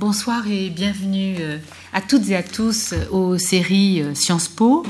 [0.00, 1.58] Bonsoir et bienvenue euh,
[1.92, 4.86] à toutes et à tous euh, aux séries euh, Sciences Po.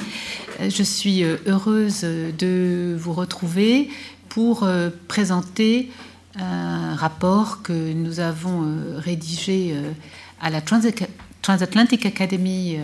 [0.61, 3.89] Je suis heureuse de vous retrouver
[4.29, 4.69] pour
[5.09, 5.91] présenter
[6.39, 9.75] un rapport que nous avons rédigé
[10.39, 12.77] à la Transatlantic Academy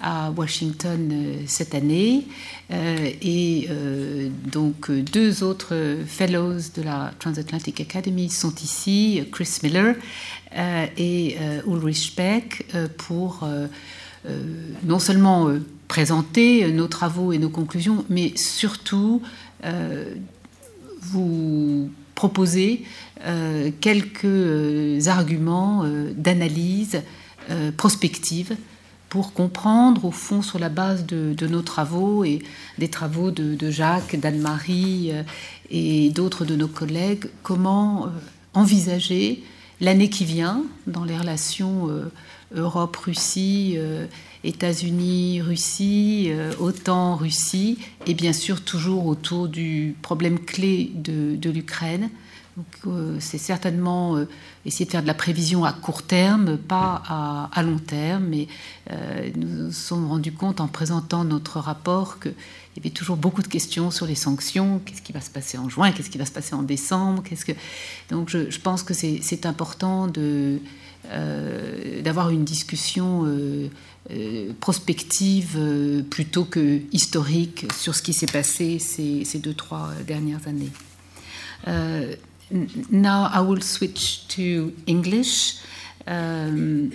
[0.00, 2.26] à Washington euh, cette année.
[2.70, 5.74] Euh, et euh, donc deux autres
[6.06, 9.94] fellows de la Transatlantic Academy sont ici, Chris Miller
[10.96, 11.36] et
[11.66, 12.64] Ulrich Beck,
[12.96, 13.44] pour
[14.84, 15.48] non seulement
[15.88, 19.20] présenter nos travaux et nos conclusions, mais surtout
[21.00, 22.84] vous proposer
[23.80, 25.84] quelques arguments
[26.16, 27.02] d'analyse
[27.76, 28.56] prospective
[29.14, 32.40] pour comprendre, au fond, sur la base de, nos travaux et
[32.78, 35.22] des travaux de, Jacques, d'Anne-Marie euh,
[35.70, 38.08] et d'autres de nos collègues, comment euh,
[38.54, 39.44] envisager
[39.80, 42.10] l'année qui vient dans les relations euh,
[42.56, 43.78] Europe-Russie,
[44.42, 52.10] États-Unis, Russie, OTAN-Russie, et bien sûr toujours autour du problème clé de l'Ukraine.
[52.56, 54.16] Donc, euh, c'est certainement
[54.66, 57.02] essayer de faire de la prévision à court terme, pas
[57.52, 58.32] à, long terme.
[58.90, 62.32] Euh, nous nous sommes rendus compte en présentant notre rapport qu'il
[62.76, 64.80] y avait toujours beaucoup de questions sur les sanctions.
[64.84, 65.92] Qu'est-ce qui va se passer en juin?
[65.92, 67.22] Qu'est-ce qui va se passer en décembre?
[67.22, 67.52] Que...
[68.10, 70.58] Donc je, pense que c'est important de,
[72.02, 73.28] d'avoir une discussion
[74.60, 75.58] prospective
[76.10, 80.70] plutôt que historique sur ce qui s'est passé ces, ces, deux, trois dernières années
[82.50, 85.60] now I will switch to English,
[86.06, 86.92] um,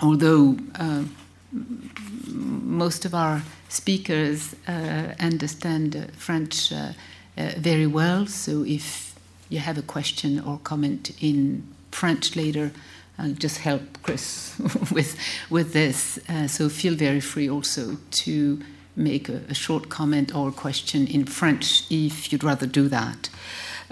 [0.00, 1.04] although uh,
[1.52, 6.92] most of our speakers uh, understand French uh,
[7.36, 8.26] uh, very well.
[8.26, 9.14] So if
[9.48, 12.70] you have a question or comment in French later,
[13.18, 14.58] I'll just help Chris
[14.92, 15.16] with
[15.50, 16.18] with this.
[16.28, 18.60] Uh, so feel very free also to
[18.96, 23.30] make a, a, short comment or question in French if you'd rather do that.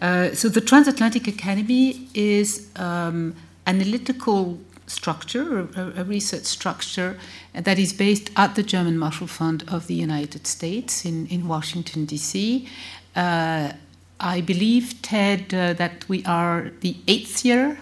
[0.00, 3.34] Uh, so the Transatlantic Academy is um,
[3.66, 7.18] analytical structure, a, a, research structure
[7.52, 12.04] that is based at the German Marshall Fund of the United States in, in Washington,
[12.04, 12.68] D.C.
[13.14, 13.72] Uh,
[14.20, 17.78] I believe, Ted, uh, that we are the eighth year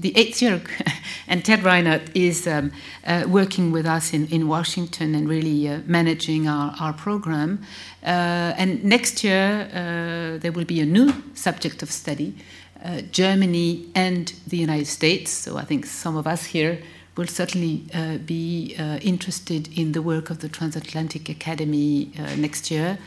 [0.00, 0.62] the eighth year,
[1.28, 2.72] and Ted Reinert is um,
[3.06, 7.62] uh, working with us in, in Washington and really uh, managing our, our program.
[8.02, 12.34] Uh, and next year, uh, there will be a new subject of study
[12.82, 15.30] uh, Germany and the United States.
[15.30, 16.80] So I think some of us here
[17.16, 22.98] will certainly uh, be interested in the work of the Transatlantic Academy next year.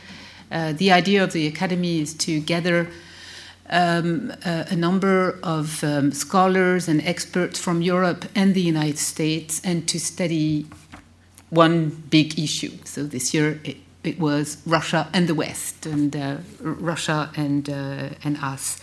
[0.50, 2.86] the idea of the Academy is to gather
[3.70, 9.60] um, a, a, number of um, scholars and experts from Europe and the United States
[9.64, 10.66] and to study
[11.50, 12.72] one big issue.
[12.84, 18.10] So this year it, it was Russia and the West, and uh, Russia and, uh,
[18.22, 18.80] and us.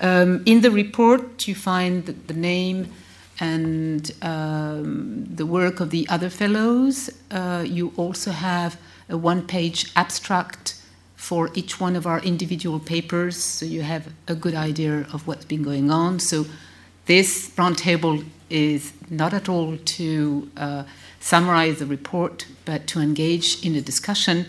[0.00, 2.92] Um, in the report, you find the, the name
[3.40, 7.10] and um, the work of the other fellows.
[7.30, 10.79] Uh, you also have a one page abstract
[11.20, 15.44] for each one of our individual papers, so you have a good idea of what's
[15.44, 16.18] been going on.
[16.18, 16.46] So
[17.04, 20.84] this roundtable is not at all to uh,
[21.20, 24.46] summarize the report, but to engage in a discussion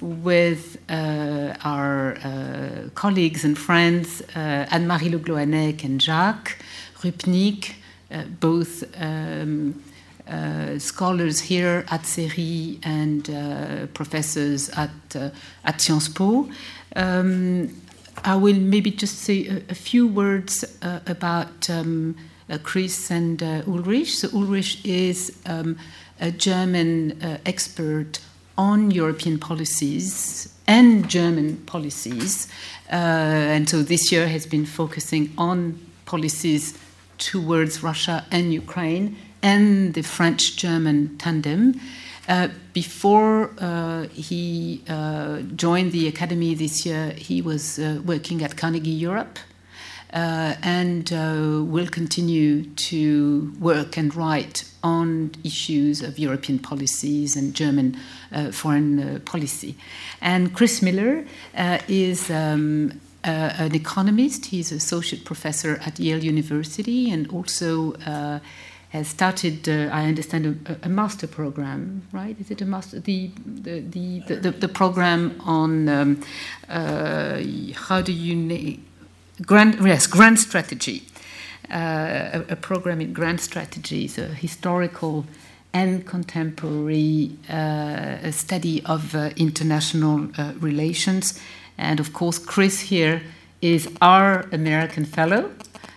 [0.00, 6.56] with uh, our uh, colleagues and friends, uh, Anne-Marie Le Gloannec and Jacques
[7.02, 7.74] Rupnik,
[8.12, 9.82] uh, both um,
[10.26, 15.28] uh, scholars here at CERI and uh, professors at, uh,
[15.66, 16.48] at Sciences Po.
[16.96, 17.82] Um,
[18.24, 22.16] I will maybe just say a, a few words uh, about um,
[22.48, 24.16] uh, Chris and Ulrich.
[24.16, 25.76] So, Ulrich is um,
[26.20, 28.20] a German expert
[28.56, 32.48] on European policies and German policies.
[32.88, 36.78] and so this year has been focusing on policies
[37.18, 41.78] towards Russia and Ukraine and the French German tandem.
[42.26, 48.56] Uh, before uh, he uh, joined the academy this year, he was uh, working at
[48.56, 49.38] Carnegie Europe
[50.14, 57.54] uh, and uh, will continue to work and write on issues of European policies and
[57.54, 57.96] German
[58.52, 59.76] foreign policy.
[60.20, 61.24] And Chris Miller
[61.88, 67.94] is um, an economist, he's associate professor at Yale University and also
[68.94, 72.36] has started, uh, I understand, a, a, master program, right?
[72.40, 73.00] Is it a master?
[73.00, 76.20] The the the the, the program on um,
[76.68, 77.42] uh,
[77.88, 78.84] how do you name
[79.42, 81.02] grand yes grand strategy.
[81.70, 85.24] uh, a, a, program in grand strategies, a historical
[85.72, 91.40] and contemporary uh, study of uh, international uh, relations.
[91.76, 93.22] And of course, Chris here
[93.60, 95.50] is our American fellow.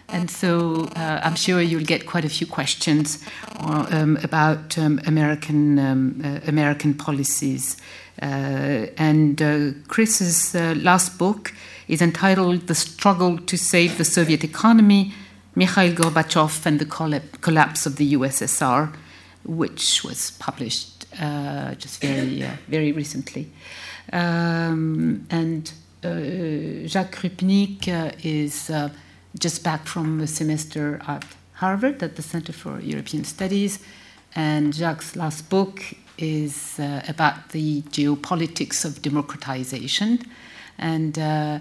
[0.09, 3.24] And so uh, I'm sure you'll get quite a few questions
[3.59, 7.77] uh, um, about um, American, um, uh, American policies.
[8.21, 11.54] Uh, and uh, Chris's uh, last book
[11.89, 15.13] is entitled The Struggle to Save the Soviet Economy
[15.56, 16.86] Mikhail Gorbachev and the
[17.42, 18.94] Collapse of the USSR,
[19.44, 21.09] which was published
[21.80, 23.51] just very, very recently.
[24.13, 25.71] Um, and
[26.04, 27.88] Jacques Rupnik
[28.24, 28.69] is
[29.39, 33.79] just back from a semester at Harvard at the Center for European Studies.
[34.35, 35.81] And Jacques' last book
[36.17, 40.19] is uh, about the geopolitics of democratization.
[40.77, 41.59] And uh,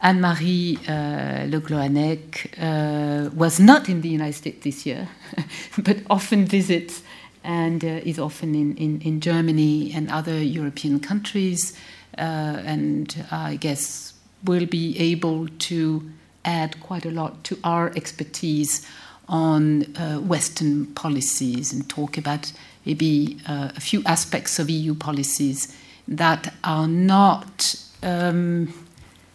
[0.00, 5.08] Anne Marie uh, Le Gloannec uh, was not in the United States this year,
[5.78, 7.02] but often visits
[7.44, 11.76] and uh, is often in, in, in, Germany and other European countries.
[12.16, 14.12] Uh, and I guess
[14.44, 16.10] will be able to
[16.44, 18.86] add quite a lot to our expertise
[19.28, 22.52] on uh, Western policies and talk about
[22.84, 25.74] maybe uh, a few aspects of EU policies
[26.08, 28.72] that are not um,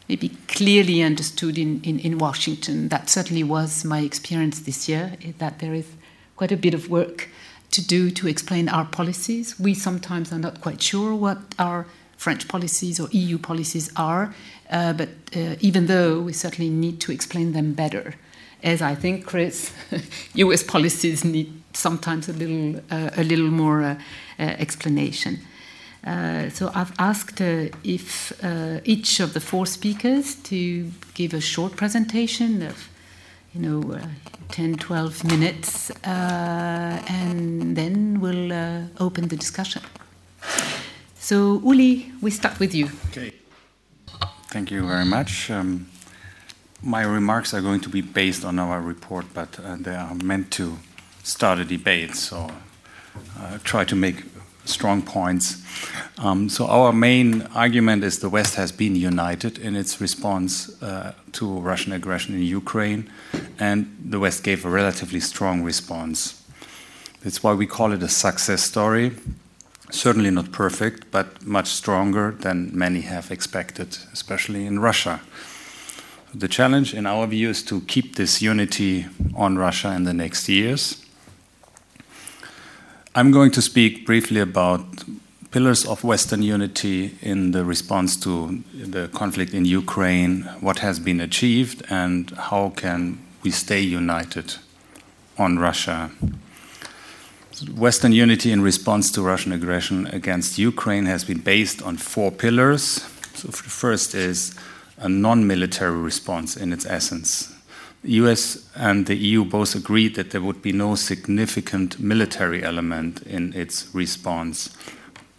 [0.09, 2.89] maybe clearly understood in, in, in, Washington.
[2.89, 5.87] That certainly was my experience this year, that there is
[6.35, 7.29] quite a bit of work
[7.71, 9.59] to do to explain our policies.
[9.59, 11.87] We sometimes are not quite sure what our
[12.17, 14.33] French policies or EU policies are,
[14.69, 18.15] uh, but uh, even though we certainly need to explain them better,
[18.63, 19.71] as I think, Chris,
[20.33, 23.95] US policies need sometimes a little, uh, a little more uh,
[24.39, 25.39] uh, explanation.
[26.03, 28.31] Uh, so I've asked if
[28.85, 32.89] each of the four speakers to give a short presentation of,
[33.53, 33.99] you know,
[34.49, 38.53] 10, 12 minutes, and then we'll
[38.99, 39.81] open the discussion.
[41.19, 42.89] So, Uli, we start with you.
[43.09, 43.33] Okay.
[44.49, 45.51] Thank you very much.
[45.51, 45.87] Um,
[46.81, 50.51] my remarks are going to be based on our report, but uh, they are meant
[50.51, 50.77] to
[51.21, 52.15] start a debate.
[52.15, 52.49] So,
[53.37, 54.23] uh, try to make
[54.63, 55.61] strong points.
[56.17, 61.13] Um, so, our main argument is the West has been united in its response uh,
[61.33, 63.09] to Russian aggression in Ukraine,
[63.59, 66.41] and the West gave a relatively strong response.
[67.21, 69.11] That's why we call it a success story
[69.89, 75.21] certainly not perfect, but much stronger than many have expected, especially in Russia.
[76.33, 79.05] The challenge, in our view, is to keep this unity
[79.35, 81.03] on Russia in the next years.
[83.15, 85.03] I'm going to speak briefly about
[85.51, 91.19] pillars of Western unity in the response to the conflict in Ukraine, what has been
[91.19, 94.55] achieved, and how can we stay united
[95.37, 96.11] on Russia.
[97.63, 103.03] Western unity in response to Russian aggression against Ukraine has been based on four pillars.
[103.33, 104.53] So, the first is
[104.97, 107.53] a non military response in its essence.
[108.03, 113.21] The US and the EU both agreed that there would be no significant military element
[113.23, 114.69] in its response.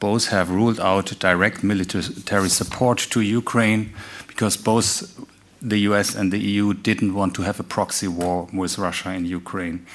[0.01, 3.93] Both have ruled out direct military support to Ukraine
[4.27, 4.89] because both
[5.63, 9.25] the US and the EU didn't want to have a proxy war with Russia in
[9.25, 9.87] Ukraine.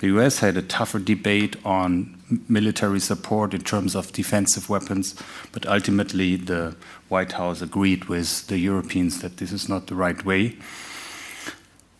[0.00, 2.16] The US had a tougher debate on
[2.48, 5.14] military support in terms of defensive weapons,
[5.52, 6.74] but ultimately the
[7.10, 10.56] White House agreed with the Europeans that this is not the right way.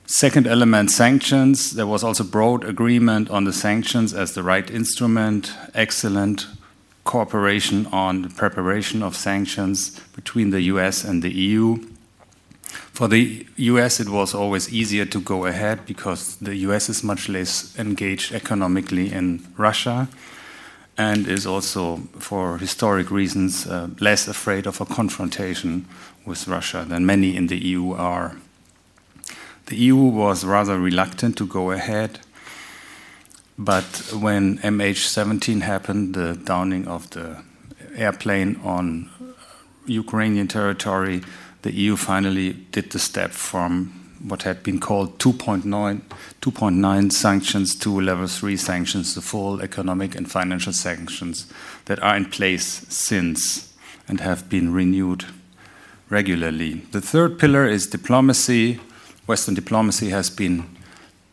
[0.06, 1.72] Second element sanctions.
[1.72, 6.46] There was also broad agreement on the sanctions as the right instrument, excellent
[7.04, 11.78] cooperation on the preparation of sanctions between the US and the EU.
[13.00, 17.30] For the US, it was always easier to go ahead because the US is much
[17.30, 20.06] less engaged economically in Russia
[20.98, 25.86] and is also, for historic reasons, uh, less afraid of a confrontation
[26.26, 28.36] with Russia than many in the EU are.
[29.64, 32.20] The EU was rather reluctant to go ahead,
[33.56, 37.42] but when MH17 happened, the downing of the
[37.96, 39.08] airplane on
[39.86, 41.22] Ukrainian territory,
[41.62, 48.26] the EU finally did the step from what had been called 2.9, sanctions to level
[48.26, 51.46] 3 sanctions, the full economic and financial sanctions
[51.86, 53.72] that are in place since
[54.06, 55.24] and have been renewed
[56.10, 56.82] regularly.
[56.92, 58.80] The third pillar is diplomacy.
[59.26, 60.66] Western diplomacy has been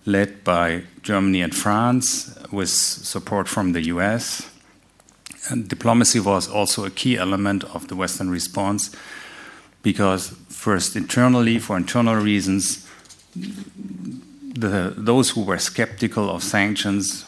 [0.05, 4.49] led by Germany and France with support from the US.
[5.49, 8.91] And diplomacy was also a key element of the Western response
[9.87, 12.85] because, first, internally, for internal reasons,
[13.33, 17.25] the, those who were skeptical of sanctions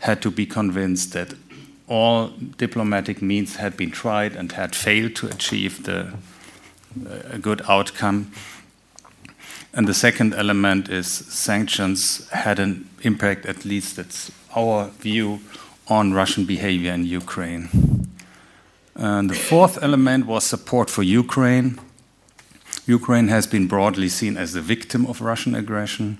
[0.00, 1.34] had to be convinced that
[1.86, 6.12] all diplomatic means had been tried and had failed to achieve the,
[7.30, 8.32] a good outcome.
[9.72, 15.38] And the second element is sanctions had an impact, at least that's our view,
[15.86, 17.68] on Russian behavior in Ukraine.
[18.96, 21.78] And the fourth element was support for Ukraine.
[22.86, 26.18] Ukraine has been broadly seen as the victim of Russian aggression.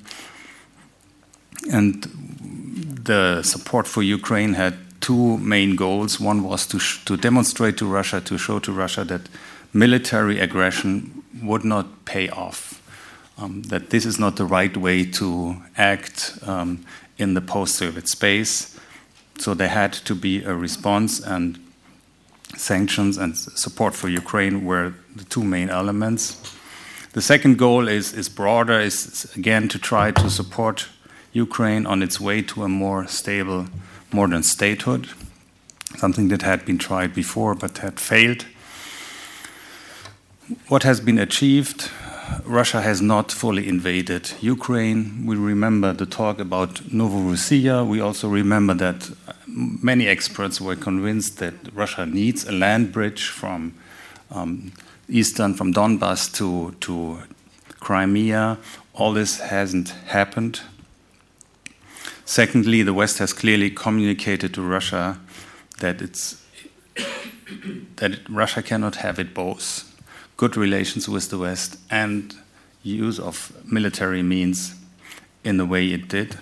[1.70, 2.04] And
[3.04, 6.20] the support for Ukraine had two main goals.
[6.20, 9.22] One was to, to demonstrate to Russia, to show to Russia that
[9.72, 12.82] military aggression would not pay off,
[13.38, 16.84] um, that this is not the right way to act um,
[17.18, 18.78] in the post Soviet space.
[19.38, 21.58] So there had to be a response, and
[22.56, 26.40] sanctions and support for Ukraine were the two main elements.
[27.12, 30.88] The second goal is, is broader, is again to try to support
[31.32, 33.66] Ukraine on its way to a more stable
[34.12, 35.08] modern statehood,
[35.96, 38.46] something that had been tried before but had failed.
[40.68, 41.90] What has been achieved?
[42.44, 45.26] Russia has not fully invaded Ukraine.
[45.26, 47.86] We remember the talk about Novorossiya.
[47.86, 49.10] We also remember that
[49.52, 53.74] many experts were convinced that Russia needs a land bridge from
[54.30, 54.72] um,
[55.08, 57.18] eastern, from Donbass to, to
[57.80, 58.58] Crimea.
[58.94, 60.60] All this hasn't happened.
[62.24, 65.18] Secondly, the West has clearly communicated to Russia
[65.80, 66.36] that it's
[67.96, 69.90] that Russia cannot have it both
[70.36, 72.34] good relations with the West and
[72.82, 74.74] use of military means
[75.44, 76.38] in the way it did.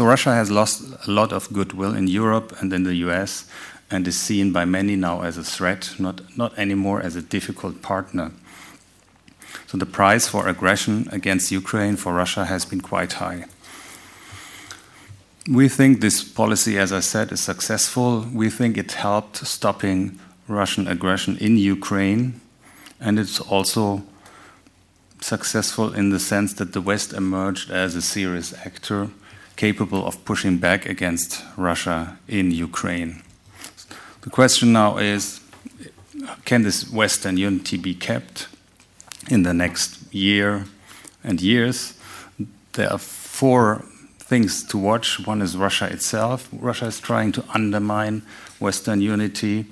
[0.00, 3.44] So Russia has lost a lot of goodwill in Europe and in the US
[3.90, 7.82] and is seen by many now as a threat, not, not anymore as a difficult
[7.82, 8.32] partner.
[9.66, 13.44] So the price for aggression against Ukraine for Russia has been quite high.
[15.46, 18.24] We think this policy, as I said, is successful.
[18.32, 22.40] We think it helped stopping Russian aggression in Ukraine,
[22.98, 24.02] and it's also
[25.20, 29.10] successful in the sense that the West emerged as a serious actor
[29.60, 33.12] capable of pushing back against Russia in Ukraine.
[34.22, 35.22] The question now is
[36.46, 38.48] can this Western unity be kept
[39.28, 40.64] in the next year
[41.22, 41.76] and years?
[42.72, 43.02] There are
[43.38, 43.84] four
[44.30, 45.26] things to watch.
[45.26, 46.48] One is Russia itself.
[46.52, 48.22] Russia is trying to undermine
[48.60, 49.66] Western unity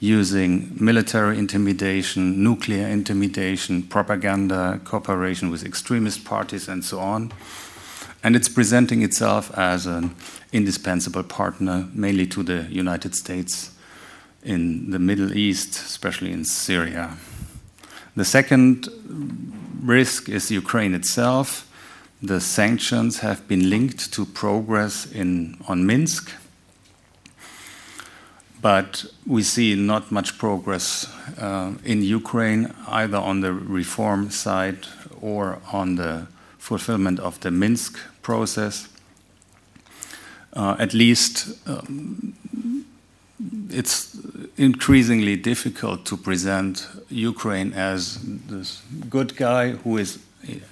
[0.00, 0.50] using
[0.90, 7.30] military intimidation, nuclear intimidation, propaganda, cooperation with extremist parties, and so on.
[8.24, 10.16] And it's presenting itself as an
[10.52, 13.70] indispensable partner, mainly to the United States
[14.42, 17.16] in the Middle East, especially in Syria.
[18.16, 18.88] The second
[19.82, 21.70] risk is Ukraine itself
[22.26, 26.32] the sanctions have been linked to progress in, on Minsk,
[28.62, 31.06] but we see not much progress
[31.38, 34.86] uh, in Ukraine, either on the reform side
[35.20, 36.26] or on the
[36.56, 38.88] fulfillment of the Minsk process.
[40.52, 42.34] Uh, at least um,
[43.70, 44.16] it's
[44.56, 50.18] increasingly difficult to present Ukraine as this good guy who is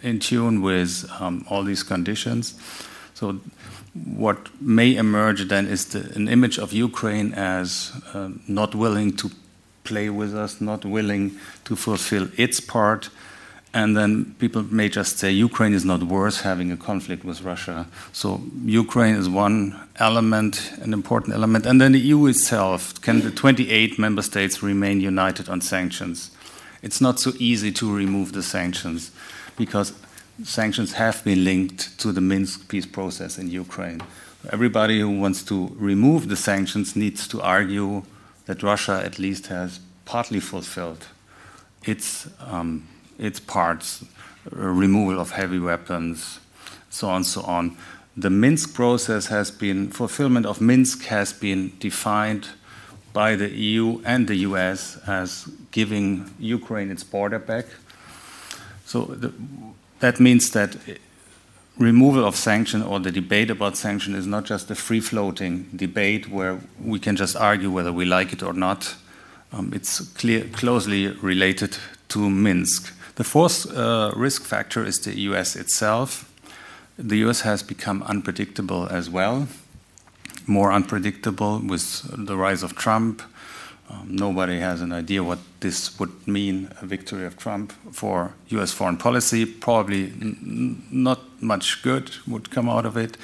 [0.02, 2.54] in tune with um, all these conditions.
[3.14, 3.40] So,
[4.16, 9.30] what may emerge then is the, an image of Ukraine as uh, not willing to
[9.84, 11.32] play with us, not willing
[11.64, 13.10] to fulfill its part.
[13.74, 17.86] And then people may just say Ukraine is not worth having a conflict with Russia.
[18.12, 21.64] So Ukraine is one element, an important element.
[21.64, 26.30] And then the EU itself can the 28 member states remain united on sanctions?
[26.82, 29.10] It's not so easy to remove the sanctions
[29.56, 29.94] because
[30.44, 34.02] sanctions have been linked to the Minsk peace process in Ukraine.
[34.50, 38.02] Everybody who wants to remove the sanctions needs to argue
[38.46, 41.06] that Russia at least has partly fulfilled
[41.84, 42.88] its, um,
[43.22, 46.40] its parts, uh, removal of heavy weapons,
[46.90, 47.76] so on, so on.
[48.16, 52.48] The Minsk process has been, fulfillment of Minsk has been defined
[53.12, 57.66] by the EU and the US as giving Ukraine its border back
[58.92, 59.32] so the,
[60.00, 60.76] that means that
[61.78, 66.28] removal of sanction or the debate about sanction is not just a free floating debate
[66.28, 68.94] where we can just argue whether we like it or not.
[69.50, 72.92] Um, it's clear, closely related to Minsk.
[73.14, 76.30] The fourth uh, risk factor is the US itself.
[76.98, 79.48] The US has become unpredictable as well,
[80.46, 83.22] more unpredictable with the rise of Trump,
[83.92, 88.72] Um, nobody has an idea what this would mean a victory of Trump for US
[88.72, 89.44] foreign policy.
[89.44, 90.12] Probably
[90.90, 93.16] not much good would come out of it.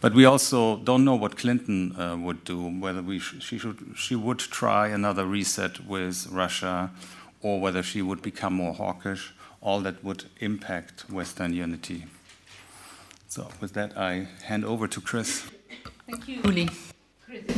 [0.00, 4.14] But we also don't know what Clinton uh, would do, whether sh she, should, she
[4.14, 6.90] would try another reset with Russia
[7.42, 9.34] or whether she would become more hawkish.
[9.60, 12.04] All that would impact Western unity.
[13.28, 15.50] So, with that, I hand over to Chris.
[16.06, 16.68] Thank you, Uli.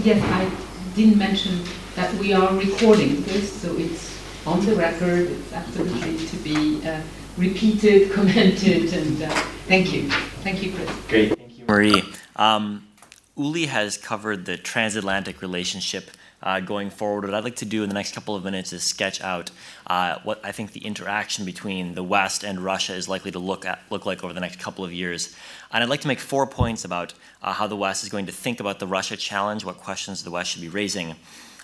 [0.02, 0.50] Yes, I
[0.96, 1.62] didn't mention
[1.94, 5.30] that we are recording this, so it's on the record.
[5.30, 7.00] It's absolutely to be uh,
[7.36, 9.28] repeated, commented, and uh,
[9.68, 10.10] thank you.
[10.42, 10.90] Thank you, Chris.
[11.08, 11.38] Great.
[11.38, 12.02] Thank you, Marie.
[12.34, 12.88] Um,
[13.36, 16.10] Uli has covered the transatlantic relationship
[16.42, 17.24] uh, going forward.
[17.24, 19.50] What I'd like to do in the next couple of minutes is sketch out
[19.86, 23.64] uh, what I think the interaction between the West and Russia is likely to look
[23.64, 25.34] at, look like over the next couple of years.
[25.72, 28.32] And I'd like to make four points about uh, how the West is going to
[28.32, 31.14] think about the Russia challenge, what questions the West should be raising.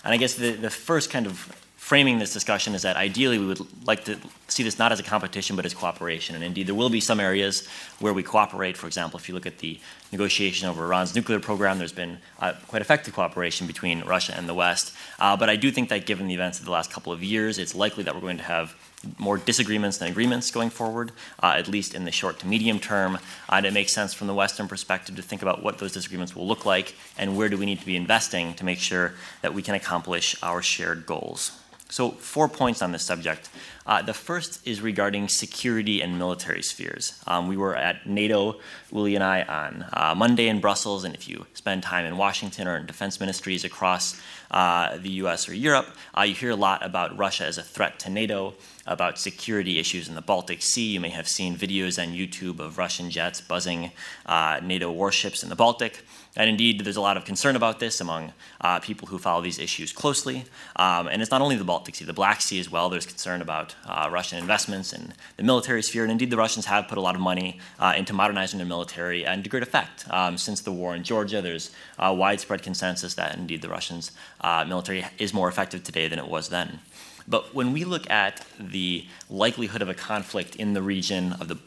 [0.03, 3.45] And I guess the, the first kind of framing this discussion is that ideally we
[3.45, 4.17] would like to
[4.49, 6.35] see this not as a competition but as cooperation.
[6.35, 7.65] And indeed, there will be some areas
[7.99, 8.75] where we cooperate.
[8.75, 9.79] For example, if you look at the
[10.11, 14.53] negotiation over Iran's nuclear program, there's been uh, quite effective cooperation between Russia and the
[14.53, 14.93] West.
[15.17, 17.57] Uh, but I do think that given the events of the last couple of years,
[17.57, 18.75] it's likely that we're going to have
[19.17, 23.17] more disagreements than agreements going forward, uh, at least in the short to medium term.
[23.47, 26.47] And it makes sense from the Western perspective to think about what those disagreements will
[26.47, 29.61] look like and where do we need to be investing to make sure that we
[29.61, 31.63] can accomplish our shared goals.
[31.89, 33.49] So, four points on this subject.
[33.85, 37.17] Uh, the first is regarding security and military spheres.
[37.25, 38.59] Um, we were at NATO,
[38.91, 42.67] Uli and I, on uh, Monday in Brussels, and if you spend time in Washington
[42.67, 44.19] or in defense ministries across
[44.51, 47.99] uh, the US or Europe, uh, you hear a lot about Russia as a threat
[47.99, 48.55] to NATO,
[48.87, 50.87] about security issues in the Baltic Sea.
[50.93, 53.91] You may have seen videos on YouTube of Russian jets buzzing
[54.25, 56.03] uh, NATO warships in the Baltic.
[56.35, 59.57] And indeed, there's a lot of concern about this among uh, people who follow these
[59.57, 60.45] issues closely.
[60.75, 62.89] Um, and it's not only the Baltic Sea, the Black Sea as well.
[62.89, 66.03] There's concern about uh, Russian investments in the military sphere.
[66.03, 69.25] And indeed, the Russians have put a lot of money uh, into modernizing their military
[69.25, 70.05] and to great effect.
[70.11, 75.05] Um, since the war in Georgia, there's widespread consensus that indeed the Russians' uh, military
[75.17, 76.79] is more effective today than it was then.
[77.27, 81.57] But when we look at the likelihood of a conflict in the region of the,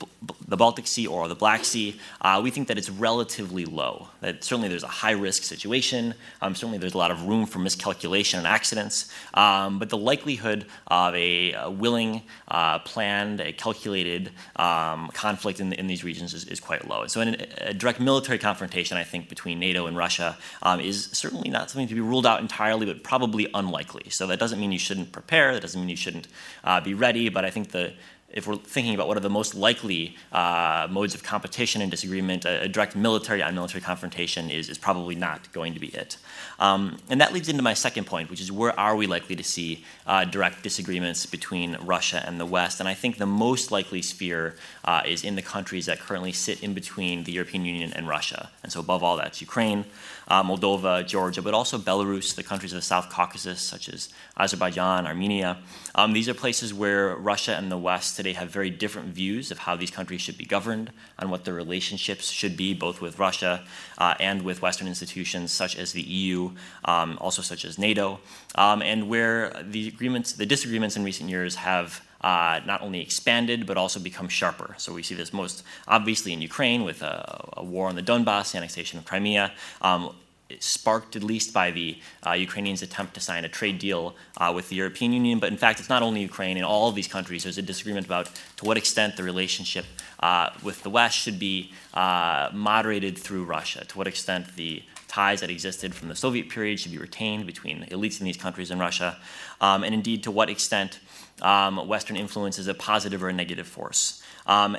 [0.49, 4.09] the Baltic Sea or the Black Sea, uh, we think that it's relatively low.
[4.21, 6.15] That certainly there's a high risk situation.
[6.41, 9.13] Um, certainly there's a lot of room for miscalculation and accidents.
[9.35, 15.73] Um, but the likelihood of a, a willing, uh, planned, a calculated um, conflict in,
[15.75, 17.07] in, these regions is, is, quite low.
[17.07, 21.71] So, a, direct military confrontation, I think, between NATO and Russia um, is certainly not
[21.71, 24.11] something to be ruled out entirely, but probably unlikely.
[24.11, 25.53] So, that doesn't mean you shouldn't prepare.
[25.53, 26.29] That doesn't mean you shouldn't
[26.65, 27.29] uh, be ready.
[27.29, 27.93] But I think the
[28.33, 32.45] if we're thinking about what are the most likely uh, modes of competition and disagreement,
[32.45, 36.17] a, a direct military on military confrontation is, is probably not going to be it.
[36.59, 39.43] Um, and that leads into my second point, which is where are we likely to
[39.43, 42.79] see uh, direct disagreements between Russia and the West?
[42.79, 46.63] And I think the most likely sphere uh, is in the countries that currently sit
[46.63, 48.51] in between the European Union and Russia.
[48.63, 49.87] And so, above all, that's Ukraine,
[50.31, 55.07] uh, Moldova, Georgia, but also Belarus, the countries of the South Caucasus, such as Azerbaijan,
[55.07, 55.59] Armenia.
[55.97, 59.59] Um, these are places where Russia and the West today have very different views of
[59.59, 63.65] how these countries should be governed, and what their relationships should be, both with Russia
[63.99, 66.53] uh, and with Western institutions such as the EU,
[66.85, 68.21] um, also such as NATO,
[68.55, 73.67] um, and where the agreements, the disagreements in recent years have uh, not only expanded
[73.67, 74.75] but also become sharper.
[74.79, 78.53] So we see this most obviously in Ukraine with a, a war on the Donbass,
[78.53, 79.53] the annexation of Crimea.
[79.81, 80.15] Um,
[80.59, 84.69] sparked at least by the uh, Ukrainians' attempt to sign a trade deal uh, with
[84.69, 85.39] the European Union.
[85.39, 86.57] But in fact, it's not only Ukraine.
[86.57, 89.87] In all of these countries, there's a disagreement about to what extent the relationship
[90.21, 95.41] uh, with the West should be uh, moderated through Russia, to what extent the ties
[95.41, 98.81] that existed from the Soviet period should be retained between elites in these countries and
[98.81, 99.17] Russia,
[99.61, 101.01] um, and indeed to what extent
[101.43, 104.23] um, Western influence is a positive or a negative force.
[104.47, 104.77] Um,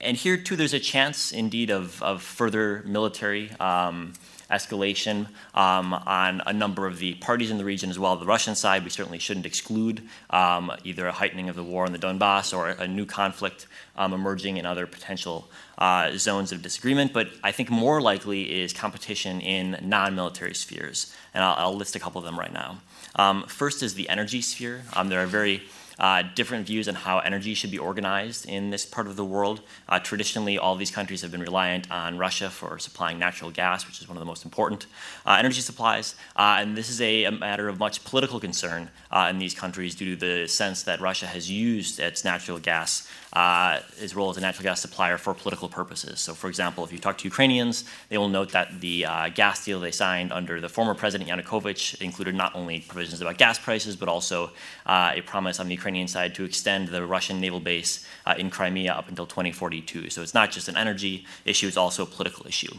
[0.00, 4.12] and here, too, there's a chance, indeed, of, of further military um,
[4.50, 8.16] escalation um, on a number of the parties in the region as well.
[8.16, 11.92] The Russian side, we certainly shouldn't exclude um, either a heightening of the war in
[11.92, 17.12] the Donbass or a new conflict um, emerging in other potential uh, zones of disagreement.
[17.12, 21.14] But I think more likely is competition in non military spheres.
[21.34, 22.80] And I'll, I'll, list a couple of them right now.
[23.16, 24.82] Um, first is the energy sphere.
[24.94, 25.62] Um, there are very
[25.98, 29.60] uh, different views on how energy should be organized in this part of the world.
[29.88, 34.00] Uh, traditionally, all these countries have been reliant on Russia for supplying natural gas, which
[34.00, 34.86] is one of the most important
[35.24, 36.14] uh, energy supplies.
[36.36, 39.94] Uh, and this is a, a, matter of much political concern uh, in these countries
[39.94, 43.80] due to the sense that Russia has used its natural gas uh,
[44.14, 46.20] role as a natural gas supplier for political purposes.
[46.20, 49.62] So, for example, if you talk to Ukrainians, they will note that the uh, gas
[49.62, 53.94] deal they signed under the former President Yanukovych included not only provisions about gas prices,
[53.94, 54.52] but also
[54.86, 58.48] uh, a promise on the Ukrainian side to extend the Russian naval base uh, in
[58.48, 60.08] Crimea up until 2042.
[60.08, 62.74] So, it's not just an energy issue, it's also a political issue.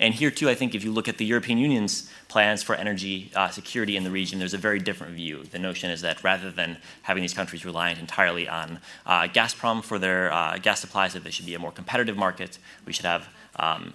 [0.00, 3.30] And here, too, I think if you look at the European Union's plans for energy
[3.36, 5.44] uh, security in the region, there's a very different view.
[5.44, 9.98] The notion is that rather than having these countries reliant entirely on uh, Gazprom for
[9.98, 12.58] their uh, gas supplies, that they should be a more competitive market.
[12.86, 13.28] We should have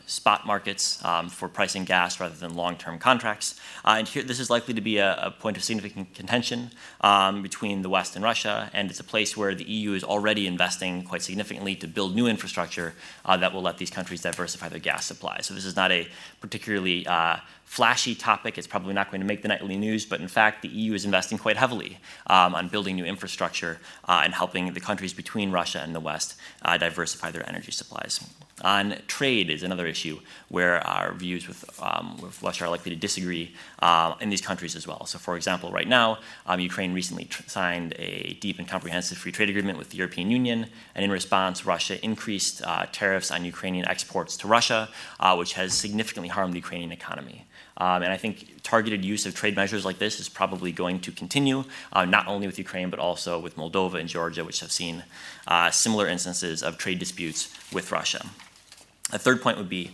[0.05, 3.59] spot markets um, for pricing gas rather than long-term contracts.
[3.83, 7.41] Uh, and here, this is likely to be a, a point of significant contention um,
[7.41, 11.03] between the West and Russia, and it's a place where the EU is already investing
[11.03, 12.93] quite significantly to build new infrastructure
[13.25, 15.39] uh, that will let these countries diversify their gas supply.
[15.41, 16.07] So this is not a
[16.41, 18.57] particularly uh, flashy topic.
[18.57, 21.05] It's probably not going to make the nightly news, but in fact, the EU is
[21.05, 21.97] investing quite heavily
[22.27, 26.35] um, on building new infrastructure uh, and helping the countries between Russia and the West
[26.61, 28.19] uh, diversify their energy supplies.
[28.63, 32.95] On trade is another issue where our views with, um, with Russia are likely to
[32.95, 35.05] disagree uh, in these countries as well.
[35.05, 39.33] So, for example, right now, um, Ukraine recently tr- signed a deep and comprehensive free
[39.33, 43.85] trade agreement with the European Union, and in response, Russia increased uh, tariffs on Ukrainian
[43.89, 44.87] exports to Russia,
[45.19, 47.43] uh, which has significantly harmed the Ukrainian economy.
[47.77, 51.11] Um, and I think targeted use of trade measures like this is probably going to
[51.11, 55.03] continue, uh, not only with Ukraine, but also with Moldova and Georgia, which have seen
[55.45, 58.25] uh, similar instances of trade disputes with Russia.
[59.15, 59.91] A third point would be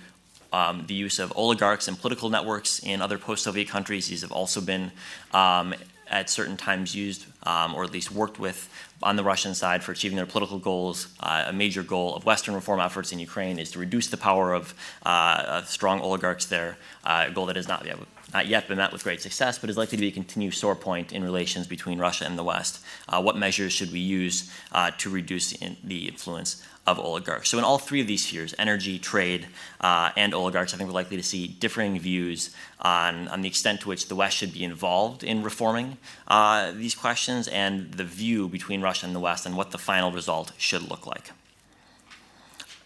[0.52, 4.08] um, the use of oligarchs and political networks in other post Soviet countries.
[4.08, 4.92] These have also been
[5.32, 5.76] um,
[6.08, 8.68] at certain times used um, or at least worked with
[9.04, 11.08] on the Russian side for achieving their political goals.
[11.20, 14.54] Uh, a major goal of Western reform efforts in Ukraine is to reduce the power
[14.54, 14.74] of,
[15.06, 17.98] uh, of strong oligarchs there, uh, a goal that has not yet,
[18.34, 20.76] not yet been met with great success, but is likely to be a continued sore
[20.76, 22.84] point in relations between Russia and the West.
[23.08, 27.50] Uh, what measures should we use uh, to reduce in the influence of oligarchs.
[27.50, 29.48] So, in all three of these spheres energy, trade,
[29.80, 33.82] uh, and oligarchs I think we're likely to see differing views on, on the extent
[33.82, 38.48] to which the West should be involved in reforming uh, these questions and the view
[38.48, 41.32] between Russia and the West and what the final result should look like.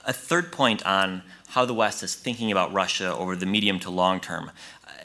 [0.06, 3.90] A third point on how the West is thinking about Russia over the medium to
[3.90, 4.52] long term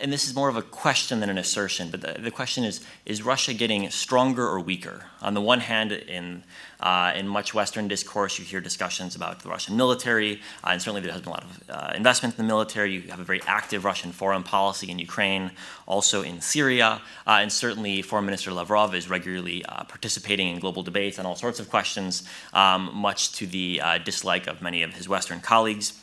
[0.01, 2.81] and this is more of a question than an assertion, but the, the, question is
[3.05, 5.05] is Russia getting stronger or weaker?
[5.21, 6.43] On the one hand, in,
[6.81, 11.03] uh, in much Western discourse, you hear discussions about the Russian military, uh, and certainly
[11.03, 12.95] there has been a lot of uh, investment in the military.
[12.95, 15.51] You have a very active Russian foreign policy in Ukraine,
[15.87, 20.83] also in Syria, uh, and certainly Foreign Minister Lavrov is regularly uh, participating in global
[20.83, 24.95] debates on all sorts of questions, um, much to the uh, dislike of many of
[24.95, 26.00] his Western colleagues.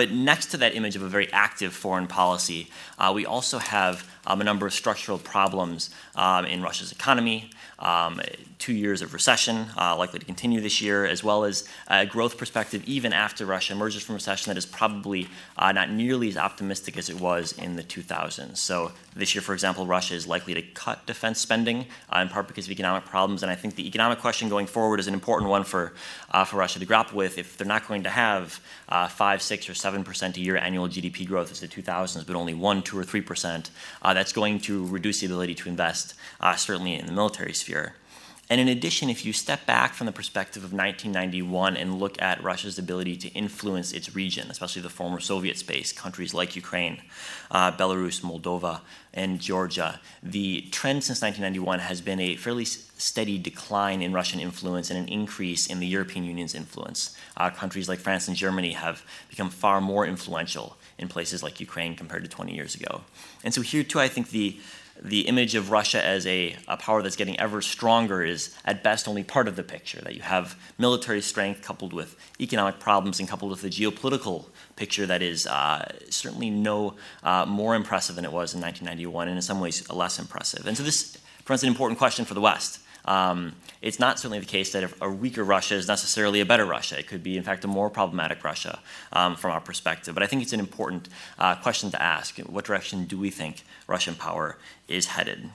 [0.00, 4.10] But next to that image of a very active foreign policy, uh, we also have
[4.26, 8.20] um, a number of structural problems um, in Russia's economy, um,
[8.58, 12.36] two years of recession, uh, likely to continue this year, as well as a growth
[12.36, 16.98] perspective even after Russia emerges from recession that is probably uh, not nearly as optimistic
[16.98, 18.58] as it was in the 2000s.
[18.58, 22.48] So this year, for example, Russia is likely to cut defense spending, uh, in part
[22.48, 23.42] because of economic problems.
[23.42, 25.94] And I think the economic question going forward is an important one for,
[26.30, 27.38] uh, for Russia to grapple with.
[27.38, 28.60] If they're not going to have
[28.90, 32.54] uh, 5, 6, or 7% a year annual GDP growth as the 2000s, but only
[32.54, 33.70] 1, 2, or 3%,
[34.02, 36.14] uh, that's going to reduce the ability to invest,
[36.56, 37.94] certainly in the military sphere.
[38.50, 42.42] And in addition, if you step back from the perspective of 1991 and look at
[42.42, 47.00] Russia's ability to influence its region, especially the former Soviet space, countries like Ukraine,
[47.52, 48.80] uh, Belarus, Moldova,
[49.14, 54.90] and Georgia, the trend since 1991 has been a fairly steady decline in Russian influence
[54.90, 57.16] and an increase in the European Union's influence.
[57.36, 61.94] Uh, countries like France and Germany have become far more influential in places like Ukraine
[61.94, 63.02] compared to 20 years ago.
[63.44, 64.58] And so here, too, I think the
[65.02, 69.08] the image of Russia as a, a, power that's getting ever stronger is at best
[69.08, 70.00] only part of the picture.
[70.00, 75.06] That you have military strength coupled with economic problems and coupled with a geopolitical picture
[75.06, 79.42] that is uh, certainly no uh, more impressive than it was in 1991, and in
[79.42, 80.66] some ways less impressive.
[80.66, 82.80] And so this presents an important question for the West.
[83.04, 86.98] Um, it's not certainly the case that a weaker Russia is necessarily a better Russia.
[86.98, 88.80] It could be, in fact, a more problematic Russia
[89.12, 90.14] um, from our perspective.
[90.14, 91.08] But I think it's an important
[91.38, 92.38] uh, question to ask.
[92.40, 95.50] What direction do we think Russian power is headed?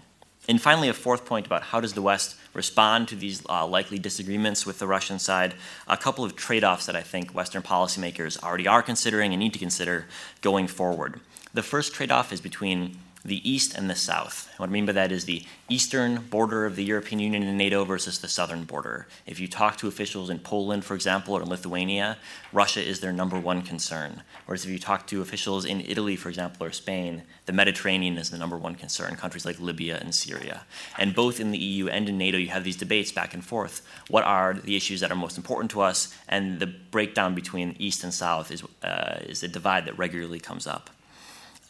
[0.48, 3.98] And finally, a fourth point about how does the West respond to these uh, likely
[3.98, 5.56] disagreements with the Russian side.
[5.88, 9.54] A couple of trade offs that I think Western policymakers already are considering and need
[9.54, 10.06] to consider
[10.42, 11.20] going forward.
[11.54, 14.48] The first trade off is between the East and the South.
[14.58, 17.84] What I mean by that is the eastern border of the European Union and NATO
[17.84, 19.08] versus the southern border.
[19.26, 22.20] If you talk to officials in Poland, for example, or in Lithuania,
[22.54, 24.22] Russia is their number one concern.
[24.46, 28.30] Whereas if you talk to officials in Italy, for example, or Spain, the Mediterranean is
[28.30, 30.62] the number one concern, countries like Libya and Syria.
[31.00, 33.82] And both in the EU and in NATO, you have these debates back and forth.
[34.08, 36.16] What are the issues that are most important to us?
[36.30, 40.68] And the breakdown between East and South is, uh, is a divide that regularly comes
[40.68, 40.92] up.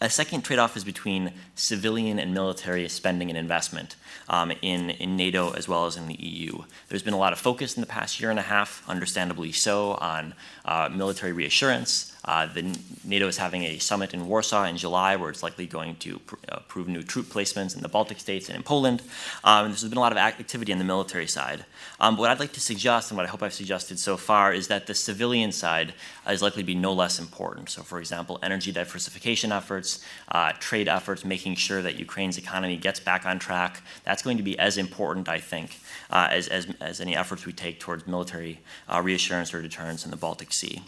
[0.02, 3.96] A second trade off is between civilian and military spending and investment
[4.28, 6.64] um, in, in NATO as well as in the EU.
[6.90, 9.94] There's been a lot of focus in the past year and a half, understandably so,
[9.94, 10.34] on
[10.66, 15.30] uh, military reassurance, uh, the NATO is having a summit in Warsaw in July where
[15.30, 18.58] it's likely going to pr- uh, approve new troop placements in the Baltic states and
[18.58, 19.04] in Poland.
[19.44, 21.66] Um, there's been a lot of activity on the military side.
[22.00, 24.68] Um, what I'd like to suggest, and what I hope I've suggested so far, is
[24.68, 25.94] that the civilian side
[26.28, 27.70] is likely to be no less important.
[27.70, 33.00] So, for example, energy diversification efforts, uh, trade efforts, making sure that Ukraine's economy gets
[33.00, 33.82] back on track.
[34.04, 37.54] That's going to be as important, I think, uh, as, as, as, any efforts we
[37.54, 38.60] take towards military
[38.92, 40.82] uh, reassurance or deterrence in the Baltic Sea.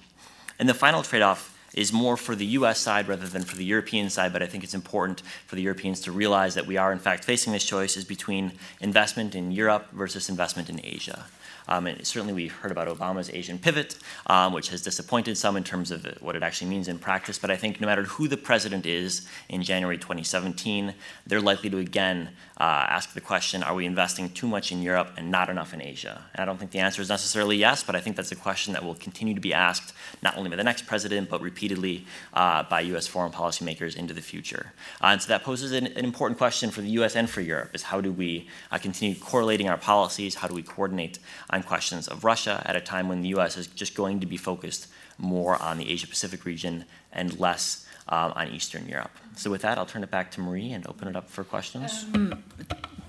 [0.60, 3.66] And the final trade off is more for the US side rather than for the
[3.66, 6.92] European side, but I think it's important for the Europeans to realize that we are,
[6.92, 11.26] in fact, facing this choice is between investment in Europe versus investment in Asia.
[11.70, 15.64] Um, and certainly, we heard about Obama's Asian pivot, um, which has disappointed some in
[15.64, 17.38] terms of what it actually means in practice.
[17.38, 20.94] But I think no matter who the president is in January 2017,
[21.26, 25.12] they're likely to again uh, ask the question Are we investing too much in Europe
[25.18, 26.22] and not enough in Asia?
[26.34, 28.72] And I don't think the answer is necessarily yes, but I think that's a question
[28.74, 32.64] that will continue to be asked not only by the next president, but repeatedly uh,
[32.64, 34.74] by US foreign policymakers into the future.
[35.02, 37.72] Uh, and so that poses an, an, important question for the US and for Europe
[37.74, 40.36] is how do we uh, continue correlating our policies?
[40.36, 43.68] How do we coordinate on questions of Russia at a time when the US is
[43.68, 48.50] just going to be focused more on the Asia Pacific region and less um, on
[48.50, 49.12] Eastern Europe?
[49.36, 52.06] So, with that, I'll turn it back to Marie and open it up for questions.
[52.14, 52.44] Um,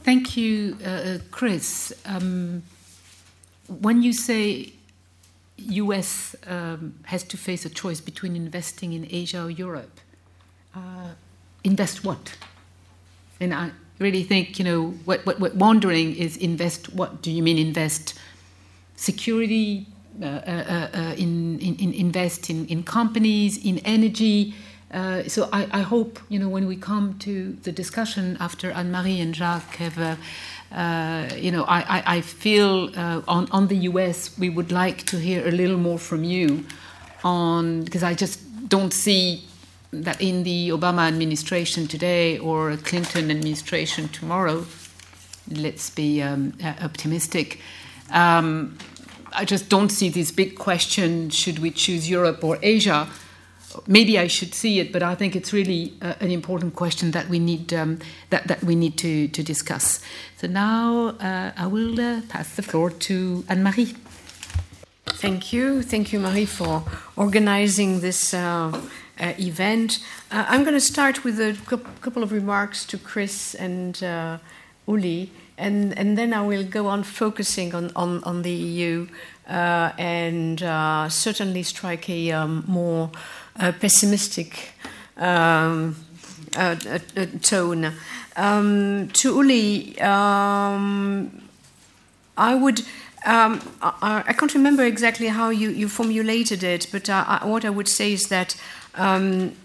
[0.02, 1.92] thank you, uh, uh Chris.
[2.04, 2.62] Um,
[3.68, 4.72] when you say
[5.58, 10.00] US um, has to face a choice between investing in Asia or Europe,
[10.74, 11.10] uh,
[11.64, 12.36] invest what?
[13.40, 17.22] And I really think, you know, what, what, what wondering is invest what?
[17.22, 18.18] Do you mean invest
[18.96, 19.86] security,
[20.22, 24.54] uh, uh, uh in, in, invest in, in companies, in energy?
[24.92, 28.90] Uh, so I, I, hope you know when we come to the discussion after Anne
[28.90, 30.18] Marie and Jacques have,
[30.72, 34.38] uh, you know, I, I, I feel uh, on on the U.S.
[34.38, 36.64] we would like to hear a little more from you
[37.24, 39.44] on because I just don't see
[39.92, 44.66] that in the Obama administration today or Clinton administration tomorrow.
[45.50, 47.60] Let's be um, uh, optimistic.
[48.10, 48.76] Um,
[49.32, 53.08] I just don't see this big question: should we choose Europe or Asia?
[53.86, 57.28] Maybe I should see it, but I think it's really uh, an important question that
[57.28, 57.98] we need um,
[58.30, 60.00] that, that we need to, to discuss.
[60.36, 63.94] So now uh, I will uh, pass the floor to Anne Marie.
[65.06, 66.84] Thank you, thank you, Marie, for
[67.16, 68.70] organizing this uh,
[69.20, 69.98] uh, event.
[70.30, 71.56] Uh, I'm going to start with a
[72.00, 74.00] couple of remarks to Chris and
[74.86, 79.08] Uli, and and then I will go on focusing on on, on the EU
[79.46, 80.60] and
[81.10, 83.10] certainly strike a um, more
[83.58, 84.72] pessimistic
[85.16, 85.96] um,
[87.42, 87.92] tone.
[88.36, 91.42] Um, to Uli, um,
[92.36, 92.82] I would.
[93.26, 97.64] Um, I, I, can't remember exactly how you, you formulated it, but uh, I, what
[97.64, 98.54] I would say is that
[98.94, 99.56] um,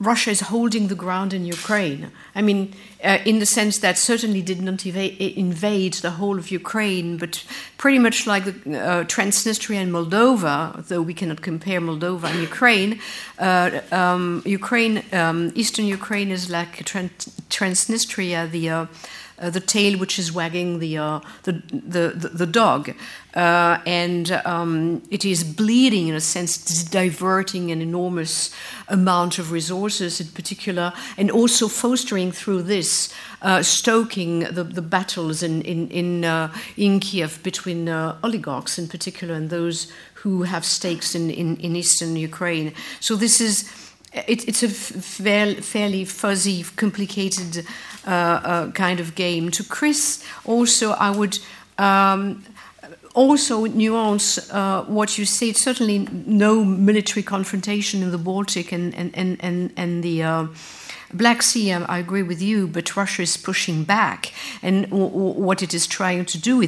[0.00, 2.12] Russia is holding the ground in Ukraine.
[2.34, 7.16] I mean, uh, in the sense that certainly did not invade the whole of Ukraine,
[7.16, 7.44] but
[7.78, 13.00] pretty much like the, uh, Transnistria and Moldova, though we cannot compare Moldova and Ukraine.
[13.40, 18.86] Uh, um, Ukraine, um, Eastern Ukraine is like Transnistria, the uh,
[19.40, 22.94] the tail which is wagging the, uh, the, the, the, dog.
[23.34, 28.52] Uh, and um, it is bleeding, in a sense, diverting an enormous
[28.88, 35.42] amount of resources in particular, and also fostering through this, uh, stoking the, the battles
[35.42, 40.64] in, in, in, uh, in Kiev between uh, oligarchs in particular and those who have
[40.64, 42.72] stakes in, in, in eastern Ukraine.
[43.00, 43.70] So this is.
[44.26, 47.87] It, it's a fairly fuzzy, complicated uh, uh,
[48.74, 49.50] kind of game.
[49.50, 51.38] To Chris, also, I would
[51.78, 52.44] um,
[53.14, 55.56] also nuance uh, what you said.
[55.56, 60.22] Certainly, no military confrontation in the Baltic and and and and, and the.
[60.22, 60.46] Uh,
[61.14, 65.86] Black Sea, I agree with you, but Russia is pushing back, and what it is
[65.86, 66.60] trying to do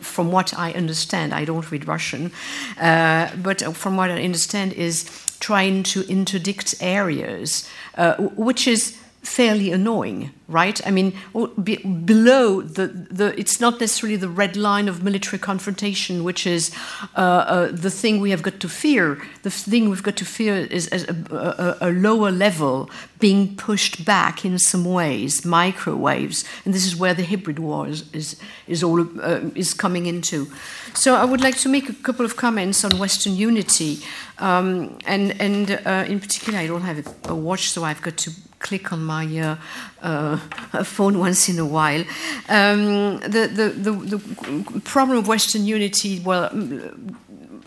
[0.00, 2.32] from what I understand, I don't read Russian,
[2.80, 5.04] uh, but from what I understand, is
[5.40, 10.86] trying to interdict areas, uh, which is fairly annoying, right?
[10.86, 11.14] I mean,
[11.62, 16.74] be, below the, the, it's not necessarily the red line of military confrontation, which is
[17.16, 19.20] uh, uh, the thing we have got to fear.
[19.42, 24.04] The thing we've got to fear is, is a, a, a, lower level being pushed
[24.04, 28.82] back in some ways, microwaves, and this is where the hybrid war is is, is
[28.82, 30.46] all uh, is coming into.
[30.94, 34.00] So I would like to make a couple of comments on Western unity,
[34.38, 38.30] um, and and uh, in particular, I don't have a watch, so I've got to
[38.58, 39.56] click on my uh,
[40.02, 40.36] uh,
[40.84, 42.04] phone once in a while.
[42.48, 46.50] Um, the, the, the, the, problem of Western unity, well,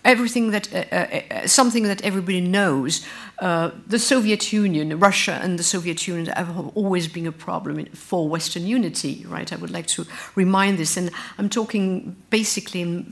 [0.07, 3.05] everything that uh, uh, something that everybody knows.
[3.39, 8.27] Uh, the Soviet Union, Russia, and the Soviet Union have always been a problem for
[8.27, 9.53] Western unity, right?
[9.53, 13.05] I would like to remind this, and I'm talking basically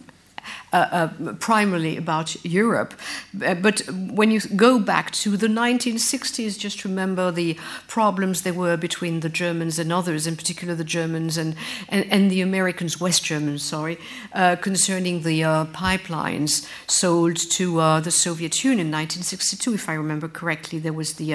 [0.75, 2.93] uh, uh, primarily about Europe.
[3.41, 3.79] Uh, but
[4.11, 7.57] when you go back to the 1960s, just remember the
[7.87, 11.55] problems there were between the Germans and others, in particular the Germans and,
[11.87, 13.97] and, and the Americans, West Germans, sorry,
[14.33, 15.39] uh, concerning the
[15.73, 20.79] pipelines sold to the Soviet Union in 1962, if I remember correctly.
[20.79, 21.29] There was the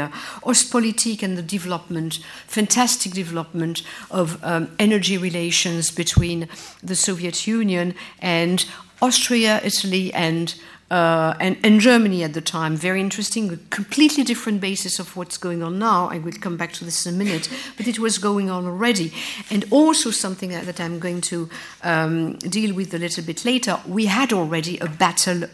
[0.44, 6.46] Ostpolitik and the development, fantastic development of um, energy relations between
[6.82, 8.66] the Soviet Union and
[9.02, 10.54] Austria, Italy, and,
[10.90, 12.76] uh, and, and Germany at the time.
[12.76, 16.08] Very interesting, a completely different basis of what's going on now.
[16.08, 19.12] I will come back to this in a minute, but it was going on already.
[19.50, 21.48] And also something that, that I'm going to
[21.82, 23.78] um, deal with a little bit later.
[23.86, 25.44] We had already a battle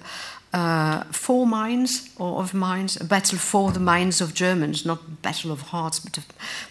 [0.57, 5.53] uh, for minds or of minds, a battle for the minds of Germans, not battle
[5.53, 6.23] of hearts, but a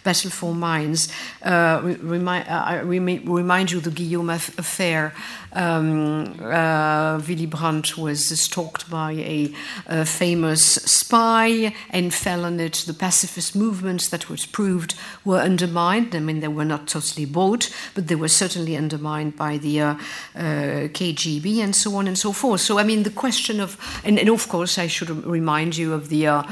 [0.03, 1.07] battle for minds.
[1.43, 5.13] Uh, remind, uh, I remind you the Guillaume affair.
[5.55, 9.53] Um, uh, Willy Brandt was stalked by a,
[9.87, 12.83] a, famous spy and fell on it.
[12.85, 16.13] The pacifist movements that was proved were undermined.
[16.13, 19.93] I mean, they were not totally bought, but they were certainly undermined by the uh,
[20.35, 22.59] uh, KGB and so on and so forth.
[22.59, 26.09] So, I mean, the question of and, and, of course, I should remind you of
[26.09, 26.43] the uh,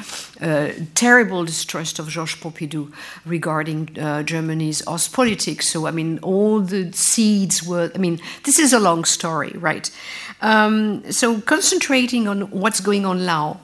[0.42, 2.92] uh, terrible distrust of Georges Pompidou
[3.26, 5.62] regarding uh, Germany's Ostpolitik.
[5.62, 9.90] So, I mean, all the seeds were, I mean, this is a long story, right?
[10.42, 13.60] Um, so, concentrating on what's going on now,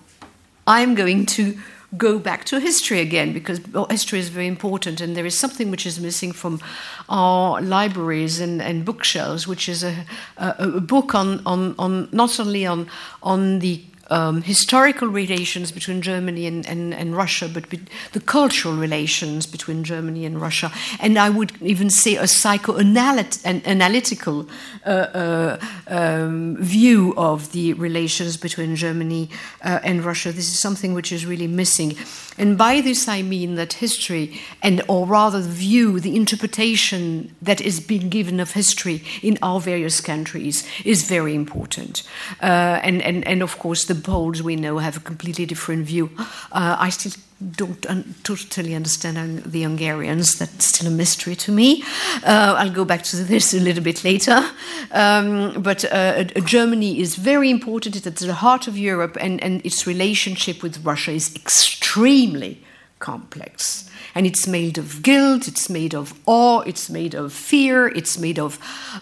[0.65, 1.57] I'm going to
[1.97, 5.87] go back to history again because history is very important and there is something which
[5.87, 6.61] is missing from
[7.09, 10.05] our libraries and, and bookshelves which is a,
[10.37, 12.87] a, a book on, on, on not only on,
[13.23, 17.69] on the um, historical relations between Germany and, and, and Russia, but
[18.13, 20.71] the cultural relations between Germany and Russia.
[20.99, 24.49] And I would even say a psychoanalytical
[24.85, 29.29] uh, uh, um, view of the relations between Germany
[29.63, 30.31] uh, and Russia.
[30.31, 31.97] This is something which is really missing.
[32.39, 37.61] And by this I mean that history, and or rather the view, the interpretation that
[37.61, 42.03] is being given of history in our various countries is very important.
[42.41, 46.09] Uh, and, and, and of course, the Poles we know have a completely different view.
[46.51, 47.11] Uh, I still
[47.55, 50.37] don't un- totally understand the Hungarians.
[50.37, 51.83] That's still a mystery to me.
[52.23, 54.43] Uh, I'll go back to this a little bit later.
[54.91, 57.95] Um, but uh, Germany is very important.
[57.95, 62.63] It's at the heart of Europe, and, and its relationship with Russia is extremely
[62.99, 63.88] complex.
[64.15, 68.39] And it's made of guilt, it's made of awe, it's made of fear, it's made
[68.39, 68.57] of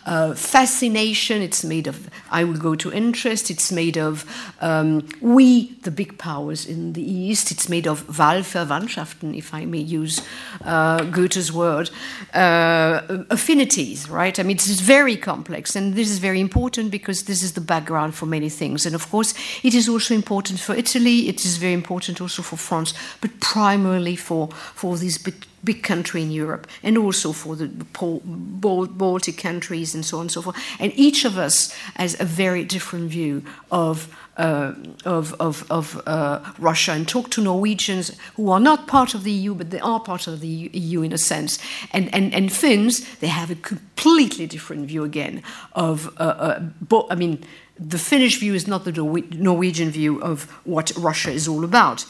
[0.06, 4.26] uh, fascination, it's made of, I will go to interest, it's made of
[4.62, 9.80] um, we, the big powers in the East, it's made of Wahlverwandtschaften, if I may
[9.80, 10.22] use
[10.66, 11.90] uh, Goethe's word,
[12.34, 14.38] uh, affinities, right?
[14.40, 17.62] I mean, this is very complex, and this is very important because this is the
[17.62, 18.86] background for many things.
[18.86, 22.58] And of course, it is also important for Italy, it is very important also for
[22.58, 27.68] France, but primarily for, for this big, big country in Europe, and also for the
[27.68, 30.58] Baltic countries and so on and so forth.
[30.80, 34.16] And each of us has a very different view of.
[34.38, 39.24] Uh, of, of, of uh, Russia and talk to Norwegians who are not part of
[39.24, 41.58] the EU, but they are part of the EU in a sense.
[41.90, 45.42] And, and, and Finns, they have a completely different view again
[45.74, 46.60] of, uh,
[46.92, 47.44] uh I mean,
[47.80, 52.06] the Finnish view is not the Norwegian view of what Russia is all about.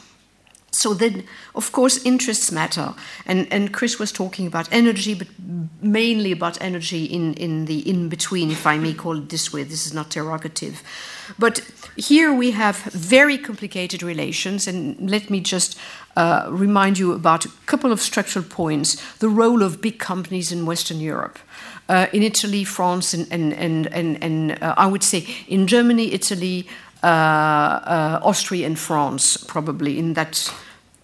[0.71, 1.23] So then,
[1.55, 2.93] of course, interests matter.
[3.25, 5.27] And, and Chris was talking about energy, but
[5.81, 9.63] mainly about energy in, in the in between, if I may call it this way.
[9.63, 10.83] This is not derogative.
[11.39, 11.61] But
[11.95, 15.79] here we have very complicated relations, and let me just
[16.15, 20.65] uh, remind you about a couple of structural points the role of big companies in
[20.65, 21.39] Western Europe.
[21.89, 26.11] Uh, in Italy, France, and, and, and, and, and uh, I would say in Germany,
[26.11, 26.67] Italy,
[27.03, 30.53] Austria, and France, probably in that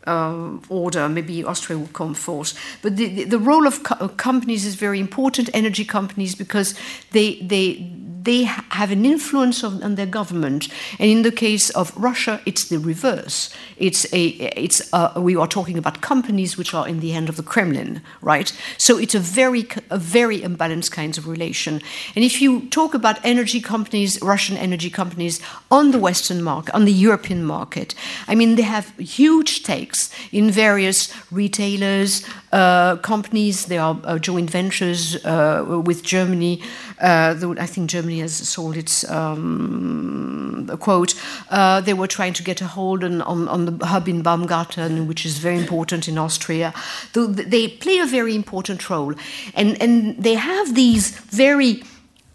[0.07, 1.07] uh, order.
[1.09, 2.57] Maybe Austria will come first.
[2.81, 6.75] But the, the, the role of co- companies is very important, energy companies, because
[7.11, 7.91] they, they,
[8.23, 10.69] they have an influence on, on, their government.
[10.97, 13.49] And in the case of Russia, it's the reverse.
[13.77, 17.35] It's a, it's a, we are talking about companies which are in the hand of
[17.35, 18.51] the Kremlin, right?
[18.77, 21.81] So it's a very, a very imbalanced kinds of relation.
[22.15, 26.85] And if you talk about energy companies, Russian energy companies on the Western market, on
[26.85, 27.93] the European market,
[28.27, 33.65] I mean, they have huge stakes in various retailers, uh, companies.
[33.65, 36.61] There are uh, joint ventures uh, with Germany.
[36.99, 41.15] Uh, I think Germany has sold its um, quote.
[41.49, 45.07] Uh, they were trying to get a hold on, on, on, the hub in Baumgarten,
[45.07, 46.73] which is very important in Austria.
[47.13, 49.13] They play a very important role,
[49.53, 51.83] and and they have these very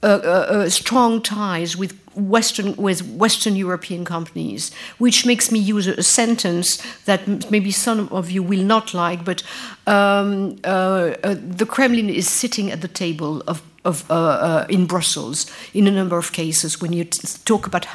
[0.01, 5.89] uh, uh, uh, strong ties with Western with Western European companies, which makes me use
[5.89, 9.43] a, a sentence that maybe some of you will not like, but
[9.89, 13.61] um, uh, uh, the Kremlin is sitting at the table of.
[13.89, 17.05] Of, uh, in Brussels, in a number of cases, when you
[17.45, 17.87] talk about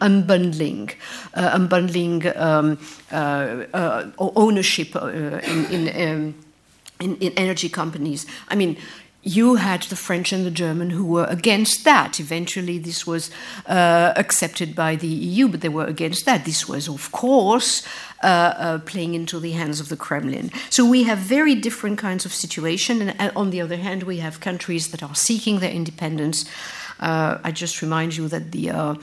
[0.00, 0.94] unbundling,
[1.34, 2.78] unbundling um,
[4.18, 6.34] ownership in, in, um,
[7.00, 8.78] in, in energy companies, I mean,
[9.22, 12.18] you had the French and the German who were against that.
[12.18, 13.30] Eventually, this was
[13.66, 16.44] uh, accepted by the EU, but they were against that.
[16.44, 17.86] This was, of course,
[18.22, 20.50] uh, uh, playing into the hands of the Kremlin.
[20.70, 24.18] So we have very different kinds of situation, and uh, on the other hand, we
[24.18, 26.44] have countries that are seeking their independence.
[26.98, 28.96] Uh, I just remind you that the uh,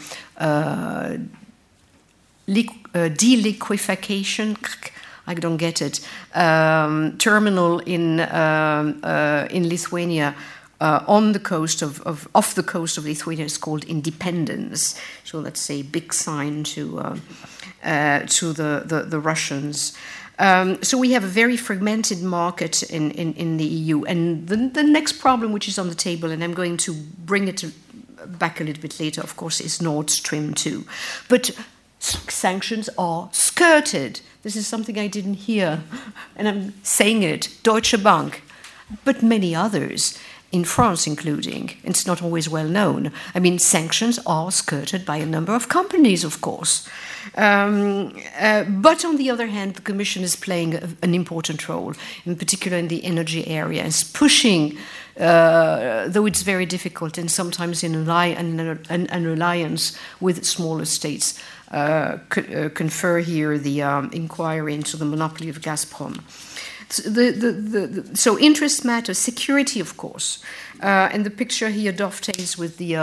[2.48, 4.58] deliquefaction
[5.30, 6.00] I don't get it,
[6.34, 10.36] um, terminal in, um, uh, in Lithuania.
[10.82, 14.98] Uh, on the coast of, of, off the coast of Lithuania is called Independence.
[15.26, 17.18] So let's say big sign to uh,
[17.84, 19.98] uh, to the the, the Russians.
[20.40, 24.06] Um, so we have a very fragmented market in, in, in the EU.
[24.06, 27.50] And the, the next problem, which is on the table, and I'm going to bring
[27.50, 27.66] it
[28.26, 30.86] back a little bit later, of course, is Nord Stream 2.
[31.28, 31.52] But
[32.00, 34.22] sanctions are skirted.
[34.43, 35.84] This is something I didn't hear,
[36.36, 38.41] and I'm saying it Deutsche Bank,
[39.04, 40.18] but many others,
[40.52, 41.72] in France including.
[41.84, 43.12] It's not always well known.
[43.36, 46.88] I mean, sanctions are skirted by a number of companies, of course.
[47.36, 51.93] Um, uh, but on the other hand, the Commission is playing a, an important role,
[52.26, 54.78] in particular in the energy area, is pushing,
[55.20, 58.10] uh, though it's very difficult, and sometimes in an,
[58.89, 61.39] an, an alliance with smaller states.
[61.72, 66.20] Uh, uh, confer here the um, inquiry into the monopoly of Gazprom.
[66.90, 70.40] So, the, the, the, so interest matters, security, of course.
[70.82, 72.96] Uh, and the picture here dovetails with the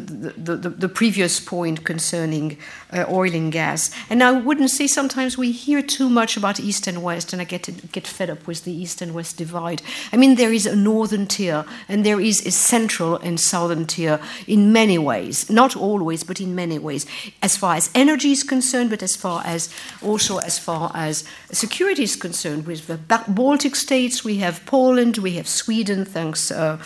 [0.00, 2.56] the, the, the, previous point concerning
[2.92, 3.90] uh, oil and gas.
[4.10, 7.44] And I wouldn't say sometimes we hear too much about East and West, and I
[7.44, 9.82] get, get fed up with the East and West divide.
[10.12, 14.20] I mean, there is a northern tier, and there is a central and southern tier
[14.46, 15.50] in many ways.
[15.50, 17.06] Not always, but in many ways.
[17.42, 19.68] As far as energy is concerned, but as far as
[20.02, 25.32] also as far as security is concerned, with the Baltic states, we have Poland, we
[25.32, 26.50] have Sweden, thanks.
[26.50, 26.78] Uh,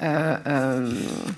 [0.00, 1.36] uh, um,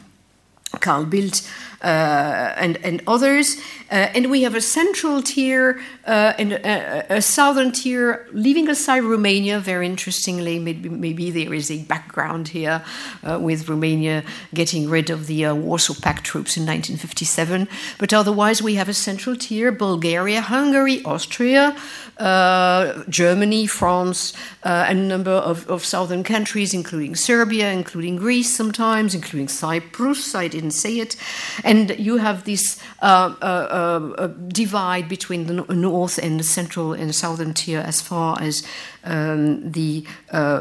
[0.80, 1.48] Carl Bildt
[1.82, 3.56] uh, and, and others.
[3.90, 9.02] Uh, and we have a central tier uh, and a, a, southern tier, leaving aside
[9.02, 10.58] Romania, very interestingly.
[10.58, 12.82] Maybe, maybe there is a background here
[13.22, 14.22] uh, with Romania
[14.54, 17.68] getting rid of the uh, Warsaw Pact troops in 1957.
[17.98, 21.76] But otherwise, we have a central tier Bulgaria, Hungary, Austria,
[22.18, 29.14] uh, Germany, France, and a number of, of southern countries, including Serbia, including Greece sometimes,
[29.14, 30.34] including Cyprus.
[30.34, 31.16] I didn't say it.
[31.64, 37.14] And you have this uh, uh, uh, divide between the north and the central and
[37.14, 38.62] southern tier as far as
[39.04, 40.06] um, the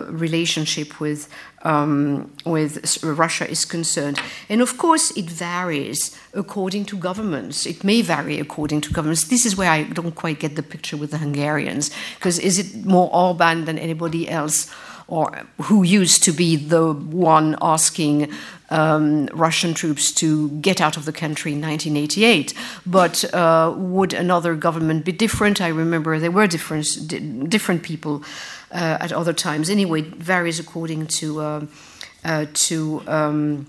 [0.10, 1.30] relationship with
[1.64, 4.20] um, with Russia is concerned.
[4.50, 7.66] And of course, it varies according to governments.
[7.66, 9.26] It may vary according to governments.
[9.26, 12.84] This is where I don't quite get the picture with the Hungarians, because is it
[12.84, 14.72] more Orban than anybody else?
[15.12, 18.32] or who used to be the one asking
[18.72, 22.54] um, Russian troops to get out of the country in 1988.
[22.86, 25.62] But uh, would another government be different?
[25.62, 26.88] I remember there were different,
[27.50, 28.24] different people
[28.72, 29.70] uh, at other times.
[29.70, 31.66] Anyway, it varies according to, uh,
[32.24, 33.68] uh to um,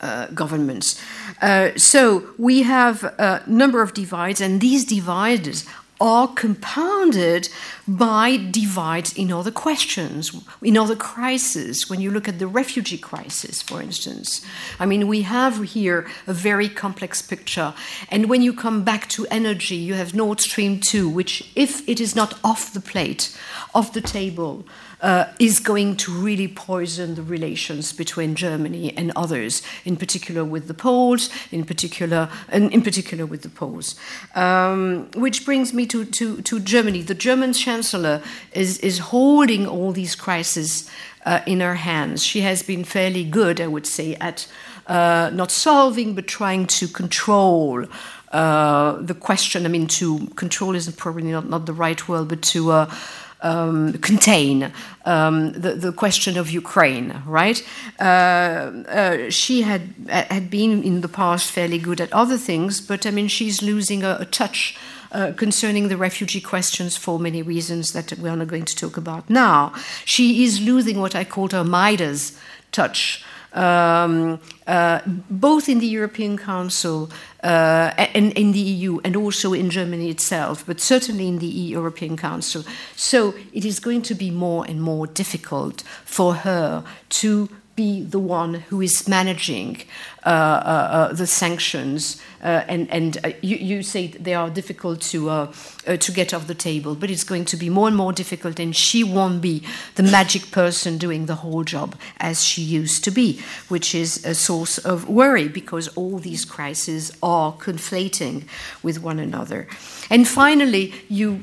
[0.00, 1.00] uh, governments.
[1.40, 5.64] Uh, so we have a number of divides, and these divides
[6.04, 7.48] are compounded
[7.88, 11.88] by divides in other questions, in other crises.
[11.88, 14.44] When you look at the refugee crisis, for instance,
[14.78, 17.72] I mean, we have here a very complex picture.
[18.10, 22.00] And when you come back to energy, you have Nord Stream 2, which, if it
[22.00, 23.34] is not off the plate,
[23.74, 24.66] off the table,
[25.04, 30.66] uh, is going to really poison the relations between Germany and others, in particular with
[30.66, 33.96] the Poles, in particular, and in particular with the Poles.
[34.34, 37.02] Um, which brings me to, to, to Germany.
[37.02, 40.88] The German chancellor is, is holding all these crises
[41.26, 42.24] uh, in her hands.
[42.24, 44.46] She has been fairly good, I would say, at
[44.86, 47.84] uh, not solving but trying to control.
[48.32, 52.40] Uh, the question, I mean, to control isn't probably not, not the right word, but
[52.42, 52.94] to uh,
[53.42, 54.72] um, contain
[55.04, 57.62] um, the, the question of Ukraine, right?
[58.00, 63.06] Uh, uh, she had had been in the past fairly good at other things, but
[63.06, 64.76] I mean, she's losing a, a touch.
[65.12, 68.96] Uh, concerning the refugee questions for many reasons that we are not going to talk
[68.96, 69.72] about now.
[70.04, 72.36] She is losing what I called her Midas
[72.72, 73.24] touch
[73.54, 77.10] um, uh, both in the European Council
[77.44, 82.16] uh, and in the EU and also in Germany itself, but certainly in the European
[82.16, 82.64] Council.
[82.96, 88.18] So it is going to be more and more difficult for her to be the
[88.18, 89.82] one who is managing
[90.24, 92.22] uh, uh, uh, the sanctions.
[92.42, 95.52] Uh, and and uh, you, you, say they are difficult to, uh,
[95.98, 98.76] to get off the table, but it's going to be more and more difficult, and
[98.76, 99.62] she won't be
[99.94, 104.34] the magic person doing the whole job as she used to be, which is a
[104.34, 108.44] source of worry because all these crises are conflating
[108.82, 109.66] with one another.
[110.10, 111.40] And finally, you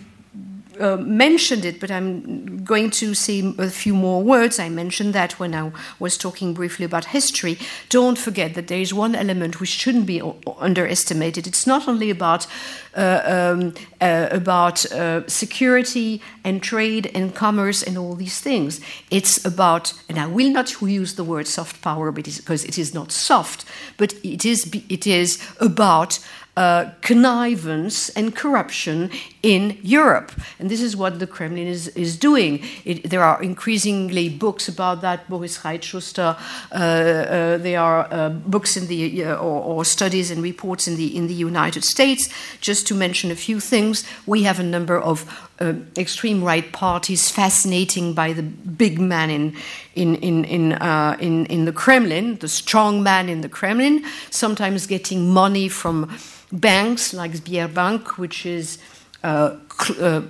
[0.82, 4.60] uh, mentioned it, but I'm going to say a few more words.
[4.60, 7.58] I mentioned that when I was talking briefly about history.
[7.90, 10.22] Don't forget that there is one element which shouldn't be
[10.58, 11.48] underestimated.
[11.48, 12.48] It's not only about
[12.96, 18.82] uh, um, uh, about uh, security and trade and commerce and all these things.
[19.10, 23.12] It's about, and I will not use the word soft power because it is not
[23.12, 23.66] soft,
[23.98, 26.20] but it is it is about
[26.58, 29.10] uh, connivance and corruption
[29.42, 30.32] in Europe.
[30.60, 32.64] And this is what the Kremlin is, is doing.
[32.84, 35.30] It, there are increasingly books about that.
[35.30, 36.38] Boris Reitschuster,
[36.72, 40.98] uh, uh, there are uh, books in the, uh, or, or, studies and reports in
[40.98, 42.30] the, in the United States.
[42.60, 47.30] Just to mention a few things, we have a number of uh, extreme right parties
[47.30, 49.56] fascinating by the big man in,
[49.96, 54.88] in, in, in, uh, in, in the Kremlin, the strong man in the Kremlin, sometimes
[54.88, 56.10] getting money from
[56.52, 58.80] banks like Sberbank, which is
[59.24, 59.56] uh,
[60.00, 60.24] uh,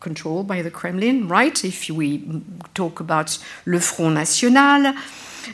[0.00, 1.64] controlled by the Kremlin, right?
[1.64, 2.42] If we
[2.74, 4.94] talk about Le Front National,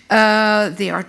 [0.08, 1.06] uh, they are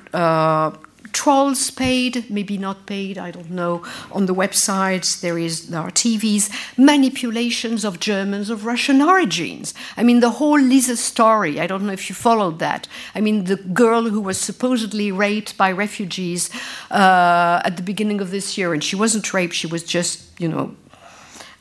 [1.14, 3.84] trolls paid, maybe not paid, I don't know.
[4.12, 9.74] On the websites, there is there are TVs, manipulations of Germans of Russian origins.
[9.97, 11.59] I mean, the whole Lisa story.
[11.59, 12.88] I don't know if you followed that.
[13.16, 16.49] I mean, the girl who was supposedly raped by refugees
[16.89, 20.47] uh, at the beginning of this year, and she wasn't raped; she was just, you
[20.47, 20.76] know,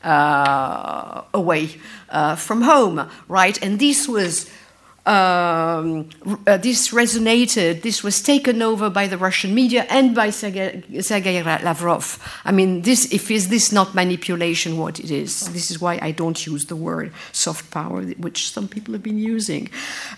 [0.03, 1.75] uh, away
[2.09, 3.61] uh, from home, right?
[3.63, 4.49] And this was
[5.05, 6.09] um,
[6.45, 11.41] uh, this resonated, this was taken over by the Russian media and by Sergei, Sergei
[11.41, 12.19] Lavrov.
[12.45, 15.51] I mean, this, if is this not manipulation, what it is?
[15.53, 19.17] This is why I don't use the word soft power, which some people have been
[19.17, 19.69] using.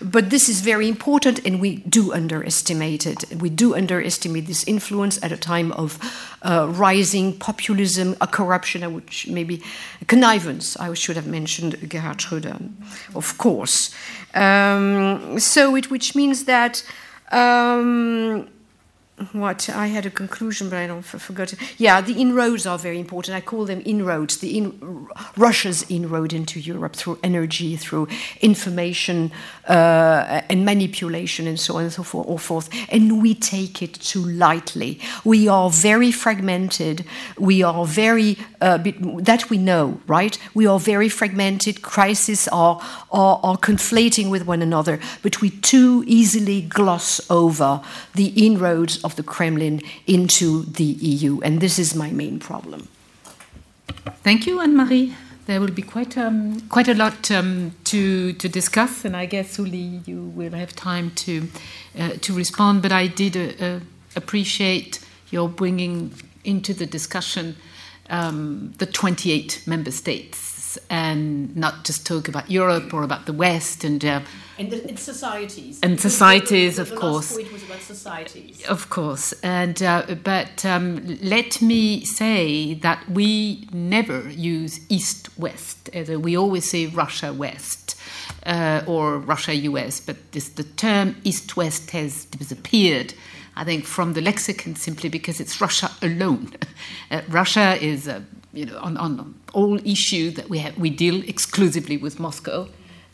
[0.02, 3.24] But this is very important, and we do underestimate it.
[3.40, 5.98] We do underestimate this influence at a time of
[6.44, 9.62] uh, rising populism, a corruption, which maybe
[10.06, 10.76] connivance.
[10.76, 12.70] I should have mentioned Gerhard Schröder,
[13.14, 13.94] of course.
[14.34, 16.84] Um, so it, which means that
[17.32, 18.48] um,
[19.32, 21.52] what I had a conclusion, but I don't I forgot.
[21.52, 21.58] It.
[21.78, 23.36] Yeah, the inroads are very important.
[23.36, 24.38] I call them inroads.
[24.38, 28.08] The in, Russia's inroad into Europe through energy, through
[28.40, 29.30] information
[29.68, 32.68] uh, and manipulation, and so on and so forth.
[32.88, 35.00] And we take it too lightly.
[35.24, 37.04] We are very fragmented.
[37.38, 38.78] We are very uh,
[39.20, 40.36] that we know, right?
[40.54, 41.82] We are very fragmented.
[41.82, 47.80] Crises are, are are conflating with one another, but we too easily gloss over
[48.14, 51.40] the inroads of the Kremlin into the EU.
[51.42, 52.88] And this is my main problem.
[54.22, 55.14] Thank you, Anne Marie.
[55.46, 59.58] There will be quite, um, quite a lot um, to, to discuss, and I guess,
[59.58, 61.48] Uli, you will have time to,
[61.98, 62.80] uh, to respond.
[62.80, 63.80] But I did uh, uh,
[64.16, 65.00] appreciate
[65.30, 67.56] your bringing into the discussion
[68.08, 70.43] um, the 28 member states
[70.74, 74.20] us and not just talk about Europe or about the West and uh,
[74.56, 77.30] and, the, and societies and societies, of the course.
[77.32, 78.64] Last point was about societies.
[78.66, 85.90] Of course, and uh, but um, let me say that we never use East-West.
[85.94, 87.96] We always say Russia-West
[88.46, 93.14] uh, or Russia-US, but this, the term East-West has disappeared.
[93.56, 96.52] I think from the lexicon simply because it's Russia alone.
[97.10, 98.20] Uh, Russia is, uh,
[98.54, 102.68] you know, on, on all issues that we have, we deal exclusively with Moscow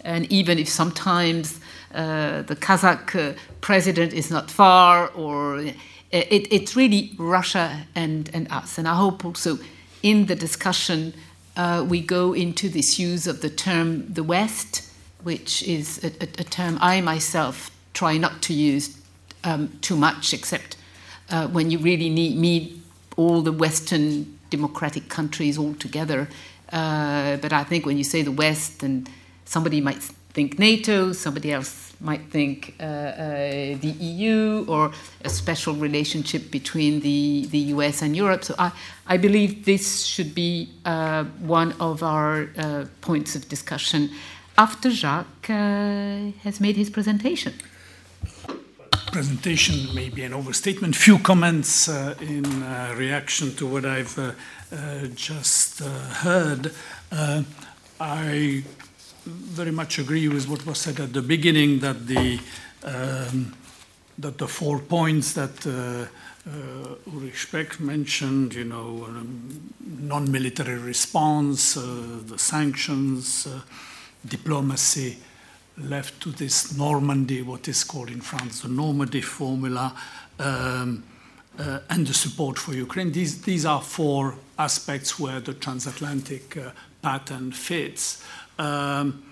[0.05, 1.61] and even if sometimes
[1.95, 5.73] uh, the Kazakh uh, president is not far, or uh,
[6.11, 8.79] it, it's really Russia and, and us.
[8.79, 9.59] And I hope also
[10.03, 11.15] in the discussion
[11.57, 14.91] uh, we go into this use of the term the West,
[15.23, 18.97] which is a, a, a term I myself try not to use
[19.45, 20.77] um, too much, except
[21.29, 22.81] uh, when you really need, need
[23.17, 26.29] all the Western democratic countries altogether.
[26.73, 29.09] Uh, but I think when you say the West and
[29.45, 33.27] somebody might think NATO, somebody else might think uh, uh,
[33.81, 34.93] the EU or
[35.25, 38.45] a special relationship between the, the US and Europe.
[38.45, 38.73] So I,
[39.07, 44.11] I believe this should be uh, one of our uh, points of discussion
[44.57, 47.55] after Jacques uh, has made his presentation.
[49.13, 50.95] Presentation may be an overstatement.
[50.95, 52.45] Few comments uh, in
[52.97, 54.37] reaction to what I've
[55.15, 56.73] just heard.
[58.01, 58.65] I
[59.27, 62.41] very much agree with what was said at the beginning that the
[62.85, 63.55] um,
[64.19, 66.07] that the four points that uh,
[66.49, 73.61] uh, Ulrich Speck mentioned, you know, um, non-military response, uh, the sanctions, uh,
[74.27, 75.19] diplomacy,
[75.89, 79.95] left to this Normandy, what is called in France the Normandy formula,
[80.39, 81.05] um,
[81.59, 83.13] uh, and the support for Ukraine.
[83.13, 86.71] These, these are four aspects where the transatlantic uh,
[87.03, 88.25] pattern fits.
[88.59, 89.25] Um,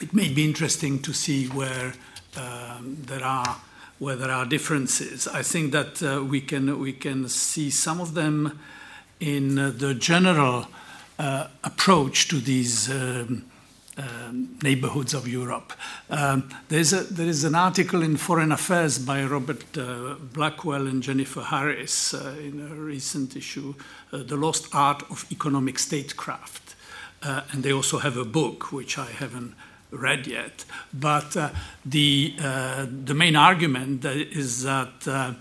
[0.00, 1.94] it may be interesting to see where
[2.36, 3.60] um, there are
[3.98, 5.26] where there are differences.
[5.26, 8.58] I think that uh, we can we can see some of them
[9.18, 10.68] in uh, the general
[11.18, 13.44] uh, approach to these um,
[13.98, 15.72] um, neighborhoods of Europe.
[16.08, 21.02] Um, there's a, there is an article in Foreign Affairs by Robert uh, Blackwill and
[21.02, 23.74] Jennifer Harris uh, in a recent issue,
[24.12, 26.76] uh, The Lost Art of Economic Statecraft.
[27.22, 29.54] Uh, and they also have a book, which I haven't
[29.90, 30.64] read yet.
[30.94, 31.50] But uh,
[31.84, 35.34] the, uh, the main argument is that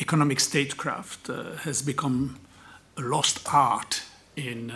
[0.00, 2.40] economic statecraft has become
[2.96, 4.02] a lost art
[4.34, 4.72] in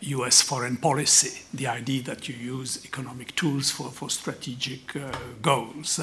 [0.00, 5.12] US uh, foreign policy, the idea that you use economic tools for, for strategic uh,
[5.42, 6.00] goals.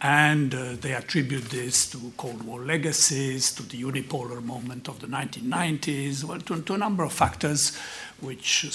[0.00, 5.06] And uh, they attribute this to Cold War legacies, to the unipolar moment of the
[5.06, 7.76] 1990s, well, to, to a number of factors
[8.20, 8.66] which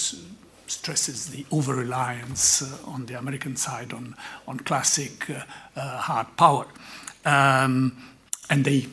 [0.68, 4.16] stresses the over reliance uh, on the American side on,
[4.48, 5.44] on classic uh,
[5.76, 6.66] uh, hard power.
[7.26, 7.96] Um,
[8.50, 8.88] and they,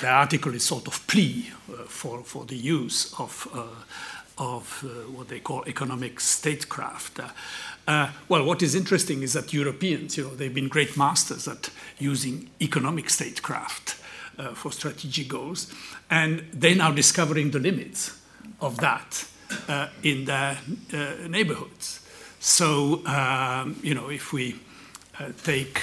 [0.00, 1.50] the article is sort of plea
[1.86, 3.46] for, for the use of
[4.38, 7.20] of uh, what they call economic statecraft.
[7.20, 7.28] Uh,
[7.86, 11.70] uh, well, what is interesting is that Europeans, you know, they've been great masters at
[11.98, 13.96] using economic statecraft
[14.38, 15.72] uh, for strategic goals,
[16.10, 18.18] and they're now discovering the limits
[18.60, 19.26] of that
[19.68, 20.58] uh, in their
[20.92, 22.00] uh, neighborhoods.
[22.40, 24.56] So, um, you know, if we
[25.44, 25.80] take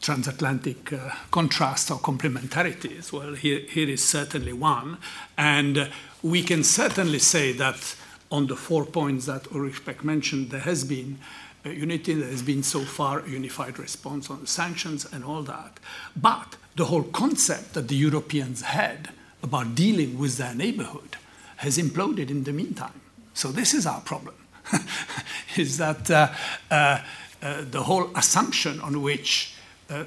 [0.00, 3.12] transatlantic uh, contrast or complementarities?
[3.12, 4.98] Well, here, here is certainly one.
[5.36, 5.86] And uh,
[6.22, 7.96] we can certainly say that
[8.30, 11.18] on the four points that Ulrich Speck mentioned, there has been
[11.64, 15.78] unity, there has been so far a unified response on the sanctions and all that.
[16.16, 19.10] But the whole concept that the Europeans had
[19.42, 21.16] about dealing with their neighborhood
[21.56, 23.00] has imploded in the meantime.
[23.34, 24.34] So this is our problem,
[25.56, 26.32] is that uh,
[26.70, 27.00] uh,
[27.42, 29.54] uh, the whole assumption on which
[29.88, 30.04] uh,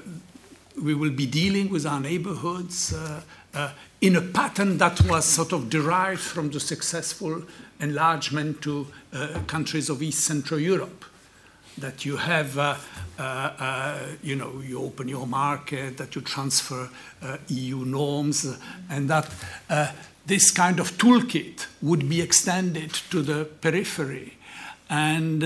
[0.82, 3.22] we will be dealing with our neighborhoods uh,
[3.54, 3.70] uh,
[4.04, 7.42] in a pattern that was sort of derived from the successful
[7.80, 11.06] enlargement to uh, countries of East Central Europe.
[11.78, 12.76] That you have, uh,
[13.18, 16.90] uh, you know, you open your market, that you transfer
[17.48, 18.46] EU norms,
[18.90, 19.28] and that
[20.26, 24.36] this kind of toolkit would be extended to the periphery.
[24.90, 25.42] And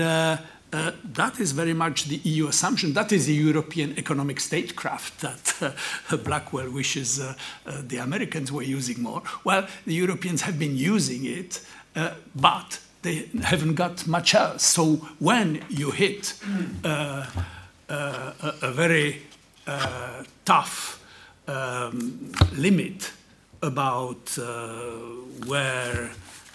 [0.71, 2.93] uh, that is very much the EU assumption.
[2.93, 7.33] That is the European economic statecraft that uh, Blackwill wishes uh,
[7.65, 9.23] uh, the Americans were using more.
[9.43, 11.65] Well, the Europeans have been using it,
[11.95, 14.63] uh, but they haven't got much else.
[14.63, 16.35] So when you hit
[16.83, 17.25] uh,
[17.87, 19.21] a, a, very
[20.45, 21.03] tough
[21.47, 23.11] um, limit
[23.61, 24.37] about
[25.47, 26.11] where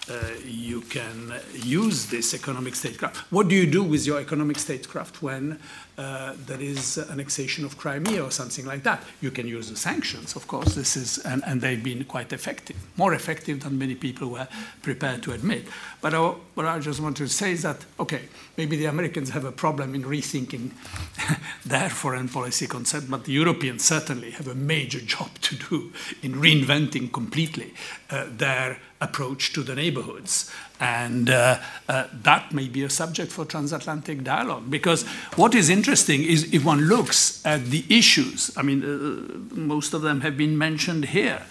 [0.07, 3.17] Uh, you can use this economic statecraft.
[3.31, 5.59] What do you do with your economic statecraft when
[5.97, 9.03] uh, there is annexation of Crimea or something like that?
[9.21, 10.75] You can use the sanctions, of course.
[10.75, 14.47] This is, and, and they've been quite effective, more effective than many people were
[14.81, 15.65] prepared to admit.
[16.01, 16.19] But I,
[16.53, 18.23] what I just want to say is that, okay,
[18.57, 20.71] maybe the Americans have a problem in rethinking
[21.65, 26.33] their foreign policy concept, but the Europeans certainly have a major job to do in
[26.33, 27.73] reinventing completely
[28.09, 30.51] uh, their approach to the neighborhoods.
[30.79, 34.69] And uh, uh, that may be a subject for transatlantic dialogue.
[34.69, 35.03] Because
[35.35, 40.01] what is interesting is if one looks at the issues, I mean, uh, most of
[40.01, 41.41] them have been mentioned here.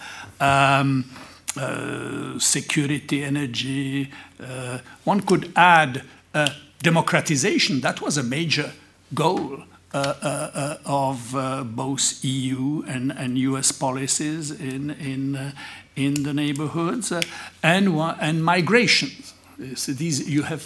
[0.41, 1.07] Um,
[1.57, 4.11] uh, security, energy.
[4.41, 6.03] Uh, one could add
[6.35, 6.49] uh,
[6.83, 7.81] democratization.
[7.81, 8.73] That was a major
[9.15, 9.63] goal
[9.93, 11.33] of
[11.77, 15.53] both EU and, and US policies in, in,
[15.97, 17.13] in the neighborhoods,
[17.63, 17.89] and,
[18.21, 19.11] and migration.
[19.77, 20.63] So these, you have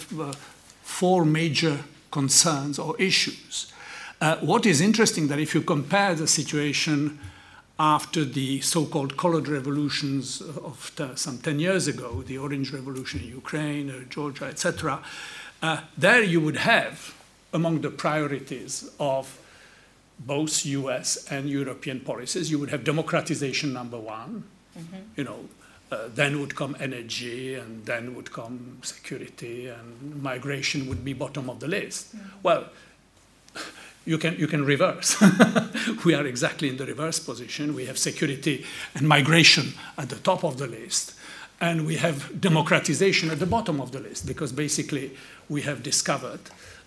[0.81, 1.79] four major
[2.11, 3.71] concerns or issues.
[4.41, 7.19] what is interesting that if you compare the situation
[7.79, 13.89] after the so-called colored revolutions of some 10 years ago, the Orange Revolution in Ukraine,
[13.89, 15.01] uh, Georgia, etc.,
[15.61, 17.15] uh, there you would have
[17.53, 19.39] among the priorities of
[20.19, 22.51] both US and European policies.
[22.51, 24.43] You would have democratization number one,
[24.79, 24.97] mm-hmm.
[25.15, 25.45] you know,
[25.91, 31.49] uh, then would come energy, and then would come security, and migration would be bottom
[31.49, 32.15] of the list.
[32.15, 32.29] Mm-hmm.
[32.43, 32.65] Well,
[34.05, 35.21] you can, you can reverse.
[36.05, 37.75] we are exactly in the reverse position.
[37.75, 38.65] We have security
[38.95, 41.13] and migration at the top of the list,
[41.61, 45.11] and we have democratization at the bottom of the list, because basically
[45.47, 46.39] we have discovered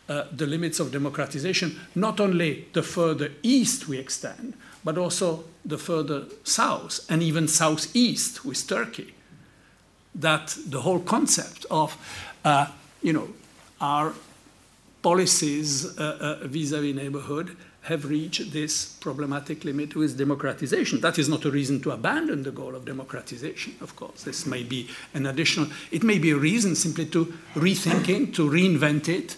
[0.09, 4.55] uh, the limits of democratization, not only the further east we extend,
[4.85, 9.15] but also the further south and even southeast with Turkey.
[10.15, 11.97] That the whole concept of,
[12.45, 12.67] uh,
[13.03, 13.29] you know,
[13.81, 14.13] our
[15.03, 21.01] policies vis a vis neighborhood have reached this problematic limit with democratization.
[21.01, 24.23] That is not a reason to abandon the goal of democratization, of course.
[24.23, 29.09] This may be an additional, it may be a reason simply to rethinking, to reinvent
[29.09, 29.37] it,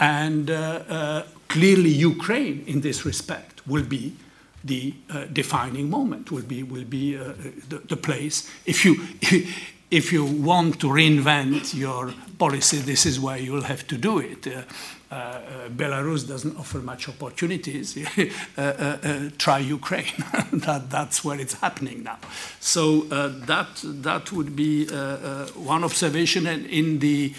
[0.00, 4.16] and uh, uh, clearly, Ukraine, in this respect, will be
[4.64, 8.50] the uh, defining moment, will be, will be the, the place.
[8.64, 8.96] If you,
[9.90, 14.18] if you want to reinvent your policy, this is where you will have to do
[14.18, 14.46] it.
[14.46, 14.62] Uh,
[15.14, 17.96] uh, Belarus doesn't offer much opportunities.
[18.58, 20.12] uh, try Ukraine.
[20.52, 22.18] that, that's where it's happening now.
[22.58, 24.86] So that, that would be
[25.54, 26.46] one observation.
[26.46, 27.34] And in the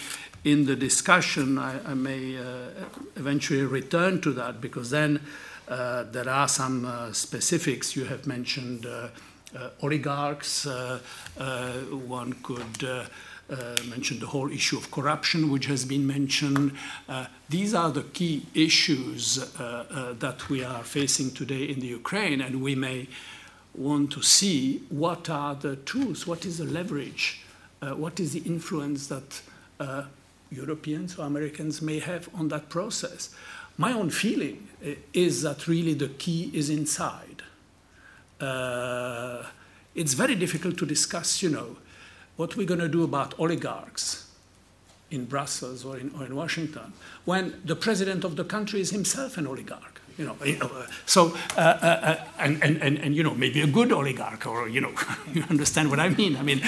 [0.46, 2.68] in the discussion, I, I may uh,
[3.16, 5.20] eventually return to that because then uh,
[5.68, 7.96] Uh, there are some uh, specifics.
[7.96, 9.08] You have mentioned uh,
[9.56, 10.66] uh, oligarchs.
[10.66, 10.98] Uh,
[11.38, 11.72] uh
[12.08, 13.04] one could uh,
[13.88, 16.72] mention the whole issue of corruption, which has been mentioned.
[17.48, 22.74] these are the key issues that we are facing today in the Ukraine, and we
[22.74, 23.06] may
[23.74, 27.40] want to see what are the tools, what is the leverage,
[27.80, 29.42] what is the influence that
[30.50, 33.30] Europeans or Americans may have on that process.
[33.78, 37.42] My own feeling eh, is that really the key is inside.
[38.40, 39.44] Uh,
[39.94, 41.76] it's very difficult to discuss, you know,
[42.36, 44.30] what we're going to do about oligarchs
[45.10, 46.92] in Brussels or in, or in Washington
[47.24, 49.95] when the president of the country is himself an oligarch.
[50.18, 50.70] You know, you know
[51.04, 54.66] so uh, uh, uh, and, and, and, and you know maybe a good oligarch or
[54.66, 54.92] you know
[55.34, 56.36] you understand what I mean.
[56.36, 56.62] I mean,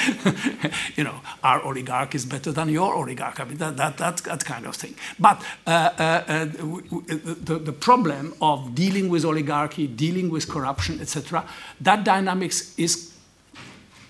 [0.96, 3.40] you know, our oligarch is better than your oligarch.
[3.40, 4.94] I mean that that that, that kind of thing.
[5.18, 11.44] But the the problem of dealing with oligarchy, dealing with corruption, etc.
[11.80, 13.14] That dynamics is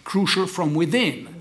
[0.04, 1.37] crucial from within.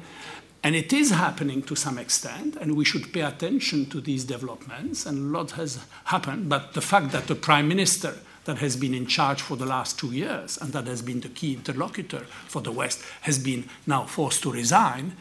[0.63, 5.05] And it is happening to some extent, and we should pay attention to these developments.
[5.05, 8.15] And a lot has happened, but the fact that the prime minister
[8.47, 11.29] that has been in charge for the last two years and that has been the
[11.29, 15.15] key interlocutor for the West has been now forced to resign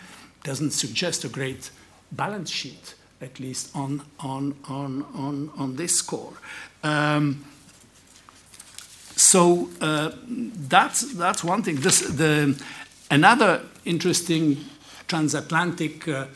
[0.45, 1.71] doesn't suggest a great
[2.13, 6.35] balance sheet, at least on, on, on, on, on this score.
[6.85, 7.45] Um,
[9.17, 11.77] so uh, that's, that's one thing.
[11.77, 12.63] This, the,
[13.11, 14.65] another interesting
[15.09, 16.27] transatlantic uh,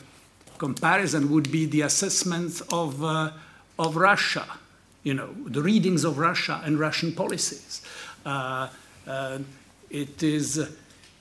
[0.57, 3.31] comparison would be the assessment of, uh,
[3.79, 4.45] of Russia,
[5.03, 7.81] you know, the readings of Russia and Russian policies.
[8.25, 8.67] Uh,
[9.07, 9.39] uh
[9.89, 10.57] it, is,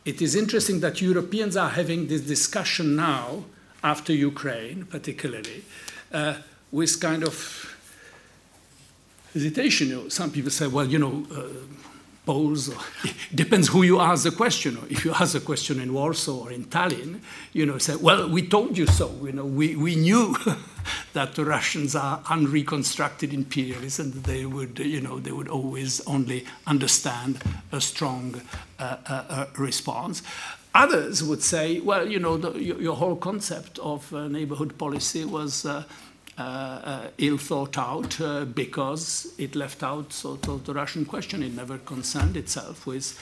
[0.05, 3.45] it is interesting that Europeans are having this discussion now,
[3.83, 5.65] after Ukraine particularly,
[6.13, 6.35] uh,
[6.71, 7.35] with kind of
[9.33, 9.89] hesitation.
[9.89, 11.27] You know, some people say, well, you know,
[13.35, 14.79] depends who you ask the question.
[14.89, 17.21] If you ask the question in Warsaw or in Tallinn,
[17.53, 19.11] you know, say, well, we told you so.
[19.23, 20.37] You know, we, we knew
[21.13, 26.45] that the Russians are unreconstructed imperialists and they would, you know, they would always only
[26.67, 27.43] understand
[27.73, 28.41] a strong
[28.79, 30.23] uh, uh, uh response.
[30.73, 35.25] Others would say, well, you know, the, your, your, whole concept of uh, neighborhood policy
[35.25, 35.83] was uh,
[37.19, 41.43] ill thought out uh, because it left out sort of the Russian question.
[41.43, 43.19] It never concerned itself with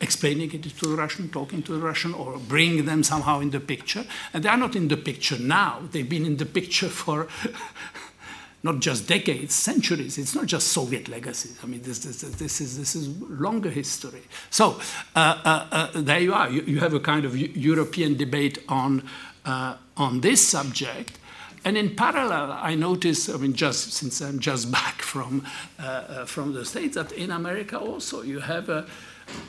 [0.00, 3.60] explaining it to the Russian, talking to the Russian, or bringing them somehow in the
[3.60, 4.04] picture.
[4.32, 5.80] And they are not in the picture now.
[5.90, 7.28] They've been in the picture for
[8.62, 10.18] not just decades, centuries.
[10.18, 11.50] It's not just Soviet legacy.
[11.62, 14.22] I mean, this, this, this is, this is longer history.
[14.50, 14.80] So
[15.16, 16.48] uh, uh, uh, there you are.
[16.48, 19.08] You, you, have a kind of European debate on,
[19.44, 21.18] on this subject.
[21.64, 25.46] And in parallel, I notice, I mean, just since I'm just back from,
[25.78, 28.86] uh, uh, from the States, that in America also you have, a,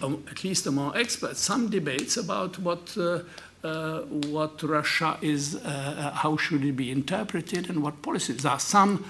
[0.01, 3.19] a, at least among experts, some debates about what, uh,
[3.63, 8.43] uh what Russia is, uh, uh, how should it be interpreted, and what policies.
[8.43, 9.05] There are some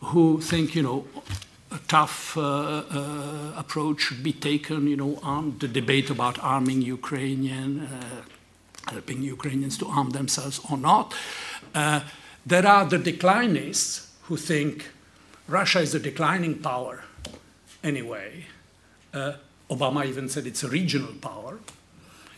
[0.00, 1.06] who think, you know,
[1.70, 7.88] a tough approach should be taken, you know, arm, the debate about arming Ukrainian,
[8.90, 11.14] helping Ukrainians to arm themselves or not.
[12.44, 14.88] There are the declinists who think
[15.46, 17.04] Russia is a declining power
[17.84, 18.46] anyway.
[19.14, 19.34] Uh,
[19.70, 21.60] Obama even said it's a regional power.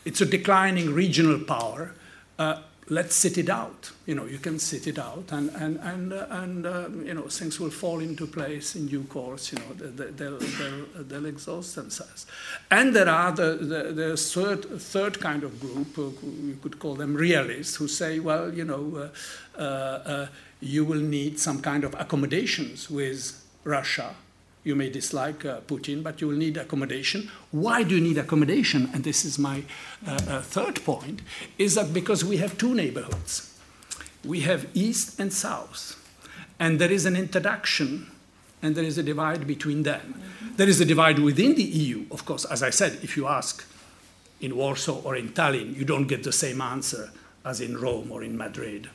[0.05, 1.95] It's a declining regional power.
[2.39, 3.91] Uh, let's sit it out.
[4.07, 7.28] You know, you can sit it out, and and and uh, and uh, you know
[7.28, 9.53] things will fall into place in due course.
[9.53, 12.26] You know, they'll they'll, they'll exhaust themselves.
[12.70, 16.95] And there are the the, the third third kind of group, uh, you could call
[16.95, 19.11] them realists, who say, well, you know,
[19.57, 20.26] uh, uh, uh,
[20.61, 24.14] you will need some kind of accommodations with Russia
[24.65, 27.31] you may dislike uh, Putin, but you will need accommodation.
[27.51, 28.91] Why do you need accommodation?
[28.95, 29.62] And this is my
[30.07, 31.21] uh, uh, third point
[31.59, 33.55] is that because we have two neighborhoods.
[34.25, 36.01] We have East and South.
[36.59, 38.11] And there is an introduction
[38.62, 40.01] and there is a divide between them.
[40.01, 40.57] Mm-hmm.
[40.57, 42.07] There is a divide within the EU.
[42.11, 43.62] Of course, as I said, if you ask
[44.41, 47.11] in Warsaw or in Tallinn, you don't get the same answer
[47.45, 48.89] as in Rome or in Madrid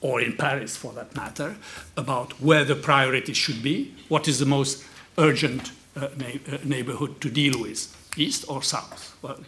[0.00, 1.56] or in Paris for that matter,
[1.96, 4.84] about where the priorities should be, what is the most
[5.18, 9.16] urgent uh, uh, neighborhood to deal with, east or south?
[9.22, 9.38] Well,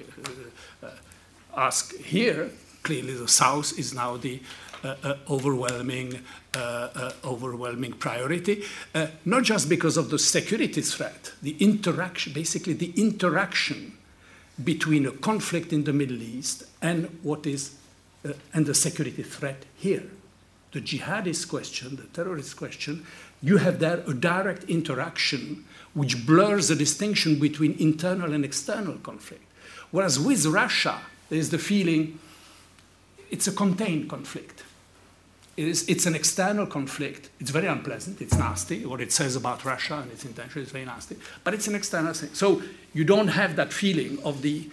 [0.82, 0.90] uh, uh,
[1.56, 2.50] ask here,
[2.82, 4.40] clearly the south is now the
[4.84, 6.20] uh, overwhelming,
[7.24, 8.62] overwhelming priority,
[9.24, 13.96] not just because of the security threat, the interaction, basically the interaction
[14.62, 17.74] between a conflict in the Middle East and what is
[18.52, 20.04] and the security threat here.
[20.72, 23.06] The jihadist question, the terrorist question,
[23.42, 25.64] you have there a direct interaction
[25.94, 29.42] which blurs the distinction between internal and external conflict.
[29.90, 32.18] Whereas with Russia, there is the feeling
[33.30, 34.62] it's a contained conflict.
[35.56, 37.30] It is, it's an external conflict.
[37.40, 38.20] It's very unpleasant.
[38.20, 38.84] It's nasty.
[38.84, 41.16] What it says about Russia and its intention is very nasty.
[41.44, 42.34] But it's an external thing.
[42.34, 42.62] So
[42.92, 44.68] you don't have that feeling of the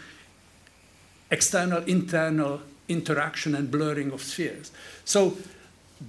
[1.32, 4.72] external internal interaction and blurring of spheres.
[5.06, 5.38] So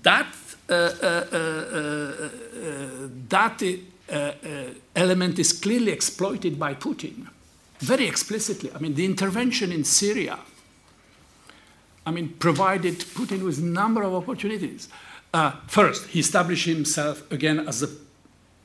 [0.03, 0.27] that
[0.67, 1.13] that
[4.97, 7.29] element is clearly exploited by Putin,
[7.79, 8.71] very explicitly.
[8.75, 10.39] I mean, the intervention in Syria,
[12.07, 14.89] I mean, provided Putin with a number of opportunities.
[15.33, 17.89] Uh, first, he established himself again as a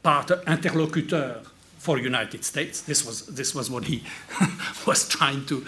[0.03, 1.41] part interlocutor
[1.79, 2.81] for United States.
[2.81, 4.03] This was this was what he
[4.85, 5.65] was trying to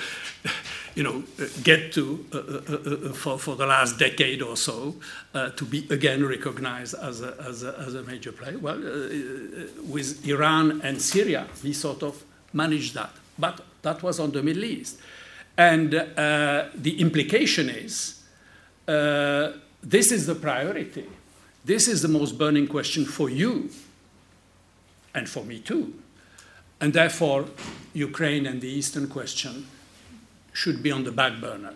[0.95, 4.41] you know, uh, get to uh uh, uh, uh, uh, for, for the last decade
[4.41, 4.95] or so
[5.33, 8.57] to be again recognized as a, as a, as a major player.
[8.57, 8.79] Well,
[9.87, 12.23] with Iran and Syria, we sort of
[12.53, 13.11] managed that.
[13.39, 14.99] But that was on the Middle East.
[15.57, 18.21] And the implication is
[18.85, 21.07] this is the priority.
[21.63, 23.69] This is the most burning question for you
[25.13, 25.93] and for me too.
[26.79, 27.45] And therefore,
[27.93, 29.67] Ukraine and the Eastern question
[30.53, 31.75] should be on the back burner,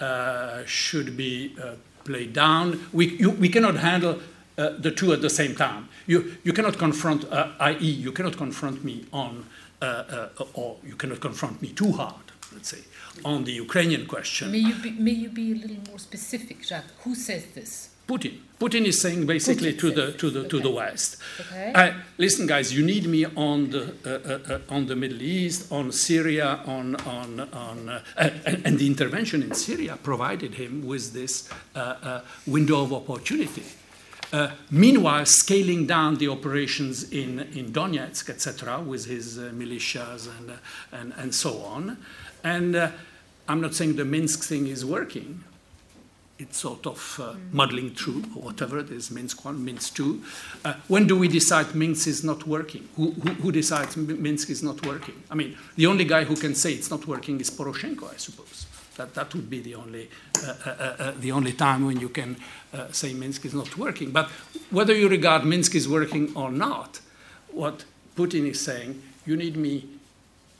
[0.00, 2.86] uh, should be uh, played down.
[2.92, 4.20] We, you, we cannot handle
[4.56, 5.88] uh, the two at the same time.
[6.06, 9.46] You, you cannot confront, uh, i.e., you cannot confront me on,
[9.80, 12.82] uh, uh, or you cannot confront me too hard, let's say,
[13.24, 14.50] on the Ukrainian question.
[14.50, 16.92] May you be, may you be a little more specific, Jacques?
[17.04, 17.90] Who says this?
[18.08, 18.38] Putin.
[18.58, 20.48] Putin is saying basically Putin to the to the okay.
[20.48, 21.16] to the West.
[21.40, 21.72] Okay.
[21.74, 25.70] Uh, listen, guys, you need me on the uh, uh, uh on the Middle East,
[25.70, 31.12] on Syria, on on on, uh, and, and, the intervention in Syria provided him with
[31.12, 33.62] this uh, window of opportunity.
[34.32, 40.50] uh, meanwhile scaling down the operations in, in Donetsk, etc., with his uh, militias and,
[40.50, 40.54] uh,
[40.92, 41.98] and, and so on.
[42.44, 42.90] And uh,
[43.48, 45.42] I'm not saying the Minsk thing is working.
[46.38, 50.22] It's sort of uh, muddling through, or whatever is, Minsk 1, Minsk 2.
[50.64, 52.88] Uh, when do we decide Minsk is not working?
[52.94, 55.20] Who, who, who decides Minsk is not working?
[55.30, 58.66] I mean, the only guy who can say it's not working is Poroshenko, I suppose.
[58.98, 60.10] That, that would be the only,
[60.44, 62.36] uh, uh, uh, the only time when you can
[62.90, 64.10] say Minsk is not working.
[64.10, 64.28] But
[64.70, 67.00] whether you regard Minsk is working or not,
[67.50, 67.84] what
[68.16, 69.88] Putin is saying, you need me.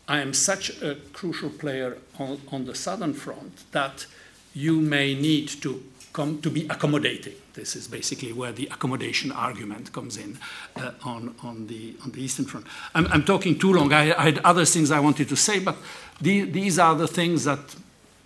[0.06, 4.06] I am such a crucial player on, on the southern front that
[4.54, 5.82] you may need to
[6.12, 7.34] come to be accommodating.
[7.54, 10.38] This is basically where the accommodation argument comes in
[10.76, 12.66] uh, on, on, the, on the Eastern Front.
[12.94, 13.92] I'm, I'm talking too long.
[13.92, 15.76] I, I, had other things I wanted to say, but
[16.20, 17.76] the, these are the things that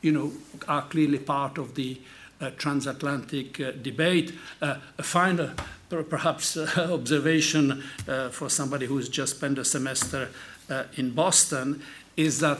[0.02, 0.32] you know,
[0.68, 1.98] are clearly part of the
[2.40, 4.34] uh, transatlantic uh, debate.
[4.60, 5.50] Uh, a final,
[5.88, 10.28] perhaps, uh, observation uh, for somebody who's just spent a semester
[10.68, 11.82] uh, in Boston
[12.16, 12.58] is that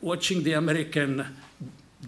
[0.00, 1.26] watching the American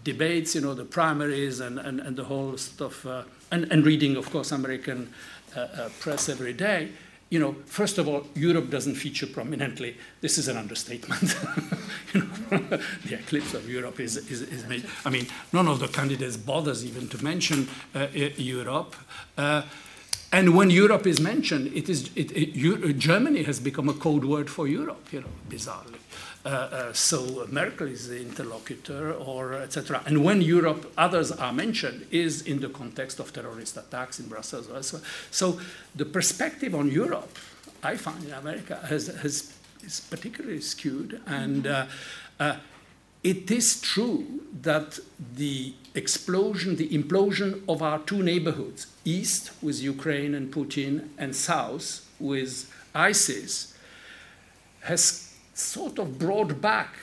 [0.05, 4.17] debates, you know, the primaries and, and, and the whole stuff, uh, and, and reading,
[4.17, 5.13] of course, American
[5.57, 6.91] uh, uh, press every day,
[7.33, 9.97] you know, first of all, Europe doesn't feature prominently.
[10.21, 11.35] This is an understatement.
[12.15, 12.29] you know,
[13.07, 14.85] the eclipse of Europe is, is, is.
[15.07, 18.95] I mean, none of the candidates bothers even to mention uh, Europe.
[20.33, 24.25] Uh, and when Europe is mentioned, it is it, it, Germany has become a code
[24.25, 25.13] word for Europe.
[25.13, 25.99] You know, bizarrely.
[26.45, 30.03] Uh, uh, so Merkel is the interlocutor, or etc.
[30.07, 34.69] And when Europe, others are mentioned, is in the context of terrorist attacks in Brussels.
[34.69, 35.01] Also.
[35.31, 35.61] So
[35.95, 37.39] the perspective on Europe,
[37.85, 39.55] I find in America, has, has
[39.85, 41.87] is particularly skewed, and uh,
[42.41, 42.57] uh,
[43.23, 44.99] it is true that
[45.37, 52.09] the explosion, the implosion of our two neighborhoods, east with Ukraine and Putin, and south
[52.19, 53.77] with ISIS,
[54.83, 56.95] has sort of brought back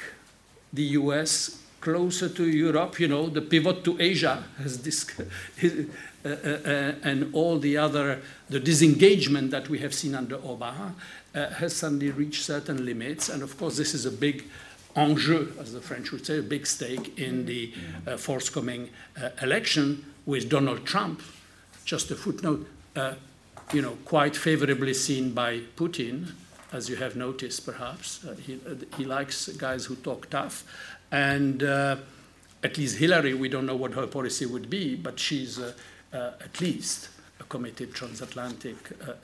[0.74, 3.00] the US closer to Europe.
[3.00, 5.06] You know, the pivot to Asia has this,
[5.64, 10.94] uh, uh, uh, and all the other, the disengagement that we have seen under Obama
[11.34, 13.30] uh, has suddenly reached certain limits.
[13.30, 14.46] And of course, this is a big
[14.96, 17.74] enjeu, as the French would say, a big stake in the
[18.08, 18.90] uh, forthcoming
[19.22, 21.22] uh, election with Donald Trump.
[21.86, 22.68] Just a footnote,
[23.74, 26.34] you know, quite favorably seen by Putin
[26.72, 28.24] as you have noticed, perhaps.
[28.24, 30.64] Uh, he, uh, he likes guys who talk tough.
[31.12, 31.98] And uh,
[32.64, 35.74] at least Hillary, we don't know what her policy would be, but she's uh,
[36.14, 37.10] uh, at least
[37.40, 38.76] a committed transatlantic.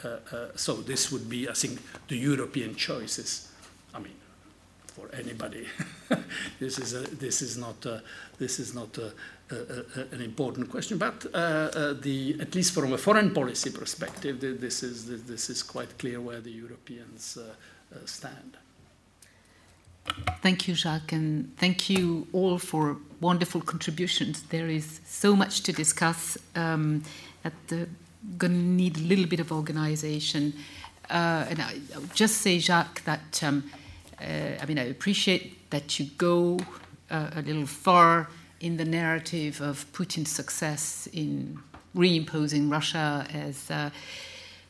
[0.03, 3.51] Uh, so this would be, I think, the European choices.
[3.93, 4.16] I mean,
[4.96, 5.68] for anybody,
[6.60, 8.02] this is a, this is not a,
[8.39, 9.12] this is not a,
[10.12, 14.84] an important question, but uh, uh, the, at least from a foreign policy perspective, this
[14.84, 18.58] is, this is quite clear where the Europeans uh, stand.
[20.41, 24.43] Thank you, Jacques, and thank you all for wonderful contributions.
[24.43, 27.04] There is so much to discuss um,
[27.43, 27.88] that the
[28.38, 30.54] going to need a little bit of organization.
[31.10, 33.70] Uh, and I, would just say, Jacques, that um,
[34.22, 36.59] uh, I mean, I appreciate that you go
[37.09, 41.59] uh, a little far in the narrative of Putin's success in
[41.95, 43.89] reimposing Russia as uh,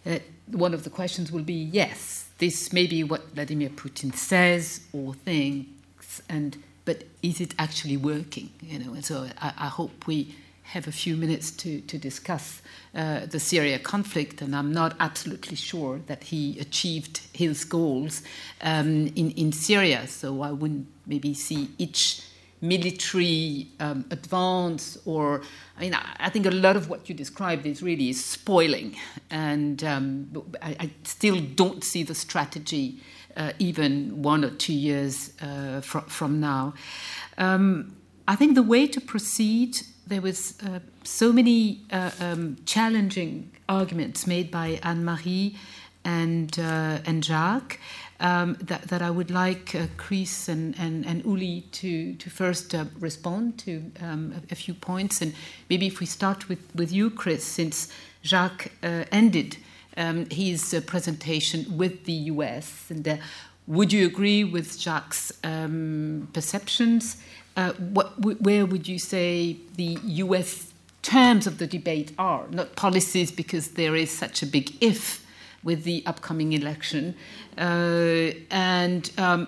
[0.05, 0.19] uh,
[0.51, 5.13] one of the questions will be yes, this may be what Vladimir Putin says or
[5.13, 8.51] thinks, and but is it actually working?
[8.61, 10.35] You know, and so I, I hope we
[10.65, 12.61] have a few minutes to, to discuss
[12.95, 18.23] uh, the Syria conflict, and I'm not absolutely sure that he achieved his goals
[18.61, 20.07] um, in, in Syria.
[20.07, 22.21] So I wouldn't maybe see each
[22.61, 25.41] military um, advance or
[25.77, 28.95] I mean I, think a lot of what you described is really spoiling
[29.29, 33.01] and um, I, I, still don't see the strategy
[33.35, 36.73] uh, even one or two years uh, fr- from now.
[37.37, 37.95] Um,
[38.27, 44.27] I think the way to proceed there was uh, so many uh, um, challenging arguments
[44.27, 45.57] made by Anne Marie
[46.03, 47.79] and uh, and Jacques
[48.19, 52.73] um, that, that I would like uh, Chris and, and, and Uli to, to first
[52.73, 55.21] uh, respond to um, a, a, few points.
[55.21, 55.33] And
[55.69, 57.91] maybe if we start with, with you, Chris, since
[58.23, 59.57] Jacques uh, ended
[59.97, 62.85] um, his presentation with the US.
[62.89, 63.19] And
[63.67, 67.17] would you agree with Jacques' um, perceptions?
[67.55, 72.47] Uh, what, where would you say the US terms of the debate are?
[72.49, 75.25] Not policies, because there is such a big if
[75.63, 77.15] with the upcoming election.
[77.57, 79.47] Uh, and um,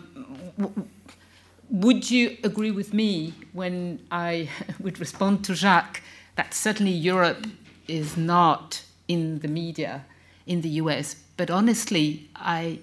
[1.69, 4.49] would you agree with me when I
[4.79, 6.01] would respond to Jacques
[6.35, 7.47] that certainly Europe
[7.87, 10.05] is not in the media
[10.45, 11.15] in the US.
[11.35, 12.79] But honestly, I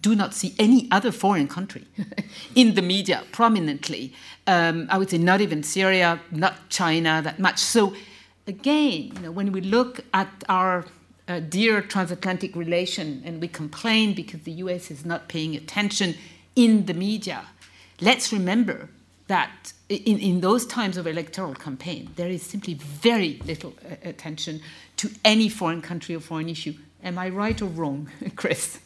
[0.00, 1.86] do not see any other foreign country
[2.54, 4.12] in the media prominently.
[4.46, 7.58] Um, I would say not even Syria, not China that much.
[7.58, 7.94] So
[8.46, 10.84] again, you know, when we look at our
[11.28, 16.14] uh, dear transatlantic relation and we complain because the US is not paying attention
[16.56, 17.46] in the media,
[18.00, 18.88] let's remember
[19.26, 24.60] that in, in those times of electoral campaign, there is simply very little uh, attention
[24.96, 26.74] to any foreign country or foreign issue.
[27.02, 28.80] Am I right or wrong, Chris?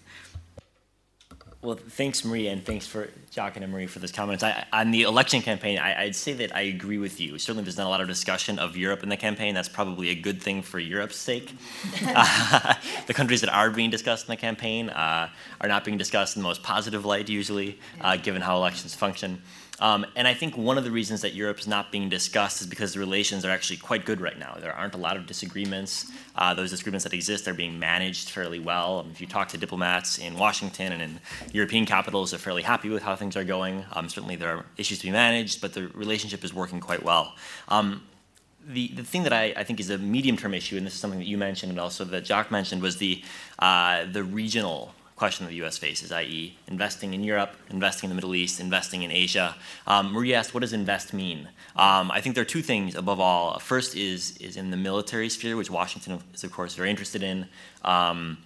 [1.61, 4.45] Well, thanks, Marie, and thanks for Jacques and Marie for those comments.
[4.45, 7.37] I, on the election campaign, I, would say that I agree with you.
[7.37, 9.55] Certainly, there's not a lot of discussion of Europe in the campaign.
[9.55, 11.53] That's probably a good thing for Europe's sake.
[12.07, 12.75] uh,
[13.09, 15.31] the countries that are being discussed in the campaign uh,
[15.61, 19.43] are not being discussed in the most positive light, usually, uh, given how elections function.
[19.81, 22.67] Um, and I think one of the reasons that Europe is not being discussed is
[22.67, 24.57] because the relations are actually quite good right now.
[24.61, 26.11] There aren't a lot of disagreements.
[26.35, 29.01] Uh, those disagreements that exist are being managed fairly well.
[29.01, 31.21] Um, if you talk to diplomats in Washington and in
[31.53, 33.85] European capitals, they're fairly happy with how things are going.
[33.93, 37.35] Um, certainly, there are issues to be managed, but the relationship is working quite well.
[37.69, 38.03] Um,
[38.67, 41.01] the, the thing that I, I think is a medium term issue, and this is
[41.01, 43.23] something that you mentioned and also that Jacques mentioned, was the,
[43.61, 45.77] uh, the regional question that the U.S.
[45.77, 49.57] faces, i.e., investing in Europe, investing in the Middle East, investing in Asia.
[49.87, 53.21] Um, Marie asked, "What does invest mean?" Um, I think there are two things above
[53.21, 53.59] all.
[53.59, 57.49] First is is in the military sphere, which Washington is of course very interested in.
[57.85, 58.39] Um,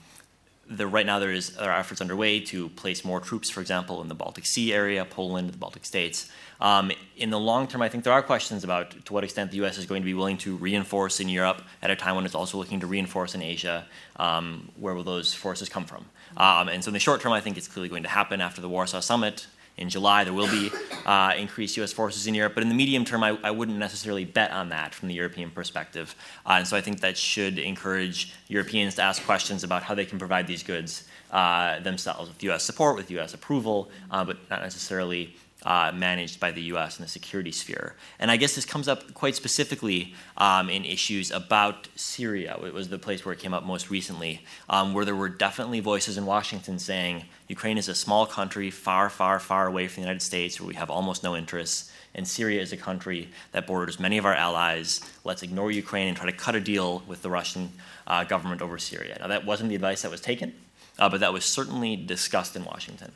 [0.68, 4.00] the, right now, there is there are efforts underway to place more troops, for example,
[4.00, 6.30] in the Baltic Sea area, Poland, the Baltic states.
[6.62, 9.56] Um, in the long term, I think there are questions about to what extent the
[9.58, 9.78] U.S.
[9.78, 12.56] is going to be willing to reinforce in Europe at a time when it's also
[12.56, 13.84] looking to reinforce in Asia.
[14.16, 16.06] Um, where will those forces come from?
[16.36, 18.60] Um, and so, in the short term, I think it's clearly going to happen after
[18.60, 20.22] the Warsaw Summit in July.
[20.22, 20.70] There will be
[21.04, 21.92] uh, increased U.S.
[21.92, 24.94] forces in Europe, but in the medium term, I, I wouldn't necessarily bet on that
[24.94, 26.14] from the European perspective.
[26.46, 30.04] Uh, and so, I think that should encourage Europeans to ask questions about how they
[30.04, 32.62] can provide these goods uh, themselves with U.S.
[32.62, 33.34] support, with U.S.
[33.34, 35.34] approval, uh, but not necessarily
[35.64, 37.94] uh, managed by the US in the security sphere.
[38.18, 42.58] And I guess this comes up quite specifically um, in issues about Syria.
[42.64, 45.80] It was the place where it came up most recently, um, where there were definitely
[45.80, 50.08] voices in Washington saying Ukraine is a small country far, far, far away from the
[50.08, 51.92] United States where we have almost no interests.
[52.14, 55.00] And Syria is a country that borders many of our allies.
[55.24, 57.72] Let's ignore Ukraine and try to cut a deal with the Russian
[58.06, 59.16] uh, government over Syria.
[59.20, 60.54] Now, that wasn't the advice that was taken,
[60.98, 63.12] uh, but that was certainly discussed in Washington.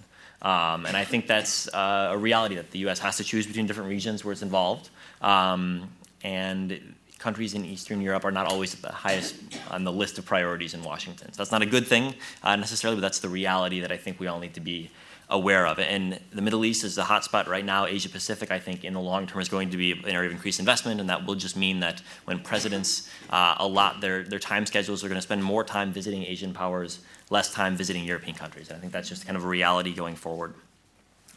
[0.47, 3.01] Um, and I think that's uh, a reality that the U.S.
[3.01, 4.90] has to choose between different regions where it's involved.
[5.20, 5.88] Um,
[6.22, 9.34] and countries in Eastern Europe are not always at the highest
[9.72, 11.32] on the list of priorities in Washington.
[11.32, 14.20] So that's not a good thing uh, necessarily, but that's the reality that I think
[14.20, 14.88] we all need to be
[15.28, 15.80] aware of.
[15.80, 17.86] And the Middle East is the hotspot right now.
[17.86, 20.32] Asia Pacific, I think, in the long term is going to be an area of
[20.32, 24.64] increased investment, and that will just mean that when presidents uh, allot their, their time
[24.64, 27.01] schedules, they're going to spend more time visiting Asian powers
[27.31, 28.68] less time visiting European countries.
[28.68, 30.55] And I think that's just kind of a reality going forward.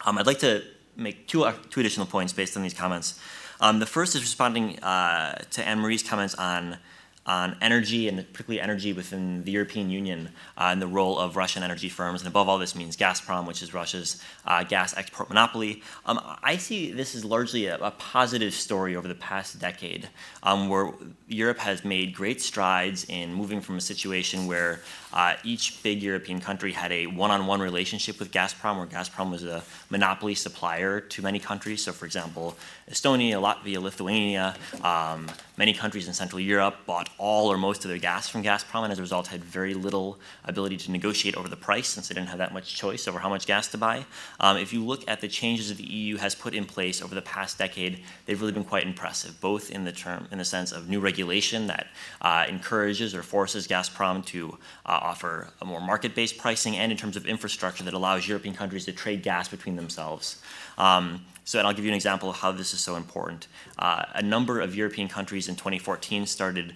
[0.04, 0.62] Um, I'd like to
[0.96, 3.20] make two, uh, two additional points based on these comments.
[3.60, 6.78] Um, the first is responding uh, to Anne Marie's comments on
[7.26, 11.62] on energy and particularly energy within the European Union uh, and the role of Russian
[11.62, 12.22] energy firms.
[12.22, 15.82] And above all, this means Gazprom, which is Russia's uh, gas export monopoly.
[16.06, 20.08] Um, I see this as largely a, a, positive story over the past decade,
[20.42, 20.92] um, where
[21.28, 24.80] Europe has made great strides in moving from a situation where
[25.12, 29.30] uh, each big European country had a one on one relationship with Gazprom, where Gazprom
[29.30, 31.82] was a monopoly supplier to many countries.
[31.84, 32.56] So, for example,
[32.90, 37.98] Estonia, Latvia, Lithuania, um, many countries in Central Europe bought all or most of their
[37.98, 41.56] gas from Gazprom, and as a result, had very little ability to negotiate over the
[41.56, 44.04] price since they didn't have that much choice over how much gas to buy.
[44.38, 47.14] Um, if you look at the changes that the EU has put in place over
[47.14, 50.72] the past decade, they've really been quite impressive, both in the term, in the sense
[50.72, 51.88] of new regulation that
[52.22, 57.16] uh, encourages or forces Gazprom to uh, offer a more market-based pricing, and in terms
[57.16, 60.40] of infrastructure that allows European countries to trade gas between themselves.
[60.78, 63.48] Um, so, and I'll give you an example of how this is so important.
[63.78, 66.74] Uh, a number of European countries in 2014 started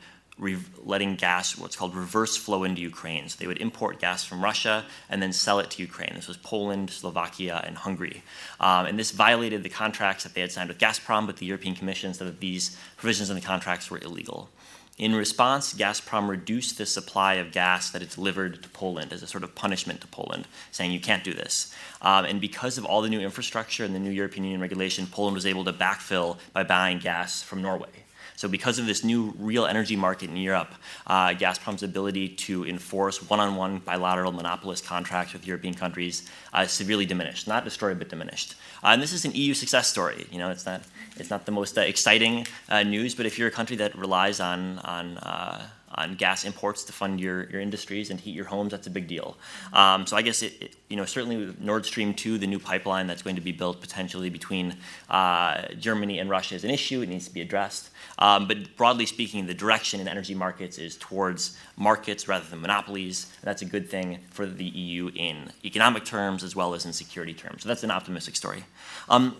[0.84, 3.28] letting gas, what's called reverse flow into Ukraine.
[3.28, 6.10] So they would import gas from Russia and then sell it to Ukraine.
[6.14, 8.22] This was Poland, Slovakia, and Hungary.
[8.58, 11.76] Um, and this violated the contracts that they had signed with Gazprom, but the European
[11.76, 14.48] Commission said that these provisions in the contracts were illegal.
[14.96, 19.26] In response, Gazprom reduced the supply of gas that it delivered to Poland as a
[19.26, 21.74] sort of punishment to Poland, saying you can't do this.
[22.00, 25.34] Um, and because of all the new infrastructure and the new European Union regulation, Poland
[25.34, 28.04] was able to backfill by buying gas from Norway.
[28.36, 30.74] So, because of this new real energy market in Europe,
[31.06, 36.62] uh, Gazprom's ability to enforce one on one bilateral monopolist contracts with European countries uh,
[36.62, 37.46] is severely diminished.
[37.46, 38.54] Not destroyed, but diminished.
[38.82, 40.26] Uh, and this is an EU success story.
[40.32, 40.82] You know, it's not,
[41.16, 44.40] it's not the most uh, exciting uh, news, but if you're a country that relies
[44.40, 48.72] on, on, uh, on gas imports to fund your, your industries and heat your homes,
[48.72, 49.36] that's a big deal.
[49.72, 52.58] Um, so I guess it, it, you know certainly with Nord Stream 2, the new
[52.58, 54.76] pipeline that's going to be built potentially between
[55.08, 57.02] uh, Germany and Russia is an issue.
[57.02, 57.90] It needs to be addressed.
[58.18, 63.32] Um, but broadly speaking, the direction in energy markets is towards markets rather than monopolies.
[63.40, 66.92] And that's a good thing for the EU in economic terms as well as in
[66.92, 67.62] security terms.
[67.62, 68.64] So that's an optimistic story.
[69.08, 69.36] Um,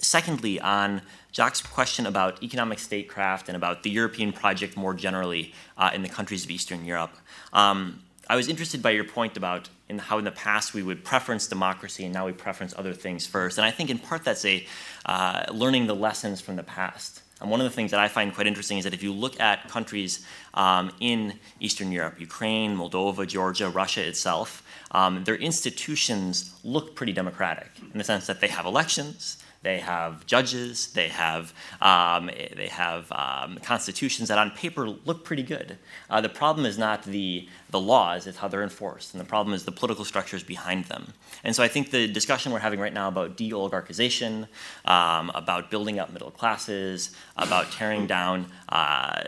[0.00, 1.02] secondly, on
[1.32, 6.08] Jacques' question about economic statecraft and about the European project more generally uh, in the
[6.08, 7.14] countries of Eastern Europe.
[7.52, 11.04] Um, I was interested by your point about in how in the past we would
[11.04, 13.58] preference democracy and now we preference other things first.
[13.58, 14.64] And I think in part that's a
[15.04, 17.22] uh, learning the lessons from the past.
[17.40, 19.40] And one of the things that I find quite interesting is that if you look
[19.40, 20.24] at countries
[20.54, 24.62] um, in Eastern Europe, Ukraine, Moldova, Georgia, Russia itself,
[24.92, 30.24] um, their institutions look pretty democratic in the sense that they have elections, they have
[30.24, 30.92] judges.
[30.92, 35.78] They have um, they have um, constitutions that, on paper, look pretty good.
[36.08, 39.54] Uh, the problem is not the the laws; it's how they're enforced, and the problem
[39.54, 41.12] is the political structures behind them.
[41.44, 44.48] And so, I think the discussion we're having right now about de-oligarchization,
[44.86, 48.46] um, about building up middle classes, about tearing down.
[48.68, 49.24] Uh,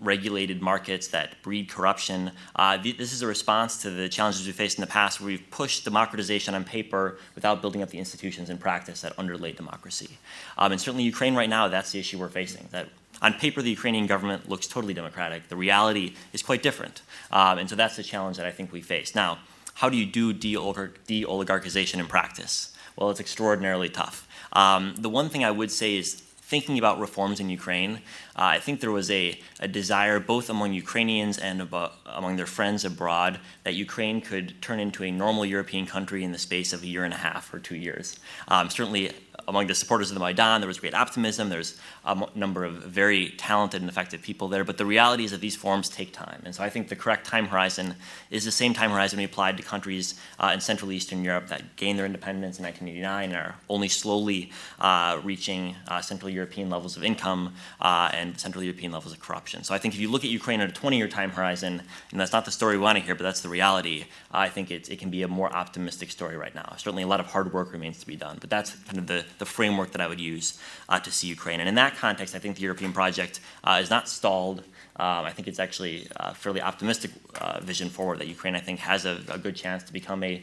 [0.00, 2.30] regulated markets that breed corruption.
[2.54, 5.50] Uh, this is a response to the challenges we faced in the past where we've
[5.50, 10.18] pushed democratization on paper without building up the institutions in practice that underlay democracy.
[10.58, 12.68] Um, and certainly, Ukraine right now, that's the issue we're facing.
[12.70, 12.88] That
[13.22, 15.48] on paper, the Ukrainian government looks totally democratic.
[15.48, 17.02] The reality is quite different.
[17.30, 19.14] Um, and so that's the challenge that I think we face.
[19.14, 19.38] Now,
[19.74, 22.72] how do you do de oligarchization in practice?
[22.96, 24.26] Well, it's extraordinarily tough.
[24.52, 27.96] Um, the one thing I would say is thinking about reforms in Ukraine,
[28.36, 32.84] uh, I think there was a, a, desire both among Ukrainians and among their friends
[32.84, 36.86] abroad that Ukraine could turn into a normal European country in the space of a
[36.86, 38.20] year and a half or two years.
[38.46, 39.10] Um, certainly,
[39.48, 41.48] among the supporters of the Maidan, there was great optimism.
[41.48, 44.64] There's a number of very talented and effective people there.
[44.64, 46.42] But the reality is that these forms take time.
[46.44, 47.94] And so I think the correct time horizon
[48.30, 51.76] is the same time horizon we applied to countries uh, in Central Eastern Europe that
[51.76, 54.50] gained their independence in 1989 and are only slowly
[54.80, 59.62] uh, reaching uh, Central European levels of income uh, and Central European levels of corruption.
[59.64, 62.20] So I think if you look at Ukraine at a 20 year time horizon, and
[62.20, 64.90] that's not the story we want to hear, but that's the reality, I think it,
[64.90, 66.74] it can be a more optimistic story right now.
[66.76, 69.24] Certainly a lot of hard work remains to be done, but that's kind of the,
[69.38, 70.58] the framework that I would use
[70.88, 71.60] uh, to see Ukraine.
[71.60, 74.60] And in that context, I think the European project uh, is not stalled.
[74.98, 77.10] Um, I think it's actually a fairly optimistic
[77.40, 80.42] uh, vision forward that Ukraine, I think, has a, a, good chance to become a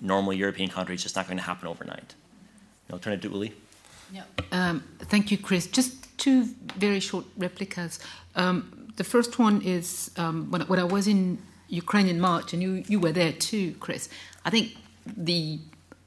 [0.00, 0.94] normal European country.
[0.94, 2.14] It's just not going to happen overnight.
[2.92, 3.52] I'll turn it to Uli.
[4.12, 4.22] Yeah.
[4.52, 5.66] Um, thank you, Chris.
[5.66, 7.98] Just two very short replicas.
[8.36, 11.38] Um, the first one is um, when, when I was in
[11.68, 14.08] Ukraine in March, and you, you were there too, Chris.
[14.44, 15.58] I think the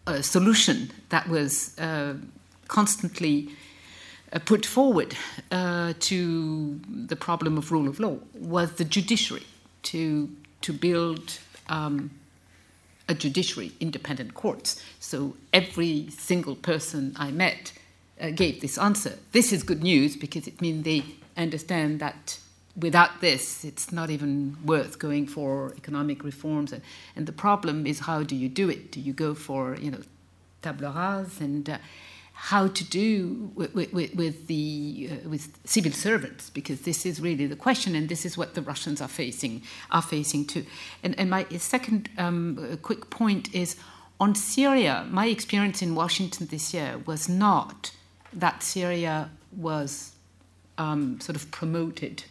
[0.08, 2.16] uh, solution that was uh,
[2.68, 3.50] constantly
[4.34, 5.16] uh, put forward
[5.52, 9.46] uh, to the problem of rule of law was the judiciary
[9.84, 10.30] to
[10.62, 12.12] to build um,
[13.12, 14.82] a judiciary, independent courts.
[15.00, 17.74] So every single person I met
[18.20, 19.18] uh, gave this answer.
[19.32, 21.04] This is good news because it means they
[21.36, 22.40] understand that
[22.76, 26.72] without this, it's not even worth going for economic reforms.
[26.72, 26.82] And,
[27.16, 28.92] and the problem is, how do you do it?
[28.92, 30.02] Do you go for you know
[30.62, 31.78] table rase and uh,
[32.34, 37.46] how to do with, with, with the uh, with civil servants because this is really
[37.46, 39.62] the question and this is what the Russians are facing
[39.92, 40.66] are facing too.
[41.04, 43.76] And, and my second um, quick point is
[44.20, 45.06] on Syria.
[45.10, 47.92] My experience in Washington this year was not
[48.34, 50.14] that Syria was
[50.78, 52.24] um, sort of promoted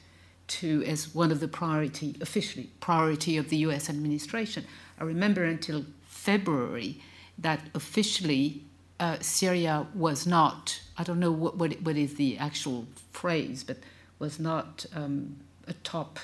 [0.51, 3.89] to as one of the priority officially priority of the U.S.
[3.89, 4.65] administration.
[4.99, 7.01] I remember until February
[7.39, 8.65] that officially
[8.99, 13.79] uh, Syria was not, I don't know what, what, what is the actual phrase, but
[14.19, 15.37] was not um,
[15.67, 16.19] a top,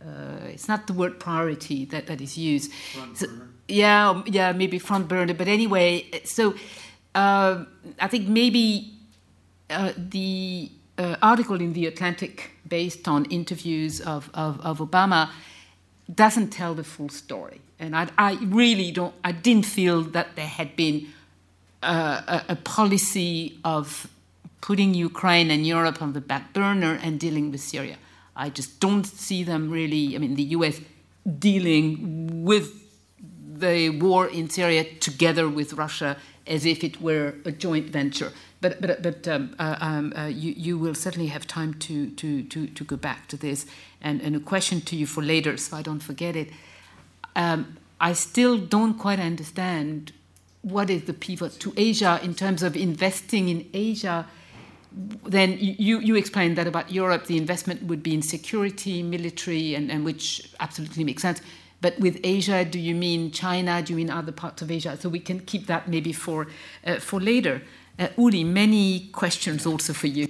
[0.00, 2.72] uh, it's not the word priority that, that is used.
[3.14, 3.28] So,
[3.68, 5.34] yeah, yeah, maybe front burner.
[5.34, 6.54] But anyway, so
[7.14, 7.64] uh,
[8.00, 8.94] I think maybe
[9.70, 15.30] uh, the uh, article in The Atlantic, based on interviews of, of, of Obama,
[16.12, 17.60] doesn't tell the full story.
[17.78, 21.08] And I, I really don't, I didn't feel that there had been
[21.82, 24.08] a, a, policy of
[24.60, 27.96] putting Ukraine and Europe on the back burner and dealing with Syria.
[28.34, 30.80] I just don't see them really, I mean, the US
[31.38, 32.72] dealing with
[33.60, 36.16] the war in Syria together with Russia
[36.46, 38.32] as if it were a joint venture.
[38.60, 42.42] But, but, but um, uh, um, uh, you, you will certainly have time to, to,
[42.42, 43.66] to, to go back to this.
[44.00, 46.50] And, and a question to you for later, so I don't forget it.
[47.36, 50.12] Um, I still don't quite understand
[50.62, 54.26] what is the pivot to Asia in terms of investing in Asia
[55.24, 59.90] then you, you explained that about Europe, the investment would be in security, military, and,
[59.90, 61.40] and which absolutely makes sense.
[61.80, 63.82] But with Asia, do you mean China?
[63.82, 64.96] Do you mean other parts of Asia?
[64.98, 66.48] So we can keep that maybe for,
[66.84, 67.62] uh, for later.
[67.98, 70.28] Uh, Uli, many questions also for you.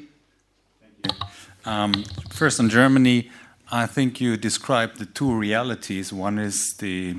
[1.67, 3.31] Um, first, on Germany,
[3.71, 6.11] I think you described the two realities.
[6.11, 7.17] One is the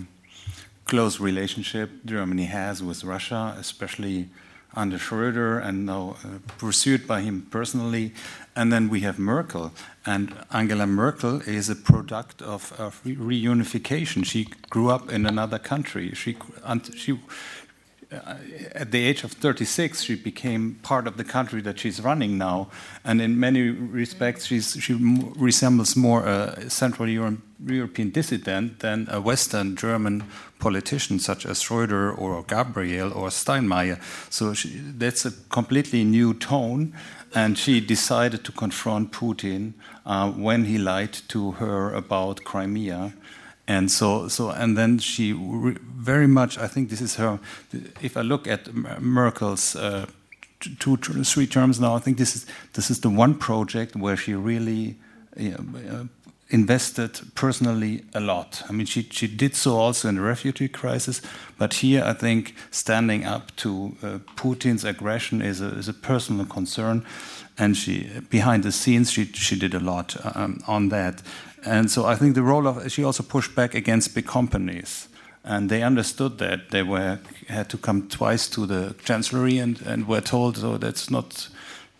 [0.85, 4.29] close relationship Germany has with Russia, especially
[4.75, 8.13] under Schröder and now uh, pursued by him personally.
[8.55, 9.71] And then we have Merkel.
[10.05, 14.25] And Angela Merkel is a product of, of reunification.
[14.25, 16.13] She grew up in another country.
[16.13, 16.37] She,
[16.95, 17.19] she,
[18.11, 22.69] at the age of 36, she became part of the country that she's running now.
[23.03, 24.93] And in many respects, she
[25.37, 30.23] resembles more a Central Euro European dissident than a Western German
[30.59, 34.01] politician such as Schröder or Gabriel or Steinmeier.
[34.29, 36.93] So she, that's a completely new tone.
[37.35, 39.73] And she decided to confront Putin
[40.05, 43.13] uh, when he lied to her about Crimea
[43.69, 47.39] and so so and then she very much i think this is her
[48.01, 50.05] if i look at merkel's uh,
[50.79, 54.33] two three terms now i think this is this is the one project where she
[54.33, 54.97] really
[55.37, 55.55] know,
[55.89, 56.03] uh,
[56.49, 58.63] invested personally a lot.
[58.67, 61.21] I mean she she did so also in the refugee crisis
[61.57, 66.45] but here i think standing up to uh, putin's aggression is a is a personal
[66.45, 67.05] concern.
[67.57, 71.21] And she behind the scenes she she did a lot um, on that
[71.65, 75.07] and so I think the role of she also pushed back against big companies,
[75.43, 80.07] and they understood that they were had to come twice to the chancellery and and
[80.07, 81.49] were told, so that's not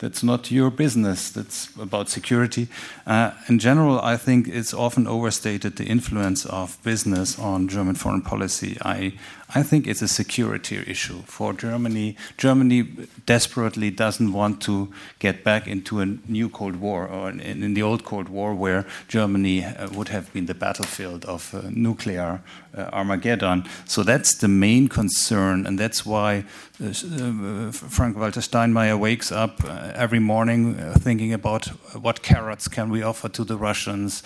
[0.00, 1.30] that's not your business.
[1.30, 2.68] That's about security.
[3.06, 8.22] Uh, in general, I think it's often overstated the influence of business on German foreign
[8.22, 8.78] policy.
[8.82, 9.12] I
[9.52, 12.16] I think it's a security issue for Germany.
[12.36, 12.82] Germany
[13.26, 17.82] desperately doesn't want to get back into a new Cold War or in, in the
[17.82, 22.42] old Cold War where Germany uh, would have been the battlefield of uh, nuclear
[22.76, 23.64] uh, Armageddon.
[23.86, 26.44] So that's the main concern, and that's why
[26.80, 31.66] uh, uh, Frank Walter Steinmeier wakes up uh, every morning thinking about
[32.00, 34.22] what carrots can we offer to the Russians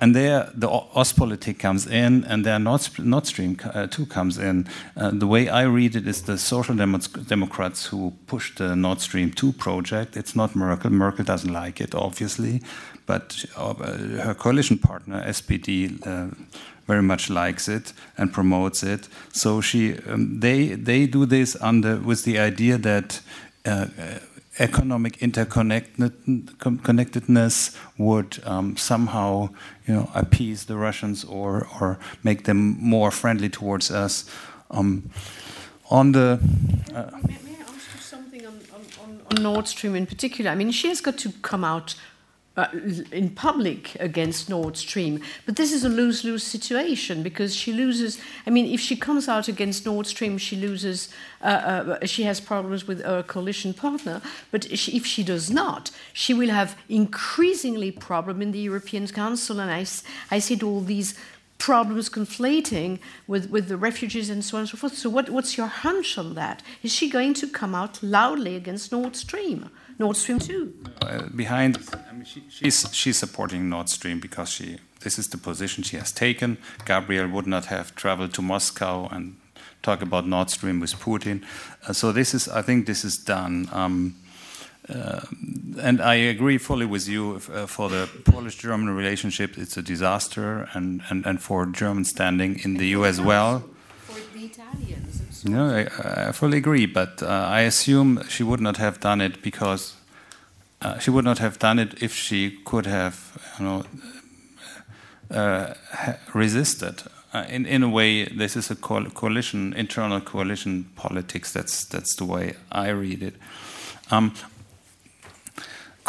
[0.00, 4.66] and there the Ostpolitik comes in, and there Nord, Nord Stream uh, 2 comes in.
[4.96, 9.30] Uh, the way I read it is the Social Democrats who pushed the Nord Stream
[9.30, 10.16] 2 project.
[10.16, 10.90] It's not Merkel.
[10.90, 12.62] Merkel doesn't like it, obviously,
[13.06, 16.34] but uh, her coalition partner, SPD, uh,
[16.86, 19.08] very much likes it and promotes it.
[19.32, 23.20] So she, um, they, they do this under with the idea that
[23.64, 23.86] uh,
[24.58, 29.48] economic interconnectedness would um, somehow
[29.90, 34.24] you know, appease the Russians or, or make them more friendly towards us.
[34.70, 35.10] Um,
[35.90, 36.38] on the.
[36.94, 38.60] Uh, may, I ask you something on,
[39.02, 40.52] on, on Nord Stream in particular?
[40.52, 41.96] I mean, she has got to come out
[42.56, 42.66] uh,
[43.12, 45.22] in public against Nord Stream.
[45.46, 48.20] But this is a lose lose situation because she loses.
[48.46, 51.08] I mean, if she comes out against Nord Stream, she loses,
[51.42, 51.44] uh,
[52.00, 54.20] uh, she has problems with her coalition partner.
[54.50, 59.60] But she, if she does not, she will have increasingly problem in the European Council.
[59.60, 59.86] And I,
[60.30, 61.14] I see all these
[61.58, 62.98] problems conflating
[63.28, 64.96] with, with the refugees and so on and so forth.
[64.96, 66.62] So, what, what's your hunch on that?
[66.82, 69.70] Is she going to come out loudly against Nord Stream?
[70.00, 70.74] Nord Stream 2?
[71.02, 71.78] Uh, behind,
[72.08, 75.98] I mean, she, she's, she's supporting Nord Stream because she, this is the position she
[75.98, 76.56] has taken.
[76.86, 79.36] Gabriel would not have traveled to Moscow and
[79.82, 81.44] talk about Nord Stream with Putin.
[81.86, 83.68] Uh, so this is, I think, this is done.
[83.72, 84.16] Um,
[84.88, 85.20] uh,
[85.82, 87.42] and I agree fully with you.
[87.52, 92.78] Uh, for the Polish-German relationship, it's a disaster, and, and, and for German standing in
[92.78, 93.64] the EU as well.
[94.06, 95.29] For the Italians.
[95.44, 99.42] No, I, I fully agree, but uh, I assume she would not have done it
[99.42, 99.94] because
[100.82, 103.84] uh, she would not have done it if she could have, you know,
[105.30, 105.74] uh,
[106.34, 107.02] resisted.
[107.32, 111.52] Uh, in in a way, this is a coalition, internal coalition politics.
[111.52, 113.34] That's that's the way I read it.
[114.10, 114.32] Um,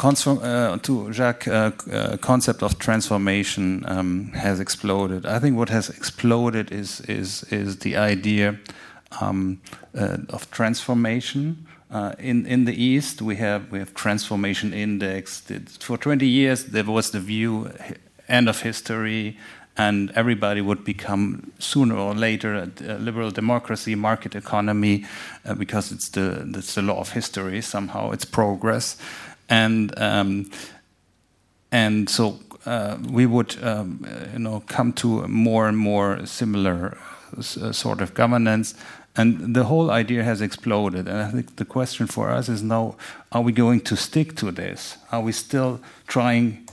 [0.04, 5.26] uh, to Jacques, uh, uh, concept of transformation um, has exploded.
[5.28, 8.58] I think what has exploded is is is the idea
[9.20, 9.62] um,
[9.98, 11.68] uh, of transformation.
[11.90, 15.44] Uh, in in the East, we have we have transformation index.
[15.80, 17.70] For 20 years, there was the view
[18.30, 19.38] end of history,
[19.78, 25.06] and everybody would become sooner or later a, liberal democracy, market economy,
[25.46, 27.62] uh, because it's the it's the law of history.
[27.62, 28.98] Somehow, it's progress,
[29.50, 30.50] and um,
[31.72, 36.98] and so uh, we would um, you know come to more and more similar
[37.38, 38.76] uh, sort of governance.
[39.18, 41.08] And the whole idea has exploded.
[41.08, 42.96] And I think the question for us is now
[43.32, 44.98] are we going to stick to this?
[45.12, 46.68] Are we still trying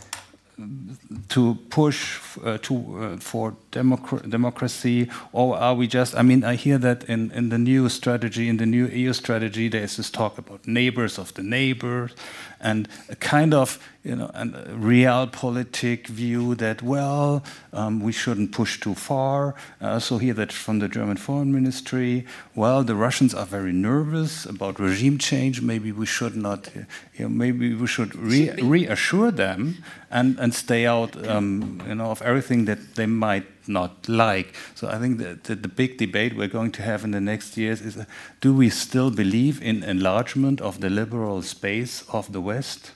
[1.28, 6.16] to push uh, to uh, for democ democracy, or are we just?
[6.16, 9.69] I mean, I hear that in, in the new strategy, in the new EU strategy,
[9.69, 12.15] there is this talk about neighbors of the neighbors,
[12.60, 18.80] and a kind of you know a realpolitik view that well um, we shouldn't push
[18.80, 19.55] too far.
[19.80, 22.26] I also hear that from the German foreign ministry.
[22.55, 25.60] Well, the Russians are very nervous about regime change.
[25.60, 26.70] Maybe we should not.
[26.74, 32.10] You know, maybe we should re reassure them and and stay out um, you know
[32.10, 34.55] of everything that they might not like.
[34.74, 37.57] So I think that the, the, big debate we're going to have in the next
[37.57, 38.05] years is: uh,
[38.40, 42.93] Do we still believe in enlargement of the liberal space of the West,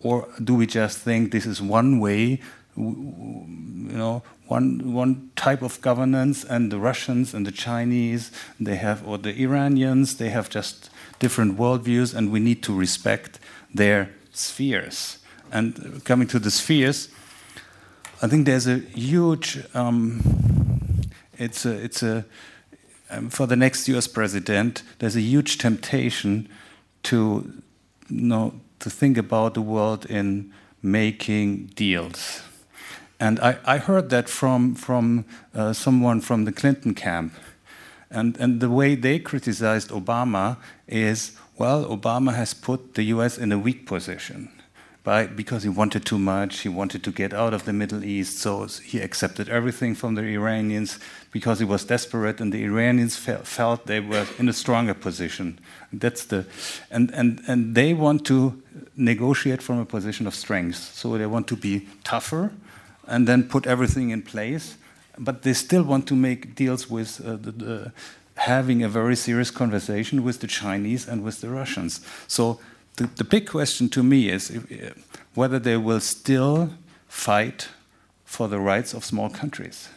[0.00, 2.40] or do we just think this is one way?
[2.76, 9.06] You know, one one type of governance, and the Russians and the Chinese, they have,
[9.06, 13.38] or the Iranians, they have just different worldviews, and we need to respect
[13.74, 15.18] their spheres.
[15.50, 17.08] And coming to the spheres,
[18.22, 19.58] I think there's a huge.
[19.74, 20.22] Um,
[21.38, 21.72] it's a.
[21.72, 22.24] It's a.
[23.10, 24.06] Um, for the next U.S.
[24.06, 26.48] president, there's a huge temptation
[27.02, 27.52] to,
[28.08, 32.42] you know, to think about the world in making deals.
[33.18, 37.34] And I, I heard that from from uh, someone from the Clinton camp,
[38.08, 43.36] and and the way they criticized Obama is, well, Obama has put the U.S.
[43.36, 44.61] in a weak position
[45.04, 48.66] because he wanted too much, he wanted to get out of the Middle East, so
[48.66, 50.98] he accepted everything from the Iranians
[51.32, 55.58] because he was desperate, and the Iranians fe felt they were in a stronger position.
[55.92, 56.46] That's the,
[56.90, 58.62] and, and, and they want to
[58.96, 62.52] negotiate from a position of strength, so they want to be tougher
[63.08, 64.76] and then put everything in place,
[65.18, 67.92] but they still want to make deals with uh, the, the
[68.36, 72.00] having a very serious conversation with the Chinese and with the Russians.
[72.28, 72.60] So
[72.96, 74.94] the, the big question to me is if, uh,
[75.34, 76.70] whether they will still
[77.08, 77.68] fight
[78.24, 79.88] for the rights of small countries.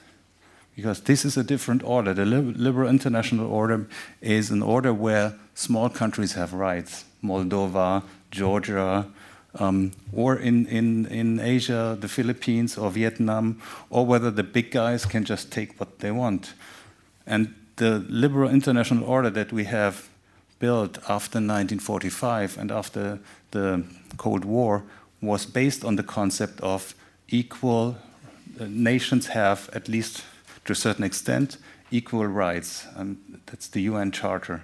[0.75, 2.13] Because this is a different order.
[2.13, 3.87] The liberal international order
[4.19, 7.05] is an order where small countries have rights.
[7.23, 9.07] Moldova, Georgia,
[9.57, 15.05] um, or in, in, in Asia, the Philippines or Vietnam, or whether the big guys
[15.05, 16.53] can just take what they want.
[17.25, 20.09] And the liberal international order that we have
[20.65, 23.19] built after 1945 and after
[23.51, 23.83] the
[24.17, 24.83] Cold War
[25.21, 26.95] was based on the concept of
[27.27, 27.95] equal
[28.59, 30.23] uh, nations have, at least
[30.65, 31.57] to a certain extent,
[31.91, 32.87] equal rights.
[32.95, 34.63] And that's the UN Charter.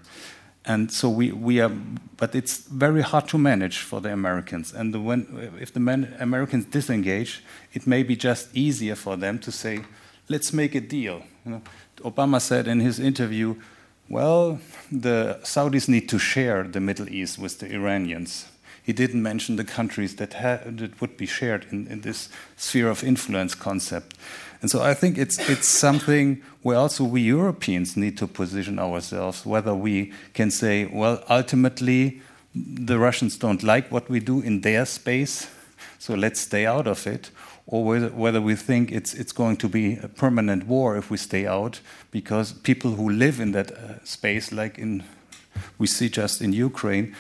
[0.66, 1.72] And so we, we are,
[2.18, 4.74] but it's very hard to manage for the Americans.
[4.74, 5.82] And the, when, if the
[6.20, 9.82] Americans disengage, it may be just easier for them to say,
[10.30, 11.24] let's make a deal.
[11.46, 11.62] You know,
[12.04, 13.56] Obama said in his interview,
[14.12, 14.60] well,
[14.92, 18.46] the Saudis need to share the Middle East with the Iranians.
[18.84, 23.04] He didn't mention the countries that, that would be shared in, in, this sphere of
[23.04, 24.18] influence concept.
[24.62, 29.46] And so I think it's, it's something where also we Europeans need to position ourselves,
[29.46, 32.22] whether we can say, well, ultimately,
[32.54, 35.50] the Russians don't like what we do in their space,
[36.00, 37.32] so let's stay out of it,
[37.68, 41.46] or whether, we think it's, it's going to be a permanent war if we stay
[41.46, 41.80] out,
[42.12, 45.04] because people who live in that uh, space, like in
[45.78, 47.16] we see just in Ukraine,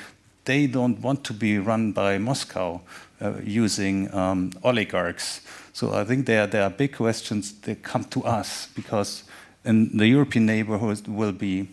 [0.45, 2.81] they don't want to be run by Moscow
[3.21, 5.41] uh, using um, oligarchs.
[5.73, 9.23] So I think there, there are big questions that come to us because
[9.63, 11.69] in the European neighborhood will be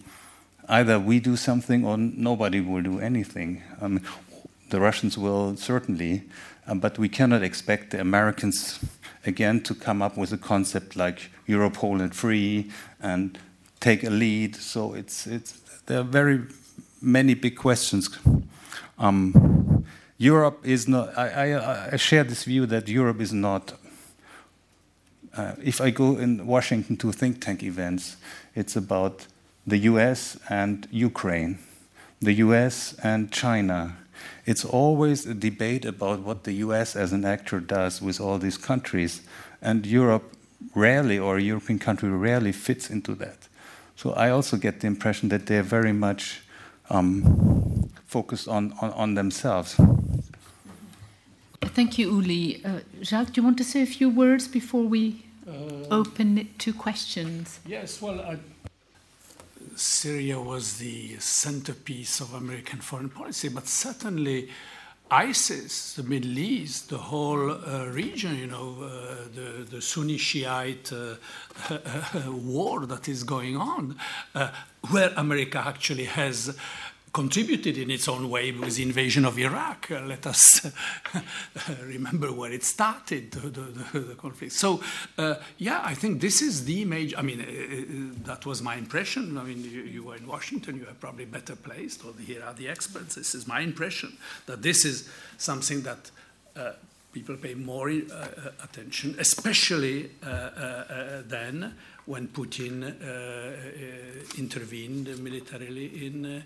[0.68, 3.62] either we do something or nobody will do anything.
[3.80, 4.00] Um,
[4.70, 6.24] the Russians will certainly,
[6.68, 8.78] um, but we cannot expect the Americans
[9.26, 12.70] again to come up with a concept like Europe whole and free
[13.00, 13.38] and
[13.80, 14.54] take a lead.
[14.56, 15.52] So it's it's
[15.86, 16.42] there are very
[17.00, 18.10] many big questions.
[18.98, 19.84] Um,
[20.18, 21.16] Europe is not.
[21.16, 23.72] I, I, I, share this view that Europe is not.
[25.36, 28.16] Uh, if I go in Washington to think tank events,
[28.54, 29.26] it's about
[29.66, 30.36] the U.S.
[30.48, 31.58] and Ukraine,
[32.20, 32.96] the U.S.
[33.02, 33.96] and China,
[34.46, 38.56] it's always a debate about what the US as an actor does with all these
[38.56, 39.20] countries,
[39.60, 40.32] and Europe
[40.74, 43.48] rarely, or a European country rarely fits into that.
[43.96, 46.42] So I also get the impression that they're very much
[46.90, 49.76] um, focused on, on, on, themselves.
[51.60, 52.64] Thank you, Uli.
[52.64, 55.52] Uh, Jacques, do you want to say a few words before we uh,
[55.90, 57.60] open it to questions?
[57.66, 58.38] Yes, well, I
[59.78, 64.48] Syria was the centerpiece of American foreign policy, but certainly
[65.10, 70.92] ISIS, the Middle East, the whole uh, region, you know, uh, the, the Sunni Shiite
[70.92, 71.14] uh,
[72.30, 73.96] war that is going on,
[74.34, 74.50] uh,
[74.90, 76.54] where America actually has
[77.12, 79.90] contributed in its own way with the invasion of Iraq.
[79.90, 80.70] Uh, let us
[81.82, 84.52] remember where it started, the, the, the conflict.
[84.52, 84.80] So,
[85.16, 87.16] uh, yeah, I think this is the major.
[87.16, 89.38] I mean, uh, that was my impression.
[89.38, 92.54] I mean, you, you, were in Washington, you are probably better placed, or here are
[92.54, 93.14] the experts.
[93.14, 94.16] This is my impression
[94.46, 95.08] that this is
[95.38, 96.10] something that
[96.56, 96.72] uh,
[97.12, 98.26] people pay more uh,
[98.62, 101.74] attention, especially uh, then
[102.06, 102.94] when Putin
[104.38, 106.42] intervened militarily in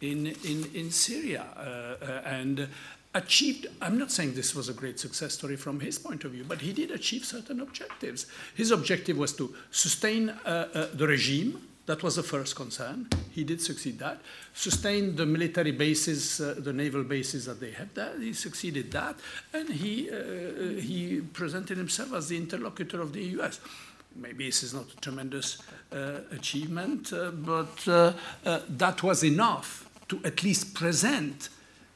[0.00, 1.60] in, in, in Syria uh,
[2.04, 2.68] uh, and
[3.14, 3.66] achieved.
[3.80, 6.60] I'm not saying this was a great success story from his point of view, but
[6.60, 8.26] he did achieve certain objectives.
[8.54, 11.66] His objective was to sustain uh, the regime.
[11.86, 13.08] That was the first concern.
[13.30, 14.20] He did succeed that.
[14.54, 18.18] Sustain the military bases, uh, the naval bases that they had there.
[18.18, 19.14] He succeeded that,
[19.52, 23.60] and he uh, he presented himself as the interlocutor of the U.S
[24.18, 25.58] maybe this is not a tremendous
[25.92, 27.12] uh, achievement,
[27.44, 31.48] but that was enough to at least present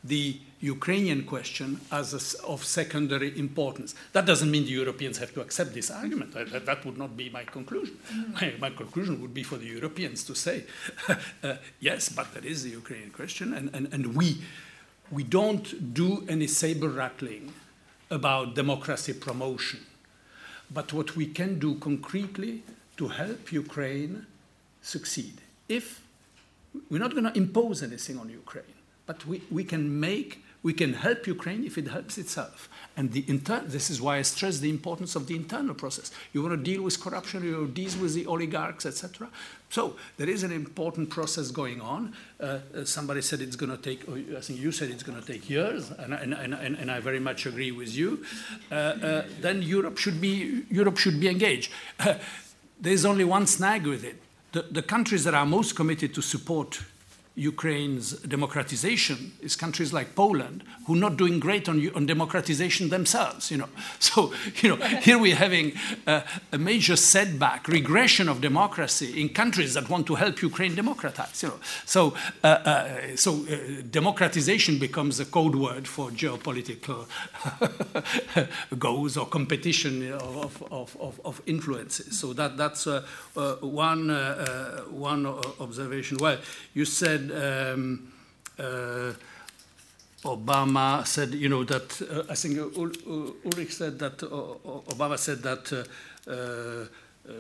[0.02, 3.94] the Ukrainian question as a, of secondary importance.
[4.12, 6.32] That doesn't mean the Europeans have to accept this argument.
[6.34, 7.98] That, that would not be my conclusion.
[8.12, 8.32] Mm.
[8.34, 10.64] My, my, conclusion would be for the Europeans to say,
[11.42, 14.42] uh, yes, but there is the Ukrainian question, and, and, and we,
[15.10, 17.52] we don't do any saber rattling
[18.10, 19.80] about democracy promotion.
[20.70, 22.62] But what we can do concretely
[22.96, 24.26] to help Ukraine
[24.82, 25.40] succeed.
[25.68, 26.02] If
[26.88, 28.64] we're not going to impose anything on Ukraine,
[29.06, 32.68] but we, we can make, we can help Ukraine if it helps itself.
[32.96, 36.12] And the inter- this is why I stress the importance of the internal process.
[36.32, 39.28] You want to deal with corruption, you want to deal with the oligarchs, etc.
[39.70, 42.14] So there is an important process going on.
[42.38, 45.26] Uh, uh somebody said it's going to take, I think you said it's going to
[45.26, 48.24] take years, and, and, and, and, I very much agree with you.
[48.70, 51.72] Uh, uh, then Europe should be, Europe should be engaged.
[52.80, 54.20] there's only one snag with it
[54.52, 56.80] the, the countries that are most committed to support
[57.36, 63.50] Ukraine's democratization is countries like Poland, who are not doing great on, on democratization themselves.
[63.50, 63.68] You know,
[64.00, 65.72] so you know here we're having
[66.06, 66.24] a,
[66.58, 71.42] major setback, regression of democracy in countries that want to help Ukraine democratize.
[71.42, 77.06] You know, so uh, uh, so uh, democratization becomes a code word for geopolitical
[78.78, 82.18] goals or competition of, of, of, of, influences.
[82.18, 83.06] So that that's uh,
[83.36, 84.08] uh, one
[84.90, 85.26] one
[85.60, 86.18] observation.
[86.20, 86.38] Well,
[86.74, 88.12] you said um,
[90.24, 94.26] Obama said, you know, that uh, I think Ulrich said that uh,
[94.92, 97.32] Obama said that uh, uh,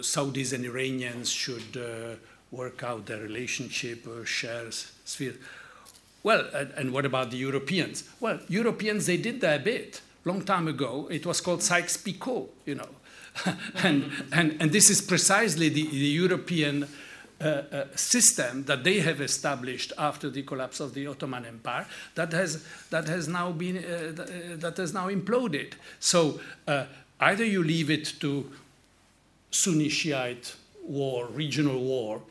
[0.00, 1.76] Saudis and Iranians should
[2.52, 5.34] work out their relationship or share sphere.
[6.22, 8.08] Well, and, and, what about the Europeans?
[8.20, 10.00] Well, Europeans, they did their bit.
[10.24, 12.88] Long time ago, it was called Sykes-Picot, you know.
[13.82, 16.88] and, and, and this is precisely the, the European
[17.44, 22.64] uh, system that they have established after the collapse of the Ottoman Empire that has
[22.90, 25.74] that has now been uh, uh that has now imploded.
[26.00, 26.86] So uh,
[27.20, 28.50] either you leave it to
[29.50, 32.22] Sunni Shiite war, regional war,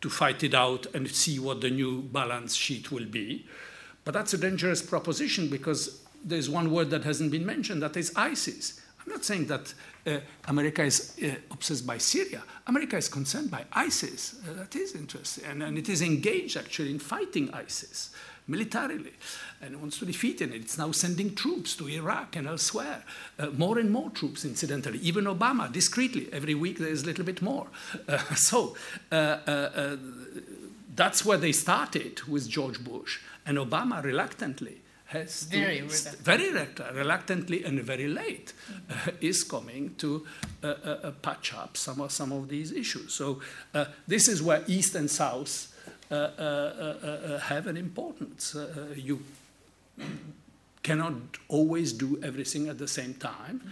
[0.00, 3.46] to fight it out and see what the new balance sheet will be.
[4.04, 8.12] But that's a dangerous proposition because there's one word that hasn't been mentioned that is
[8.16, 8.80] ISIS.
[9.04, 9.74] I'm not saying that
[10.06, 10.18] uh,
[10.48, 12.42] America is uh, obsessed by Syria.
[12.66, 14.36] America is concerned by ISIS.
[14.48, 15.44] Uh, that is interesting.
[15.44, 18.10] And, and, it is engaged actually in fighting ISIS
[18.48, 19.12] militarily
[19.60, 20.52] and wants to defeat it.
[20.52, 23.04] It's now sending troops to Iraq and elsewhere.
[23.38, 24.98] Uh, more and more troops, incidentally.
[24.98, 27.68] Even Obama, discreetly, every week there's a little bit more.
[28.08, 28.76] Uh, so
[29.12, 29.96] uh,
[30.94, 33.20] that's where they started with George Bush.
[33.46, 34.81] And Obama reluctantly
[35.12, 36.18] has very, to, reluctant.
[36.18, 36.50] very
[36.94, 38.52] reluctantly and very late
[38.90, 40.26] uh, is coming to
[40.64, 43.12] uh, uh, uh, patch up some of, some of these issues.
[43.12, 43.40] So
[43.74, 45.68] uh, this is where East and South
[46.10, 48.56] uh, have an importance.
[48.96, 49.22] you
[50.82, 51.14] cannot
[51.48, 53.62] always do everything at the same time.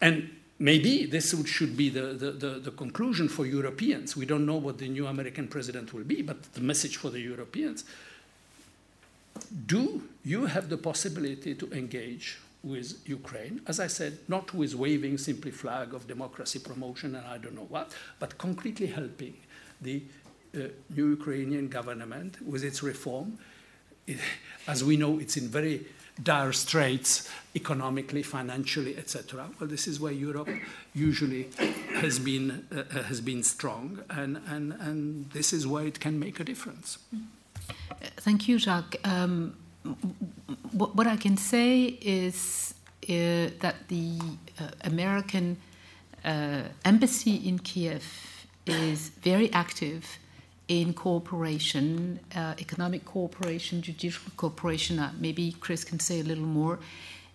[0.00, 4.16] And maybe this should be the, the, the, the, conclusion for Europeans.
[4.16, 7.20] We don't know what the new American president will be, but the message for the
[7.20, 7.84] Europeans
[9.66, 15.18] do you have the possibility to engage with Ukraine, as I said, not with waving
[15.18, 19.36] simply flag of democracy promotion and I don't know what, but concretely helping
[19.80, 20.02] the
[20.54, 23.38] uh, new Ukrainian government with its reform.
[24.06, 24.18] It,
[24.68, 25.86] as we know, it's in very
[26.22, 29.48] dire straits economically, financially, etc.
[29.58, 30.48] Well, this is where Europe
[30.94, 31.48] usually
[31.94, 36.38] has been, uh, has been strong, and, and, and this is where it can make
[36.38, 36.98] a difference.
[38.18, 38.96] Thank you, Jacques.
[39.04, 39.56] Um,
[40.72, 42.74] what, what I can say is
[43.04, 44.18] uh, that the
[44.60, 45.56] uh, American
[46.24, 48.04] uh, embassy in Kiev
[48.66, 50.18] is very active
[50.68, 54.98] in cooperation, uh, economic cooperation, judicial cooperation.
[54.98, 56.78] Uh, maybe Chris can say a little more.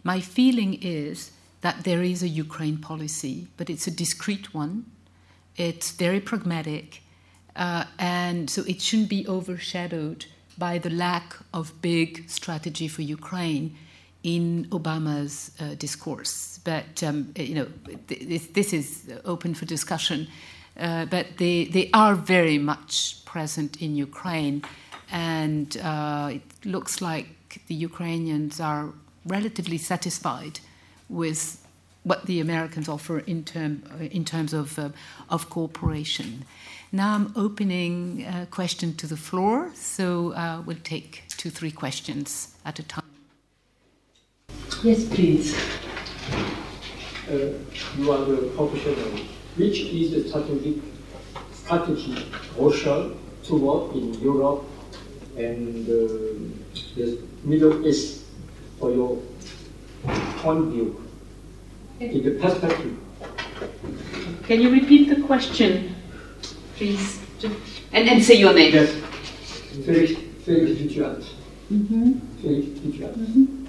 [0.03, 1.31] My feeling is
[1.61, 4.85] that there is a Ukraine policy, but it's a discrete one.
[5.57, 7.01] It's very pragmatic,
[7.57, 10.25] uh, and so it shouldn't be overshadowed
[10.57, 13.75] by the lack of big strategy for Ukraine
[14.23, 16.59] in Obama's uh, discourse.
[16.63, 17.67] But um, you know,
[18.07, 20.27] this, this, is open for discussion.
[20.79, 24.63] Uh, but they, they are very much present in Ukraine,
[25.11, 28.89] and uh, it looks like the Ukrainians are
[29.25, 30.59] relatively satisfied
[31.09, 31.65] with
[32.03, 34.89] what the Americans offer in, term, in terms of, uh,
[35.29, 36.45] of cooperation.
[36.93, 42.55] Now I'm opening a question to the floor, so uh, we'll take two, three questions
[42.63, 43.03] at a time.
[44.83, 45.53] Yes, please.
[47.29, 47.51] Uh,
[47.97, 49.19] you are the professional.
[49.57, 50.81] Which is the strategic
[51.51, 52.25] strategy
[52.57, 53.11] Russia
[53.43, 54.63] toward in Europe
[55.35, 55.93] and uh,
[56.95, 58.23] the Middle East
[58.79, 59.21] for your
[60.37, 61.03] point of view
[61.99, 62.97] in the perspective?
[64.43, 65.96] Can you repeat the question?
[66.77, 67.19] Please.
[67.91, 68.73] And, and say your name.
[68.73, 68.93] Yes.
[69.85, 70.13] Felix,
[70.45, 71.23] Felix Vigilant.
[71.71, 72.19] Mm-hmm.
[72.41, 73.17] Felix Vigilant.
[73.17, 73.65] Mm-hmm.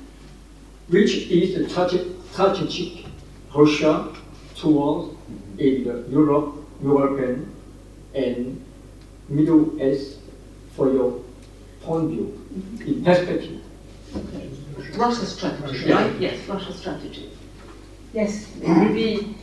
[0.88, 3.06] Which is the strategic
[3.54, 4.12] Russia
[4.54, 5.16] towards
[5.58, 7.52] in Europe, European,
[8.14, 8.64] and
[9.28, 10.18] Middle East
[10.74, 11.20] for your
[11.82, 12.82] point of view, mm-hmm.
[12.82, 13.60] in perspective?
[14.16, 14.50] Okay.
[14.96, 16.02] Russia strategy, yeah.
[16.02, 16.20] right?
[16.20, 17.30] Yes, Russia strategy.
[18.14, 19.36] Yes, maybe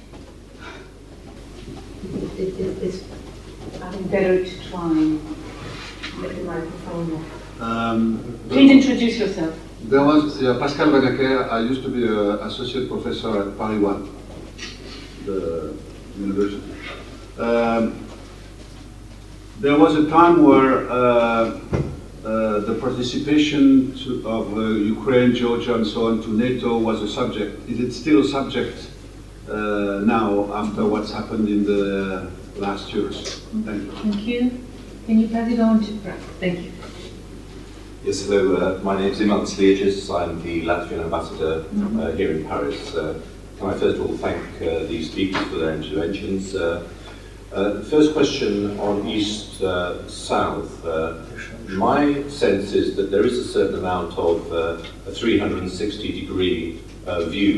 [2.37, 3.03] it, it, it's
[3.81, 5.21] I think better to try and
[6.21, 7.25] get the microphone
[7.59, 9.57] um, Please introduce yourself.
[9.83, 11.49] There was uh, Pascal Vannecker.
[11.49, 14.15] I used to be an associate professor at Paris 1,
[15.25, 15.75] the
[16.17, 16.73] university.
[17.37, 18.05] Um,
[19.59, 21.59] there was a time where uh,
[22.25, 27.07] uh, the participation to, of uh, Ukraine, Georgia, and so on to NATO was a
[27.07, 27.69] subject.
[27.69, 28.89] Is it still a subject
[29.49, 33.39] uh, now after what's happened in the last years.
[33.65, 33.91] Thank you.
[33.91, 34.65] Thank you.
[35.05, 36.19] Can you pass it on to Brad?
[36.39, 36.71] Thank you.
[38.03, 38.55] Yes, hello.
[38.55, 40.09] Uh, my name is Imants Liegis.
[40.09, 41.99] I'm the Latvian ambassador mm -hmm.
[41.99, 42.95] uh, here in Paris.
[42.95, 43.15] Uh,
[43.57, 46.53] can I first of all thank uh, the speakers for their interventions?
[46.53, 50.71] Uh, uh, the first question on East-South.
[51.67, 56.79] my sense is that there is a certain amount of a 360 degree
[57.29, 57.55] view,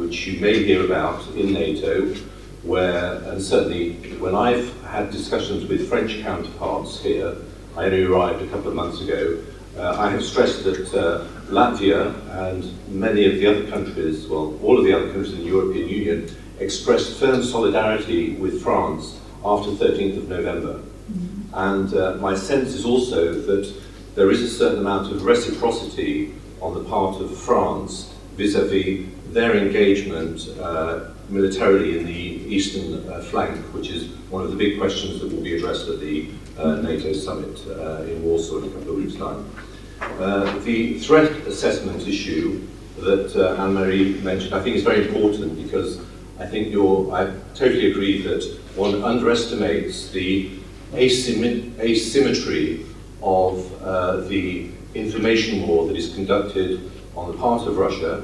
[0.00, 1.92] which you may hear about in NATO,
[2.62, 7.36] where, and certainly when I've had discussions with French counterparts here,
[7.76, 9.38] I only arrived a couple of months ago,
[9.76, 12.14] uh, I have stressed that uh, Latvia
[12.48, 15.88] and many of the other countries, well, all of the other countries in the European
[15.88, 20.80] Union, expressed firm solidarity with France after 13th of November.
[21.12, 21.54] Mm-hmm.
[21.54, 23.70] And uh, my sense is also that
[24.14, 30.48] there is a certain amount of reciprocity on the part of France vis-à-vis their engagement
[30.58, 35.32] uh, militarily in the eastern uh, flank, which is one of the big questions that
[35.32, 36.28] will be addressed at the
[36.58, 39.50] uh, NATO summit uh, in Warsaw in a couple of weeks' time.
[40.00, 42.66] Uh, the threat assessment issue
[42.98, 46.00] that uh, Anne-Marie mentioned, I think is very important because
[46.38, 48.44] I think you're, I totally agree that
[48.74, 50.50] one underestimates the
[50.94, 52.86] asymmetry
[53.22, 58.20] of the information war that is conducted on the part of Russia,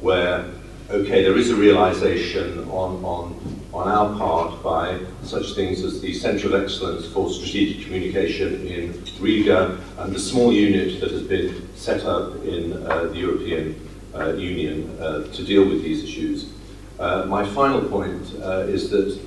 [0.00, 0.44] where
[0.90, 6.12] okay, there is a realization on, on, on our part by such things as the
[6.12, 11.74] Centre of Excellence for Strategic Communication in Riga and the small unit that has been
[11.74, 16.52] set up in uh, the European uh, Union uh, to deal with these issues.
[16.98, 19.18] Uh, my final point uh, is that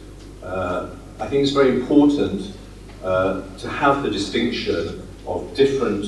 [0.44, 0.90] uh,
[1.20, 2.54] I think it's very important
[3.04, 6.06] to have the distinction of different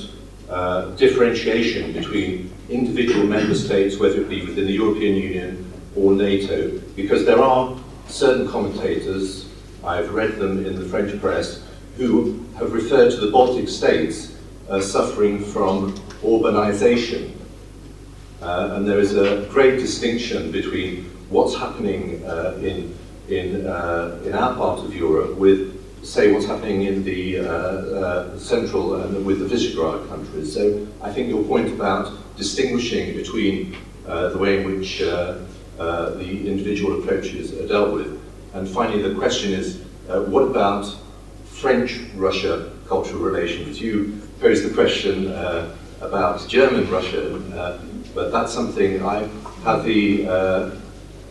[0.97, 7.25] differentiation between individual member states, whether it be within the European Union or NATO, because
[7.25, 7.77] there are
[8.07, 9.49] certain commentators,
[9.83, 11.63] I've read them in the French press,
[11.97, 14.35] who have referred to the Baltic states
[14.69, 17.31] as suffering from urbanization.
[18.41, 22.95] Uh, and there is a great distinction between what's happening uh, in,
[23.27, 28.39] in, uh, in our part of Europe with say what's happening in the uh, uh,
[28.39, 30.53] central and with the Visegrad countries.
[30.53, 33.75] So I think your point about distinguishing between
[34.07, 35.37] uh, the way in which uh,
[35.77, 38.19] uh, the individual approaches are dealt with.
[38.55, 39.67] And finally, the question is,
[40.09, 40.83] uh, what about
[41.45, 43.79] French-Russia cultural relations?
[43.79, 45.27] You posed the question
[46.01, 47.81] about German Russian, uh,
[48.15, 49.31] but that's something I've
[49.63, 50.31] had the uh,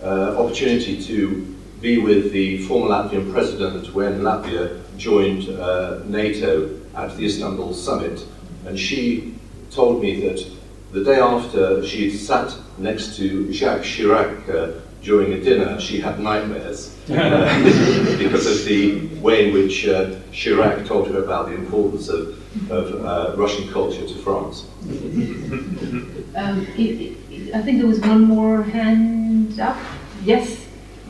[0.02, 7.16] uh, opportunity to be with the former Latvian president when Latvia joined uh, NATO at
[7.16, 8.24] the Istanbul summit,
[8.66, 9.34] and she
[9.70, 10.44] told me that
[10.92, 16.18] the day after she sat next to Jacques Chirac uh, during a dinner, she had
[16.18, 22.08] nightmares uh, because of the way in which uh, Chirac told her about the importance
[22.08, 22.38] of,
[22.70, 24.66] of uh, Russian culture to France.
[26.36, 29.76] Um, it, it, I think there was one more hand up.
[30.22, 30.66] Yes,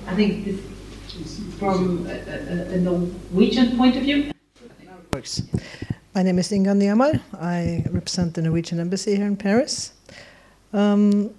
[0.06, 0.58] I think this
[1.58, 4.30] from a, a, a Norwegian point of view.
[5.12, 5.42] Works.
[6.18, 7.20] My name is Inga Niamar.
[7.40, 9.92] I represent the Norwegian Embassy here in Paris.
[10.72, 11.32] Um,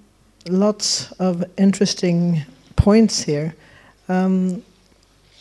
[0.48, 2.44] lots of interesting
[2.78, 3.56] points here.
[4.08, 4.64] Um,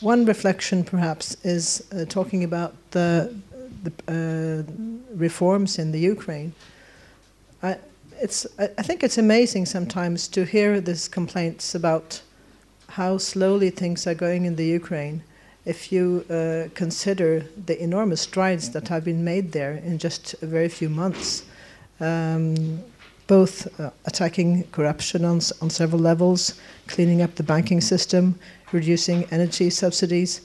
[0.01, 3.32] one reflection, perhaps, is uh, talking about the,
[3.85, 4.73] the uh,
[5.15, 6.52] reforms in the Ukraine.
[7.62, 7.77] I,
[8.20, 12.23] it's, I think it's amazing sometimes to hear these complaints about
[12.89, 15.23] how slowly things are going in the Ukraine
[15.68, 20.46] if you uh, consider the enormous strides that have been made there in just a
[20.46, 21.44] very few months,
[22.00, 22.82] um,
[23.26, 28.34] both uh, attacking corruption on, on several levels, cleaning up the banking system,
[28.72, 30.40] reducing energy subsidies.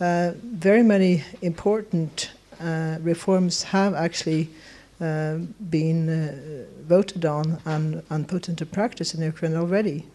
[0.00, 2.30] Uh, very many important
[2.60, 4.48] uh, reforms have actually
[5.00, 5.38] uh,
[5.70, 10.06] been uh, voted on and, and put into practice in Ukraine already.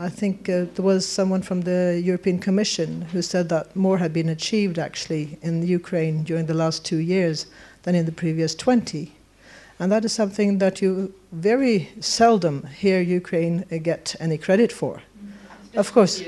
[0.00, 4.12] I think uh, there was someone from the European Commission who said that more had
[4.12, 7.46] been achieved actually in Ukraine during the last two years
[7.82, 9.12] than in the previous 20.
[9.80, 15.02] And that is something that you very seldom hear Ukraine uh, get any credit for.
[15.74, 16.22] Of course,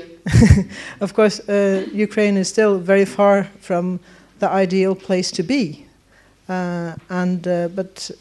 [0.99, 4.01] of course, uh, Ukraine is still very far from
[4.39, 5.85] the ideal place to be.
[6.51, 8.11] Uh, and uh, but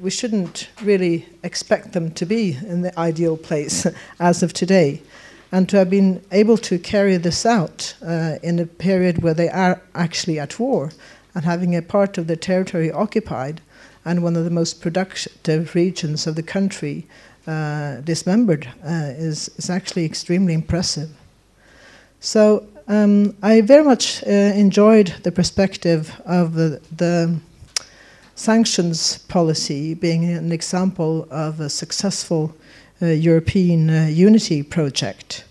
[0.00, 3.84] we shouldn't really expect them to be in the ideal place
[4.20, 5.02] as of today,
[5.50, 9.48] and to have been able to carry this out uh, in a period where they
[9.48, 10.92] are actually at war
[11.34, 13.60] and having a part of their territory occupied
[14.04, 17.04] and one of the most productive regions of the country
[17.48, 21.10] uh, dismembered uh, is is actually extremely impressive.
[22.20, 22.66] So.
[22.88, 27.38] Um, I very much uh, enjoyed the perspective of the, the
[28.40, 32.54] sanctions policy being an example of a successful
[33.02, 35.44] uh, European uh, unity project.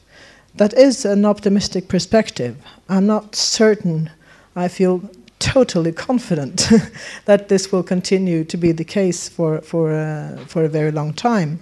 [0.56, 2.57] That is an optimistic perspective.
[2.90, 4.10] I'm not certain,
[4.56, 5.07] I feel
[5.38, 6.68] totally confident
[7.26, 11.14] that this will continue to be the case for, for, uh, for a very long
[11.14, 11.60] time.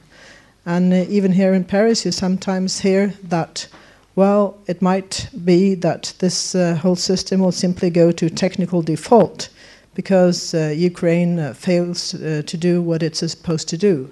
[0.66, 3.68] And uh, even here in Paris, you sometimes hear that,
[4.16, 9.50] well, it might be that this uh, whole system will simply go to technical default
[9.98, 14.08] because uh, Ukraine uh, fails uh, to do what it's supposed to do.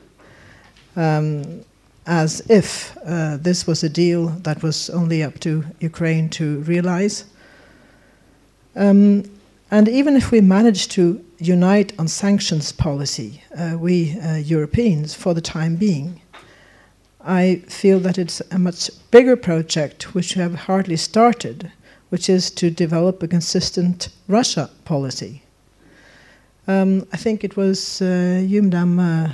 [0.96, 1.64] Um,
[2.08, 7.26] as if uh, this was a deal that was only up to Ukraine to realize.
[8.76, 9.24] Um,
[9.70, 15.36] and even if we manage to unite on sanctions policy, uh, we uh, Europeans, for
[15.36, 16.20] the time being,
[17.22, 21.72] I feel that it's a much bigger project which we have hardly started,
[22.10, 25.44] which is to develop a consistent Russia policy.
[26.68, 29.30] Um, I think it was uh, Yumdam uh,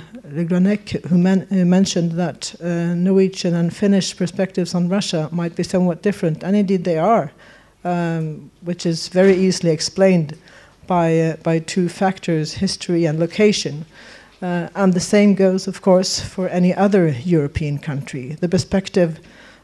[1.08, 6.02] who, men- who, mentioned that uh, Norwegian and Finnish perspectives on Russia might be somewhat
[6.02, 7.32] different, and indeed they are,
[7.84, 10.36] um, which is very easily explained
[10.86, 13.86] by, uh, by two factors history and location.
[14.42, 18.36] Uh, and the same goes, of course, for any other European country.
[18.40, 19.20] The perspective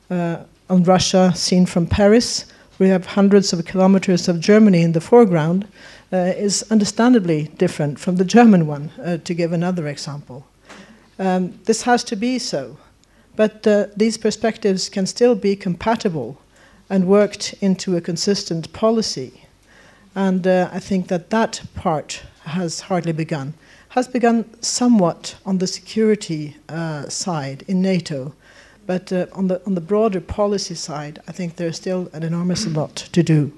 [0.09, 0.39] uh,
[0.70, 2.47] on Russia seen from Paris,
[2.78, 5.66] we have hundreds of kilometers of Germany in the foreground uh,
[6.16, 10.47] is understandably different from the German one, uh, to give another example.
[11.18, 12.78] Um, this has to be so,
[13.36, 16.40] but uh, these perspectives can still be compatible
[16.89, 19.44] and worked into a consistent policy.
[20.14, 23.55] And uh, I think that that part has hardly begun.
[23.90, 28.35] Has begun somewhat on the security uh, side in NATO,
[28.86, 32.66] but uh, on, the, on the broader policy side, I think there's still an enormous
[32.66, 33.52] lot to do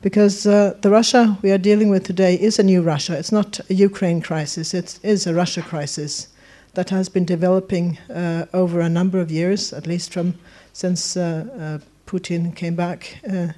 [0.00, 3.18] because uh, the Russia we are dealing with today is a new Russia.
[3.18, 6.28] It's not a Ukraine crisis, it is a Russia crisis
[6.74, 10.34] that has been developing uh, over a number of years, at least from
[10.72, 13.48] since uh, uh Putin came back uh,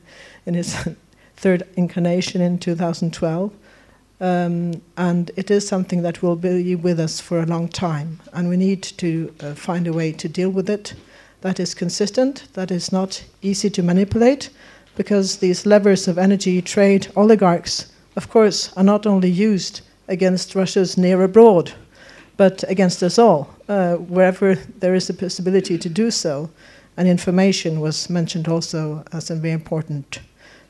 [0.45, 0.75] in his
[1.37, 3.53] third incarnation in 2012.
[4.21, 8.49] Um, and it is something that will be with us for a long time, and
[8.49, 10.95] we need to uh, find a way to deal with it.
[11.41, 14.51] That is consistent, that is not easy to manipulate,
[14.97, 20.97] because these levers of energy trade oligarchs, of course, are not only used against Russia's
[20.97, 21.73] near abroad,
[22.37, 26.51] but against us all, uh, wherever there is a possibility to do so.
[26.97, 30.21] And information was mentioned also as a very important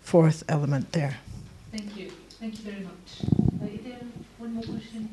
[0.03, 1.17] fourth element there.
[1.73, 2.11] Thank you.
[2.41, 3.23] Thank you very much.
[3.63, 3.99] Uh, is there
[4.39, 5.09] one more question?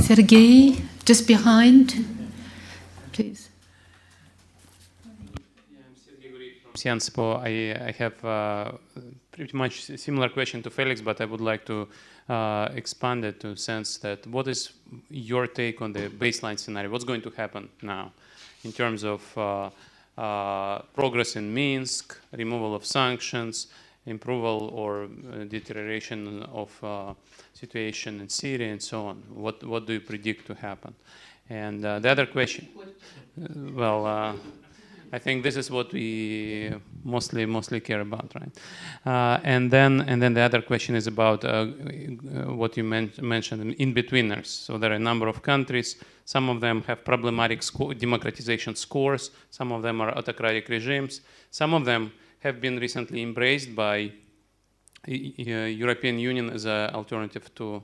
[0.00, 2.06] Sergei, just behind,
[3.12, 3.47] please.
[6.78, 7.32] Sciences-Po.
[7.32, 8.72] I, I have uh,
[9.32, 11.88] pretty much similar question to Felix, but I would like to
[12.28, 14.72] uh, expand it to sense that what is
[15.10, 16.90] your take on the baseline scenario?
[16.90, 18.12] What's going to happen now
[18.64, 19.70] in terms of uh,
[20.20, 23.68] uh progress in Minsk, removal of sanctions,
[24.06, 27.14] improval or uh, deterioration of uh,
[27.54, 29.22] situation in Syria, and so on?
[29.28, 30.94] What what do you predict to happen?
[31.50, 32.68] And the other question,
[33.74, 34.36] well.
[35.12, 36.72] I think this is what we
[37.02, 38.58] mostly mostly care about, right?
[39.06, 41.66] Uh, and then and then the other question is about uh,
[42.54, 44.46] what you men- mentioned in betweeners.
[44.46, 45.96] So there are a number of countries.
[46.24, 49.30] Some of them have problematic sco- democratization scores.
[49.50, 51.22] Some of them are autocratic regimes.
[51.50, 54.12] Some of them have been recently embraced by
[55.08, 57.82] uh, European Union as an alternative to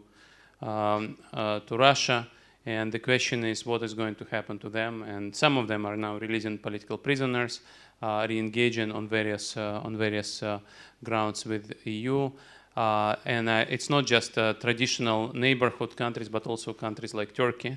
[0.61, 2.29] um, uh, to Russia.
[2.67, 5.03] And the question is what is going to happen to them.
[5.03, 7.61] And some of them are now releasing political prisoners,
[8.01, 10.61] uh, re-engaging on various uh, on various uh,
[11.03, 12.31] grounds with EU.
[12.77, 17.77] Uh, and uh, it's not just uh, traditional neighborhood countries, but also countries like Turkey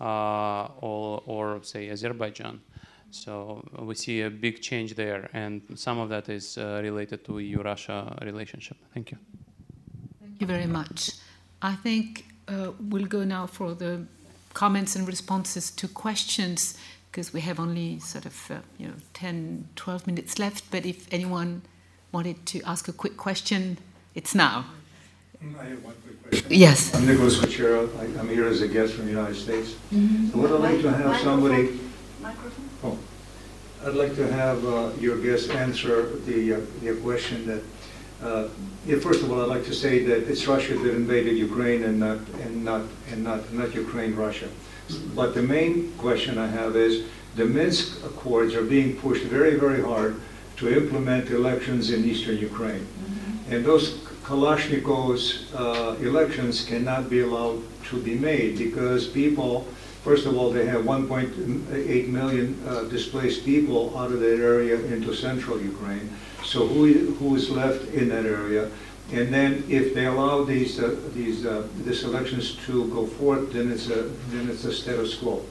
[0.00, 2.60] or, or, say, Azerbaijan.
[3.10, 8.16] So we see a big change there, and some of that is related to EU-Russia
[8.22, 8.78] relationship.
[8.94, 9.18] Thank you.
[10.18, 11.10] Thank you very much.
[11.60, 12.24] I think
[12.80, 14.06] we'll go now for the
[14.54, 16.76] comments and responses to questions
[17.10, 21.12] because we have only sort of uh, you know 10 12 minutes left but if
[21.12, 21.62] anyone
[22.12, 23.78] wanted to ask a quick question
[24.14, 24.66] it's now
[25.58, 26.46] I have one quick question.
[26.50, 26.94] Yes.
[26.94, 27.90] I'm Nicholas Cuchero.
[28.20, 29.74] I'm here as a guest from the United States.
[29.92, 30.40] Mm-hmm.
[30.40, 31.80] Would I like to have somebody?
[32.20, 32.68] Microphone.
[32.84, 32.98] Oh,
[33.84, 37.60] I'd like to have uh, your guest answer the uh, the question that
[38.22, 38.48] uh,
[38.86, 41.98] yeah, first of all, I'd like to say that it's Russia that invaded Ukraine and
[41.98, 44.48] not and not and not not Ukraine, Russia.
[45.14, 47.04] But the main question I have is
[47.36, 50.20] the Minsk Accords are being pushed very, very hard
[50.58, 53.54] to implement elections in eastern Ukraine, mm-hmm.
[53.54, 59.66] and those Kalashnikov's uh, elections cannot be allowed to be made because people.
[60.02, 65.14] First of all, they have 1.8 million uh, displaced people out of that area into
[65.14, 66.10] central Ukraine.
[66.44, 68.70] So who, who is left in that area?
[69.12, 73.70] And then if they allow these, uh, these, uh, these elections to go forth, then
[73.70, 75.42] it's a, then it's a status quo.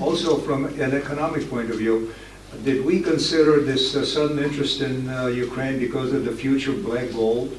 [0.00, 2.14] Also, from an economic point of view,
[2.64, 7.12] did we consider this uh, sudden interest in uh, Ukraine because of the future black
[7.12, 7.54] gold?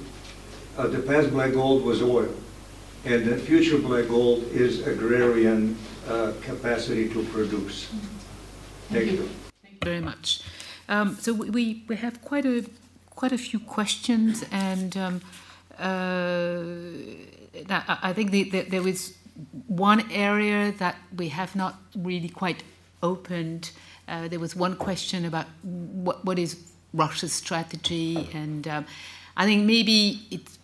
[0.78, 2.34] Uh, the past black gold was oil,
[3.06, 5.78] and the future black gold is agrarian
[6.08, 7.90] uh, capacity to produce.
[8.90, 9.12] Thank, Thank you.
[9.12, 9.30] you.
[9.62, 10.42] Thank you very much.
[10.90, 12.66] Um, so we, we have quite a
[13.16, 15.22] quite a few questions, and um,
[15.80, 16.64] uh,
[17.70, 19.14] I think the, the, there was
[19.68, 22.64] one area that we have not really quite
[23.02, 23.72] opened.
[24.08, 26.58] Uh, there was one question about what, what is
[26.94, 28.86] Russia's strategy, and um,
[29.38, 30.60] I think maybe it's.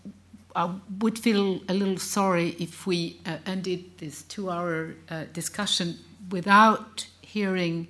[0.55, 5.99] I would feel a little sorry if we uh, ended this two-hour uh, discussion
[6.31, 7.87] without hearing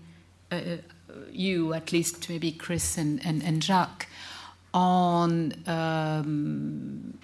[0.52, 0.60] uh,
[1.32, 4.08] you, at least maybe Chris and, and, and Jacques,
[4.74, 7.18] on um,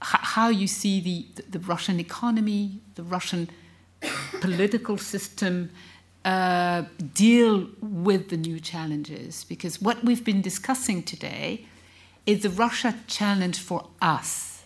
[0.00, 3.48] how you see the, the Russian economy, the Russian
[4.40, 5.70] political system
[6.24, 6.82] uh,
[7.14, 9.44] deal with the new challenges.
[9.44, 11.66] Because what we've been discussing today
[12.26, 14.64] is the Russia challenge for us.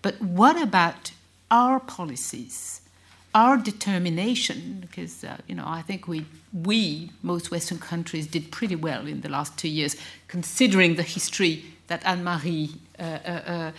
[0.00, 1.12] But what about
[1.50, 2.80] our policies?
[3.38, 8.74] Our determination, because uh, you know, I think we, we, most Western countries, did pretty
[8.74, 9.94] well in the last two years,
[10.26, 13.72] considering the history that Anne Marie uh, uh, uh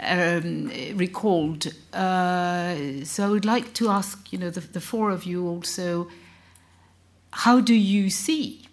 [0.00, 1.72] um, recalled.
[1.92, 6.08] Uh, so I would like to ask, you know, the, the four of you also,
[7.44, 8.66] how do you see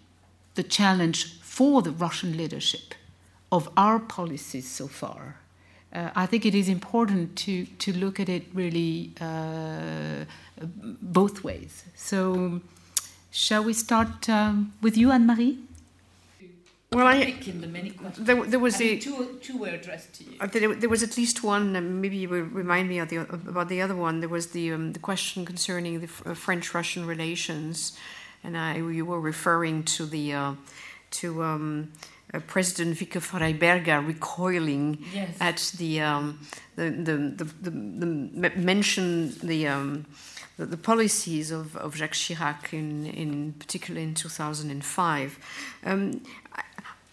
[0.54, 2.94] the challenge for the Russian leadership
[3.52, 5.41] of our policies so far?
[5.92, 10.24] Uh, I think it is important to, to look at it really uh,
[11.00, 11.84] both ways.
[11.94, 12.60] So,
[13.30, 15.58] shall we start um, with you, Anne Marie?
[16.92, 17.34] Well, I
[18.18, 20.32] there, there was a two, two were addressed to you.
[20.38, 22.00] Uh, there, there, was at least one.
[22.02, 24.20] Maybe you will remind me of the, about the other one.
[24.20, 27.96] There was the um, the question concerning the uh, French-Russian relations,
[28.44, 30.54] and I you were referring to the uh,
[31.12, 31.92] to um,
[32.34, 35.36] uh, President Vike-Freiberga recoiling Yes.
[35.40, 36.38] at the, um,
[36.76, 40.06] the, the, the, the, the mention the, um,
[40.56, 45.38] the, the policies of, of Jacques Chirac in, in particular in 2005.
[45.84, 46.22] Um,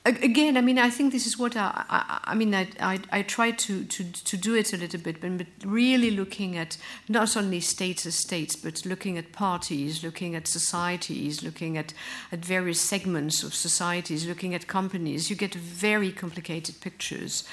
[0.05, 2.55] Again, I mean, I think this is what I, I, I mean.
[2.55, 6.57] I, I, I try to, to, to do it a little bit, but, really looking
[6.57, 6.77] at
[7.09, 11.93] not only states as states, but looking at parties, looking at societies, looking at,
[12.31, 15.29] at various segments of societies, looking at companies.
[15.29, 17.43] You get very complicated pictures,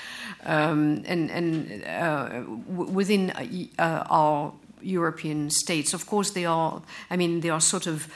[0.44, 5.94] um, and and uh, within uh, uh, our European states.
[5.94, 8.08] Of course, they are, I mean, they are sort of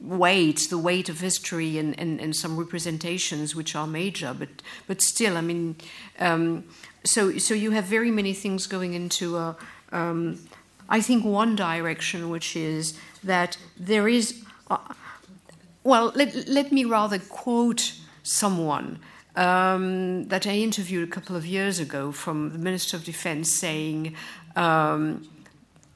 [0.00, 4.48] weight, the weight of history and, and, and some representations which are major, but,
[4.86, 5.76] but still, I mean,
[6.18, 6.64] um,
[7.04, 9.56] so, so you have very many things going into, a,
[9.92, 10.38] um,
[10.88, 14.78] I think, one direction, which is that there is, uh,
[15.84, 18.98] well, let, let me rather quote someone
[19.36, 24.14] um, that I interviewed a couple of years ago from the Minister of Defense saying,
[24.56, 25.28] um,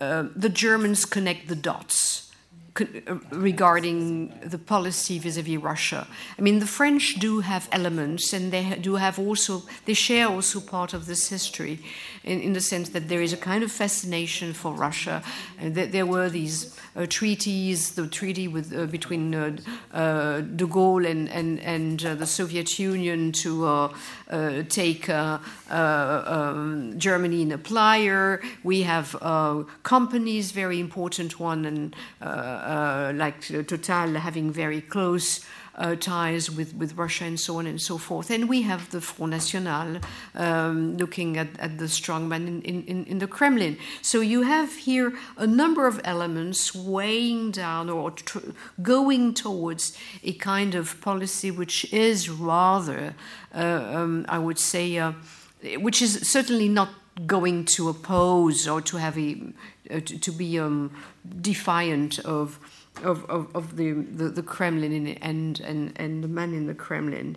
[0.03, 2.33] uh, the Germans connect the dots
[2.81, 2.85] uh,
[3.31, 6.07] regarding the policy vis-à-vis Russia.
[6.39, 10.61] I mean, the French do have elements, and they do have also they share also
[10.61, 11.79] part of this history,
[12.25, 15.23] in, in the sense that there is a kind of fascination for Russia,
[15.59, 19.57] and there were these uh, treaties, the treaty with uh, between uh,
[19.93, 23.91] uh, de Gaulle and and and uh, the Soviet Union to
[24.69, 28.43] take um, Germany in a plier.
[28.63, 29.17] We have
[29.83, 31.97] companies, very important one, and
[33.19, 35.41] like Total having very close.
[35.75, 38.31] Uh, ties with, with Russia and so on and so forth.
[38.31, 40.01] And we have the Front National
[40.35, 43.79] um, looking at, at the strongman in, in, in the Kremlin.
[44.03, 48.51] So you have here a number of elements weighing down or tr-
[48.83, 53.15] going towards a kind of policy which is rather,
[53.55, 53.59] uh,
[53.95, 55.13] um, I would say, uh,
[55.79, 56.91] which is certainly not
[57.27, 59.53] going to oppose or to have a
[59.91, 60.91] uh, to, to be um,
[61.41, 62.59] defiant of
[63.03, 66.75] of, of, of the, the, the Kremlin in- and, and, and the man in the
[66.75, 67.37] Kremlin,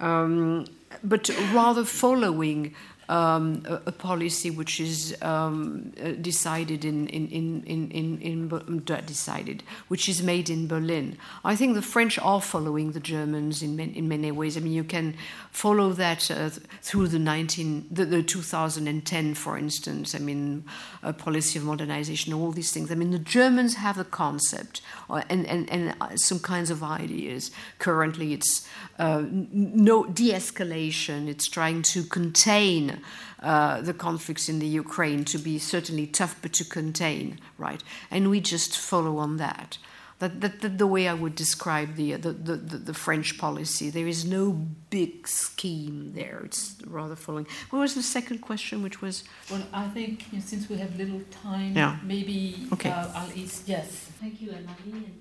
[0.00, 0.66] um,
[1.02, 2.74] but rather following
[3.08, 8.82] um, a, a policy which is um, uh, decided in in in in in, in
[8.90, 11.16] uh, decided, which is made in Berlin.
[11.44, 14.56] I think the French are following the Germans in in many ways.
[14.56, 15.14] I mean, you can
[15.50, 16.50] follow that uh,
[16.82, 20.14] through the 19 the, the 2010, for instance.
[20.14, 20.64] I mean,
[21.02, 22.90] a policy of modernization, all these things.
[22.90, 26.82] I mean, the Germans have a concept uh, and and and uh, some kinds of
[26.82, 27.50] ideas.
[27.78, 28.66] Currently, it's
[28.98, 31.28] uh, no de-escalation.
[31.28, 32.93] It's trying to contain
[33.42, 37.82] uh, the conflicts in the Ukraine to be certainly tough, but to contain, right?
[38.10, 39.78] And we just follow on that.
[40.20, 43.90] That, that, that the way I would describe the, the, the, the, the French policy.
[43.90, 44.52] There is no
[44.88, 46.40] big scheme there.
[46.44, 47.48] It's rather following.
[47.70, 49.24] What was the second question, which was?
[49.50, 51.98] Well, I think you know, since we have little time, Yeah.
[52.04, 52.90] maybe Okay.
[52.90, 53.66] uh, I'll ask.
[53.66, 53.88] Yes.
[54.20, 55.20] Thank you, Anne-Marie and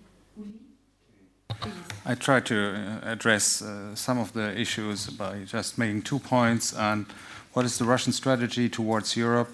[2.05, 6.73] I try to uh, address uh, some of the issues by just making two points
[6.73, 7.05] on
[7.53, 9.49] what is the Russian strategy towards Europe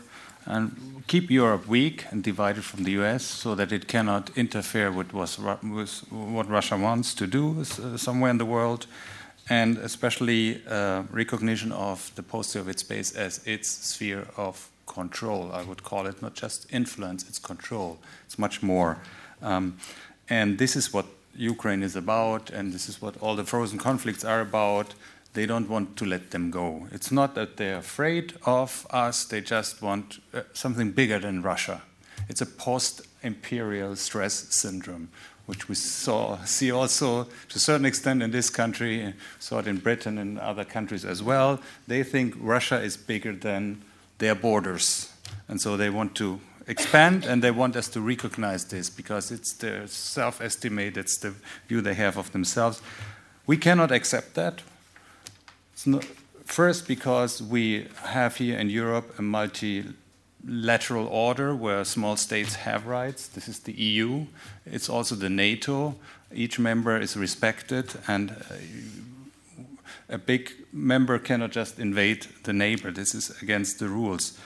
[0.45, 5.13] and keep Europe weak and divided from the US so that it cannot interfere with,
[5.13, 8.87] with what Russia wants to do uh, somewhere in the world,
[9.49, 15.51] and especially uh, recognition of the post-Soviet space as its sphere of control.
[15.53, 17.99] I would call it not just influence, it's control.
[18.25, 18.97] It's much more.
[19.41, 19.77] Um,
[20.29, 21.05] and this is what
[21.35, 24.93] Ukraine is about, and this is what all the frozen conflicts are about.
[25.33, 26.87] They don't want to let them go.
[26.91, 31.81] It's not that they're afraid of us, they just want uh, something bigger than Russia.
[32.27, 35.09] It's a post imperial stress syndrome,
[35.45, 39.77] which we saw, see also to a certain extent in this country, saw it in
[39.77, 41.59] Britain and other countries as well.
[41.87, 43.83] They think Russia is bigger than
[44.17, 45.11] their borders.
[45.47, 49.53] And so they want to expand and they want us to recognize this because it's
[49.53, 51.33] their self estimate, it's the
[51.67, 52.81] view they have of themselves.
[53.47, 54.61] We cannot accept that.
[56.45, 63.27] First, because we have here in Europe a multilateral order where small states have rights.
[63.27, 64.25] This is the EU,
[64.65, 65.95] it's also the NATO.
[66.33, 68.55] Each member is respected, and uh,
[70.09, 72.91] a big member cannot just invade the neighbor.
[72.91, 74.37] This is against the rules.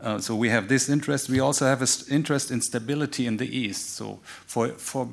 [0.00, 1.30] Uh, so we have this interest.
[1.30, 3.94] We also have an interest in stability in the East.
[3.94, 5.08] So for, for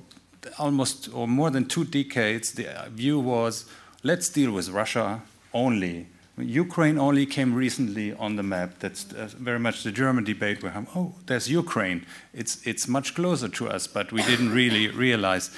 [0.60, 3.66] almost or more than two decades, the view was
[4.04, 5.22] let's deal with Russia
[5.54, 6.08] only.
[6.38, 8.80] Ukraine only came recently on the map.
[8.80, 12.06] That's uh, very much the German debate where, oh, there's Ukraine.
[12.34, 15.52] It's, it's much closer to us, but we didn't really realize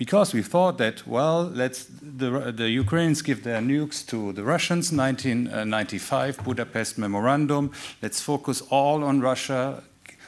[0.00, 4.90] because we thought that, well, let's the, the Ukrainians give their nukes to the Russians,
[4.90, 7.70] 1995 Budapest Memorandum.
[8.00, 9.82] Let's focus all on Russia.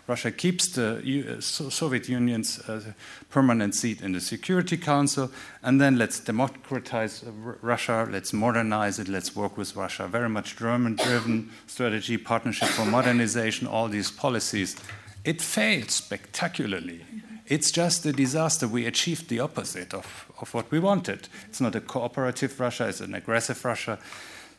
[0.08, 2.92] Russia keeps the Soviet Union's uh,
[3.30, 5.30] permanent seat in the Security Council,
[5.62, 7.24] and then let's democratize
[7.62, 10.08] Russia, let's modernize it, let's work with Russia.
[10.08, 14.76] Very much German driven strategy, partnership for modernization, all these policies.
[15.24, 17.04] It failed spectacularly.
[17.46, 18.66] It's just a disaster.
[18.66, 21.28] We achieved the opposite of, of what we wanted.
[21.48, 23.98] It's not a cooperative Russia, it's an aggressive Russia.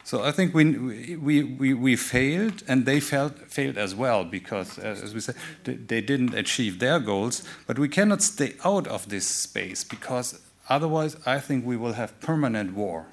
[0.05, 4.77] So I think we, we, we, we failed, and they failed, failed as well because,
[4.77, 7.43] uh, as we said, they didn't achieve their goals.
[7.67, 12.19] But we cannot stay out of this space because otherwise, I think we will have
[12.19, 13.07] permanent war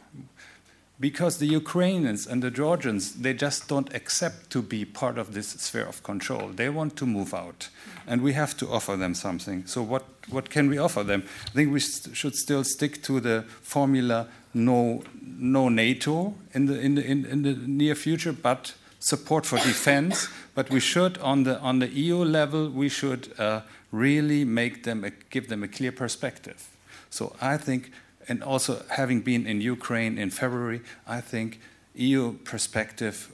[1.01, 5.49] because the Ukrainians and the Georgians, they just don't accept to be part of this
[5.49, 6.49] sphere of control.
[6.49, 7.71] They want to move out,
[8.07, 9.67] and we have to offer them something.
[9.67, 11.25] So, what, what can we offer them?
[11.47, 16.95] I think we should still stick to the formula no, no NATO in the, in,
[16.95, 20.29] the, in, in the near future, but support for defense.
[20.55, 23.63] But we should, on the, on the EU level, we should uh,
[23.93, 26.69] really make them, a, give them a clear perspective.
[27.11, 27.91] So, I think
[28.31, 31.61] and also having been in Ukraine in February, I think
[31.95, 33.29] EU perspective,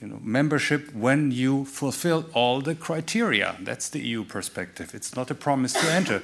[0.00, 3.56] you know, membership when you fulfill all the criteria.
[3.60, 4.94] That's the EU perspective.
[4.94, 6.22] It's not a promise to enter.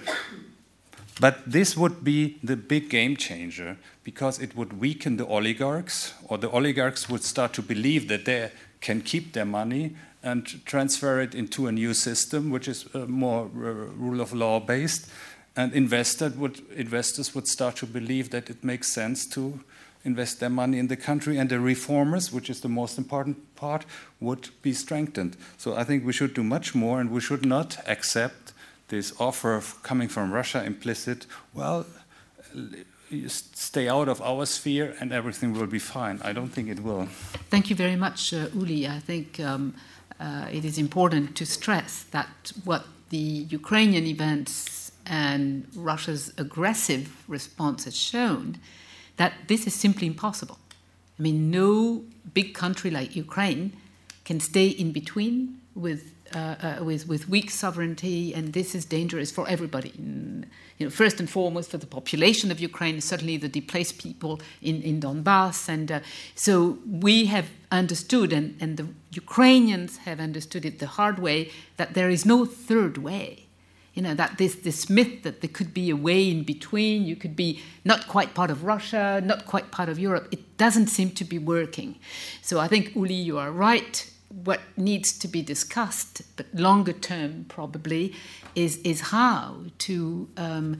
[1.20, 6.38] But this would be the big game changer because it would weaken the oligarchs, or
[6.38, 11.34] the oligarchs would start to believe that they can keep their money and transfer it
[11.34, 15.08] into a new system, which is uh, more uh, rule of law based
[15.56, 19.60] and investor would, investors would start to believe that it makes sense to
[20.04, 23.84] invest their money in the country, and the reformers, which is the most important part,
[24.20, 25.36] would be strengthened.
[25.56, 28.52] So I think we should do much more, and we should not accept
[28.88, 31.26] this offer coming from Russia implicit.
[31.54, 31.86] Well,
[33.28, 36.20] stay out of our sphere, and everything will be fine.
[36.22, 37.06] I don't think it will.
[37.50, 38.86] Thank you very much, uh, Uli.
[38.88, 39.40] I think.
[39.40, 39.74] Um,
[40.18, 47.84] uh, it is important to stress that what the Ukrainian events and Russia's aggressive response
[47.84, 48.58] has shown
[49.18, 50.58] that this is simply impossible.
[51.18, 52.04] I mean, no
[52.34, 53.76] big country like Ukraine
[54.24, 59.30] can stay in between with, uh, uh, with, with weak sovereignty, and this is dangerous
[59.30, 59.92] for everybody.
[59.96, 64.82] You know, first and foremost, for the population of Ukraine, certainly the displaced people in,
[64.82, 65.68] in Donbass.
[65.68, 66.00] And uh,
[66.34, 71.94] so we have understood, and, and the Ukrainians have understood it the hard way, that
[71.94, 73.46] there is no third way
[73.94, 77.16] you know that this this myth that there could be a way in between you
[77.16, 81.10] could be not quite part of russia not quite part of europe it doesn't seem
[81.10, 81.96] to be working
[82.42, 87.44] so i think uli you are right what needs to be discussed but longer term
[87.48, 88.12] probably
[88.54, 90.78] is is how to um,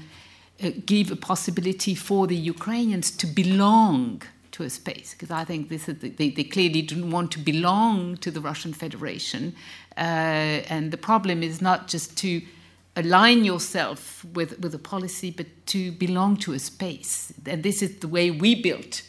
[0.63, 4.23] uh, give a possibility for the ukrainians to belong
[4.57, 7.39] to a space because I think this is the, they, they, clearly didn't want to
[7.39, 9.55] belong to the Russian Federation,
[9.99, 12.41] uh, and the problem is not just to
[12.97, 17.33] align yourself with, with a policy, but to belong to a space.
[17.45, 19.03] And this is the way we built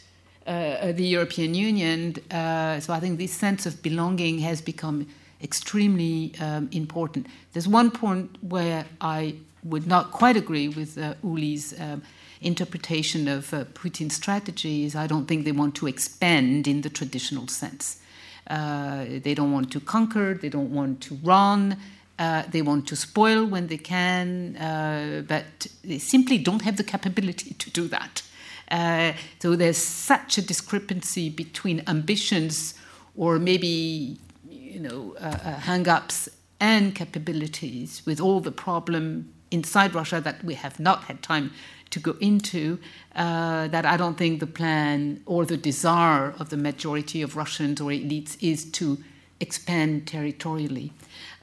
[0.48, 2.14] uh, the European Union.
[2.30, 5.06] Uh, so I think this sense of belonging has become
[5.42, 7.26] extremely um, important.
[7.52, 9.34] There's one point where I
[9.64, 12.02] would not quite agree with uh, Uli's um,
[12.40, 16.90] interpretation of uh, Putin's strategy is I don't think they want to expand in the
[16.90, 18.00] traditional sense.
[18.48, 21.76] Uh, they don't want to conquer, they don't want to run,
[22.18, 26.84] uh, they want to spoil when they can, uh, but they simply don't have the
[26.84, 28.22] capability to do that.
[28.70, 32.74] Uh, so there's such a discrepancy between ambitions
[33.16, 34.18] or maybe
[34.48, 36.28] you know uh, uh, hang-ups
[36.60, 41.50] and capabilities with all the problem inside Russia that we have not had time
[41.90, 42.78] to go into
[43.16, 47.80] uh, that I don't think the plan or the desire of the majority of Russians
[47.80, 48.98] or elites is to
[49.40, 50.92] expand territorially.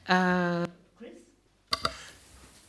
[0.07, 0.67] Uh,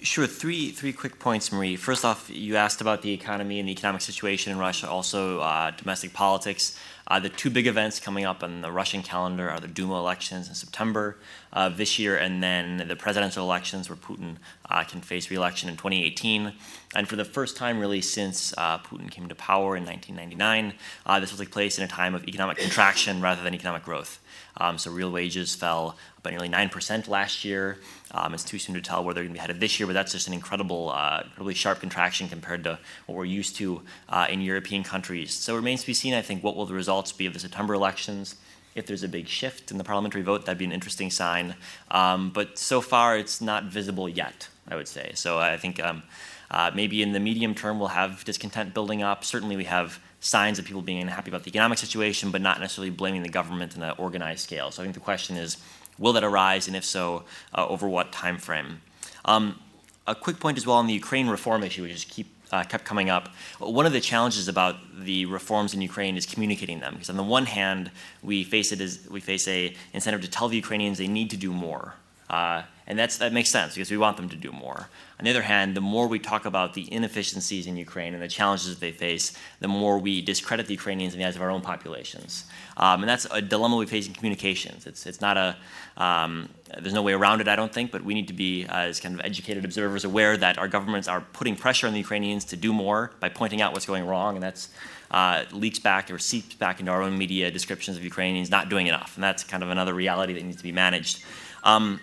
[0.02, 0.26] Sure.
[0.26, 1.74] Three three quick points, Marie.
[1.74, 5.70] First off, you asked about the economy and the economic situation in Russia, also uh,
[5.70, 6.78] domestic politics.
[7.08, 10.48] Uh, the two big events coming up on the Russian calendar are the Duma elections
[10.48, 11.16] in September
[11.54, 14.36] uh, this year, and then the presidential elections, where Putin
[14.68, 16.52] uh, can face re-election in 2018.
[16.94, 20.74] And for the first time, really, since uh, Putin came to power in 1999,
[21.06, 24.20] uh, this will take place in a time of economic contraction rather than economic growth.
[24.58, 27.78] Um, so real wages fell by nearly 9% last year.
[28.10, 29.92] Um, it's too soon to tell where they're going to be headed this year, but
[29.92, 34.26] that's just an incredible, uh, incredibly sharp contraction compared to what we're used to uh,
[34.28, 35.34] in European countries.
[35.34, 37.40] So it remains to be seen, I think, what will the results be of the
[37.40, 38.36] September elections.
[38.74, 41.54] If there's a big shift in the parliamentary vote, that'd be an interesting sign.
[41.90, 45.12] Um, but so far, it's not visible yet, I would say.
[45.14, 46.02] So I think um,
[46.50, 49.24] Uh, maybe in the medium term, we'll have discontent building up.
[49.24, 52.90] Certainly, we have signs of people being unhappy about the economic situation, but not necessarily
[52.90, 54.70] blaming the government in an organized scale.
[54.72, 55.56] So I think the question is,
[55.98, 57.22] will that arise, and if so,
[57.54, 58.80] uh, over what time frame?
[59.24, 59.60] Um,
[60.06, 62.84] a quick point as well on the Ukraine reform issue, which is keep uh, kept
[62.84, 63.24] coming up.
[63.58, 67.28] One of the challenges about the reforms in Ukraine is communicating them, because on the
[67.38, 67.90] one hand,
[68.22, 71.36] we face it as we face a incentive to tell the Ukrainians they need to
[71.36, 71.94] do more,
[72.30, 74.88] uh, and that's that makes sense because we want them to do more.
[75.18, 78.28] On the other hand, the more we talk about the inefficiencies in Ukraine and the
[78.28, 81.50] challenges that they face, the more we discredit the Ukrainians in the eyes of our
[81.50, 82.44] own populations.
[82.76, 84.86] Um, and that's a dilemma we face in communications.
[84.86, 85.56] It's, it's not a,
[85.96, 89.00] um, there's no way around it, I don't think, but we need to be, as
[89.00, 92.56] kind of educated observers, aware that our governments are putting pressure on the Ukrainians to
[92.56, 94.68] do more by pointing out what's going wrong, and that's
[95.10, 98.86] uh, leaks back or seeps back into our own media descriptions of Ukrainians not doing
[98.86, 99.12] enough.
[99.14, 101.24] And that's kind of another reality that needs to be managed.
[101.64, 102.00] Um,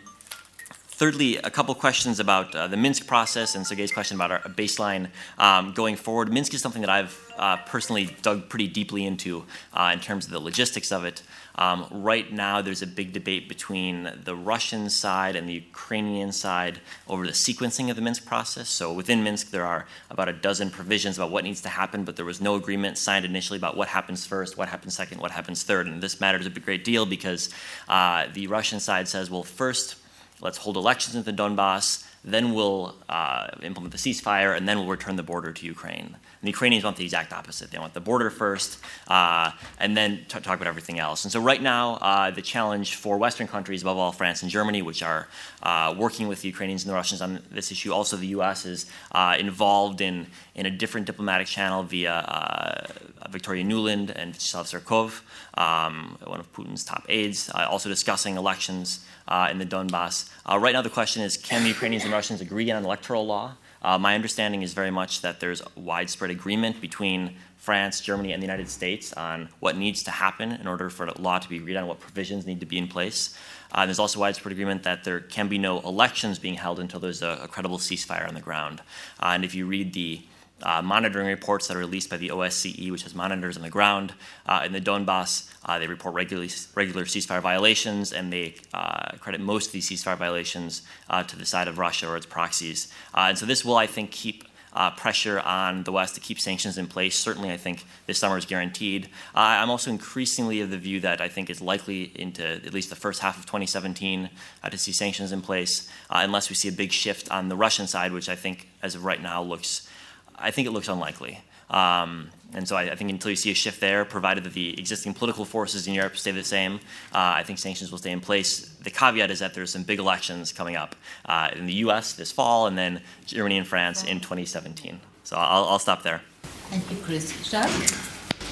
[1.03, 5.09] Thirdly, a couple questions about uh, the Minsk process and Sergei's question about our baseline
[5.37, 6.31] um, going forward.
[6.31, 9.43] Minsk is something that I've uh, personally dug pretty deeply into
[9.73, 11.21] uh, in terms of the logistics of it.
[11.55, 16.79] Um, right now, there's a big debate between the Russian side and the Ukrainian side
[17.09, 18.69] over the sequencing of the Minsk process.
[18.69, 22.15] So within Minsk, there are about a dozen provisions about what needs to happen, but
[22.15, 25.63] there was no agreement signed initially about what happens first, what happens second, what happens
[25.63, 25.85] third.
[25.85, 27.49] And this matters a great deal because
[27.89, 29.97] uh, the Russian side says, well, first,
[30.43, 34.87] let's hold elections in the Donbass, then we'll uh, implement the ceasefire, and then we'll
[34.87, 36.17] return the border to Ukraine.
[36.43, 37.71] And the Ukrainians want the exact opposite.
[37.71, 41.23] They want the border first, uh, and then t- talk about everything else.
[41.23, 44.81] And so, right now, uh, the challenge for Western countries, above all France and Germany,
[44.81, 45.29] which are
[45.61, 48.65] uh, working with the Ukrainians and the Russians on this issue, also the U.S.
[48.65, 52.87] is uh, involved in, in a different diplomatic channel via uh,
[53.29, 55.21] Victoria Nuland and Vladislav Surkov,
[55.57, 58.99] um, one of Putin's top aides, also discussing elections
[59.29, 60.29] uh, in the Donbass.
[60.45, 63.55] Uh, right now, the question is can the Ukrainians and Russians agree on electoral law?
[63.83, 68.45] Uh, my understanding is very much that there's widespread agreement between France, Germany, and the
[68.45, 71.77] United States on what needs to happen in order for the law to be agreed
[71.77, 73.37] on, what provisions need to be in place.
[73.71, 77.21] Uh, there's also widespread agreement that there can be no elections being held until there's
[77.21, 78.81] a, a credible ceasefire on the ground.
[79.21, 80.21] Uh, and if you read the
[80.63, 84.13] uh, monitoring reports that are released by the OSCE, which has monitors on the ground
[84.45, 85.49] uh, in the Donbass.
[85.65, 90.17] Uh, they report regularly, regular ceasefire violations, and they uh, credit most of these ceasefire
[90.17, 92.91] violations uh, to the side of Russia or its proxies.
[93.13, 94.45] Uh, and so this will, I think, keep
[94.75, 97.17] uh, pressure on the West to keep sanctions in place.
[97.17, 99.05] Certainly, I think this summer is guaranteed.
[99.35, 102.89] Uh, I'm also increasingly of the view that I think it's likely into at least
[102.89, 104.31] the first half of 2017
[104.63, 107.85] uh, to see sanctions in place, unless we see a big shift on the Russian
[107.85, 109.87] side, which I think, as of right now, looks
[110.35, 111.39] I think it looks unlikely.
[111.69, 114.77] Um, and so I, I, think until you see a shift there, provided that the
[114.79, 116.75] existing political forces in Europe stay the same,
[117.11, 118.59] uh, I think sanctions will stay in place.
[118.83, 120.95] The caveat is that there's some big elections coming up
[121.25, 122.13] uh, in the U.S.
[122.13, 124.99] this fall, and then Germany and France in 2017.
[125.23, 126.21] So I'll, I'll stop there.
[126.69, 127.33] Thank you, Chris.
[127.49, 127.69] Jacques?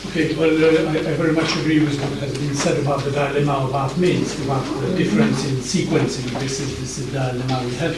[0.08, 3.12] Okay, well, uh, I, I, very much agree with what has been said about the
[3.12, 6.40] dilemma of about Minsk, about the difference in sequencing.
[6.40, 7.96] This is, this is the dilemma we have.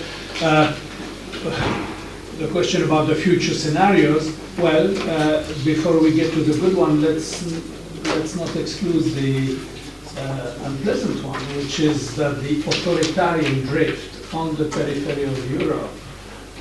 [2.37, 7.01] The question about the future scenarios, well, uh, before we get to the good one,
[7.01, 7.43] let's
[8.15, 9.59] let's not exclude the
[10.17, 15.91] uh, unpleasant one, which is that the authoritarian drift on the periphery of Europe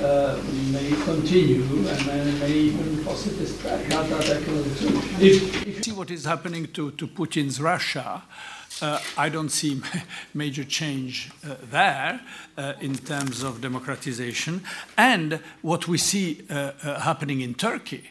[0.01, 0.41] uh,
[0.71, 2.05] may continue and
[2.39, 4.41] may, even possibly strike out that
[5.19, 8.23] If, if you see what is happening to, to Putin's Russia,
[8.81, 9.81] uh, I don't see
[10.33, 12.21] major change uh, there
[12.57, 14.63] uh, in terms of democratization.
[14.97, 18.09] And what we see uh, uh, happening in Turkey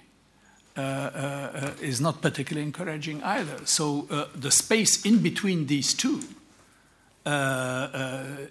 [0.77, 3.67] uh, is not particularly encouraging either.
[3.67, 6.21] So the space in between these two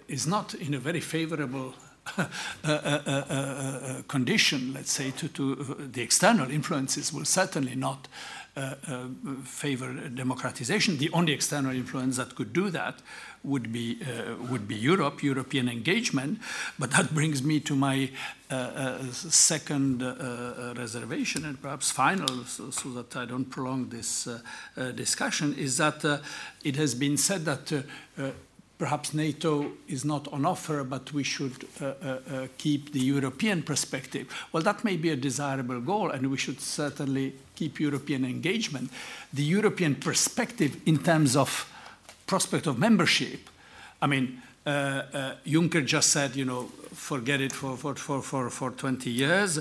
[0.08, 1.74] is not in a very favorable
[4.08, 5.54] condition, let's say, to, to
[5.92, 8.08] the external influences will certainly not
[8.54, 9.06] uh, uh,
[9.44, 10.98] favor democratization.
[10.98, 13.00] The only external influence that could do that
[13.42, 16.38] would be uh, would be Europe, European engagement.
[16.78, 18.10] But that brings me to my
[18.50, 20.02] uh, second
[20.76, 24.28] reservation and perhaps final, so, so, that I don't prolong this
[24.96, 26.04] discussion, is that
[26.62, 27.72] it has been said that
[28.82, 33.62] perhaps NATO is not on offer, but we should uh, uh, uh, keep the European
[33.62, 34.26] perspective.
[34.50, 38.90] Well, that may be a desirable goal, and we should certainly keep European engagement.
[39.32, 41.70] The European perspective in terms of
[42.26, 43.48] prospect of membership,
[44.00, 48.50] I mean, uh, uh, Juncker just said, you know, forget it for, for, for, for,
[48.50, 49.60] for 20 years.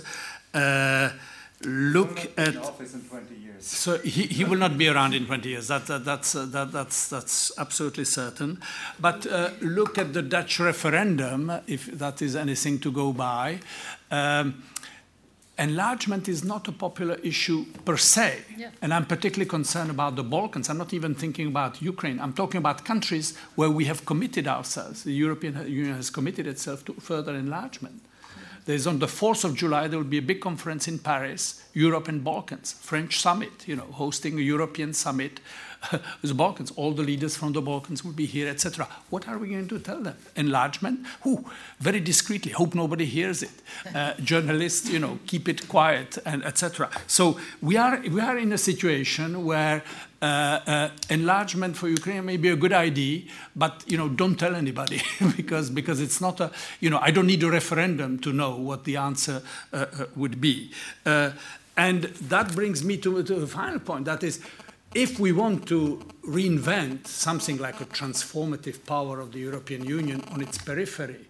[1.63, 3.65] Look at office in 20 years.
[3.65, 5.67] So he, he will not be around in 20 years.
[5.67, 8.59] That, that that's uh, that, that's that's absolutely certain.
[8.99, 13.59] But uh, look at the Dutch referendum, if that is anything to go by.
[14.09, 14.63] Um,
[15.59, 18.39] enlargement is not a popular issue per se.
[18.57, 18.71] Yeah.
[18.81, 20.69] And I'm particularly concerned about the Balkans.
[20.69, 22.19] I'm not even thinking about Ukraine.
[22.19, 25.03] I'm talking about countries where we have committed ourselves.
[25.03, 28.01] The European Union has committed itself to further enlargement.
[28.65, 32.07] There's on the 4th of July, there will be a big conference in Paris, Europe
[32.07, 35.39] and Balkans, French summit, you know, hosting a European summit
[36.21, 36.71] the Balkans.
[36.75, 38.87] All the leaders from the Balkans will be here, etc.
[39.09, 40.15] What are we going to tell them?
[40.35, 41.05] Enlargement?
[41.21, 41.45] Who?
[41.79, 42.51] Very discreetly.
[42.51, 43.51] Hope nobody hears it.
[43.93, 46.89] Uh, journalists, you know, keep it quiet, and etc.
[47.07, 49.83] So we are we are in a situation where
[50.21, 53.23] enlargement for Ukraine may be a good idea,
[53.55, 55.01] but you know, don't tell anybody
[55.35, 58.83] because because it's not a you know I don't need a referendum to know what
[58.83, 59.41] the answer
[59.73, 60.71] uh, uh would be.
[61.05, 61.31] Uh,
[61.77, 64.05] and that brings me to, to the final point.
[64.05, 64.41] That is,
[64.93, 70.41] if we want to reinvent something like a transformative power of the European Union on
[70.41, 71.27] its periphery,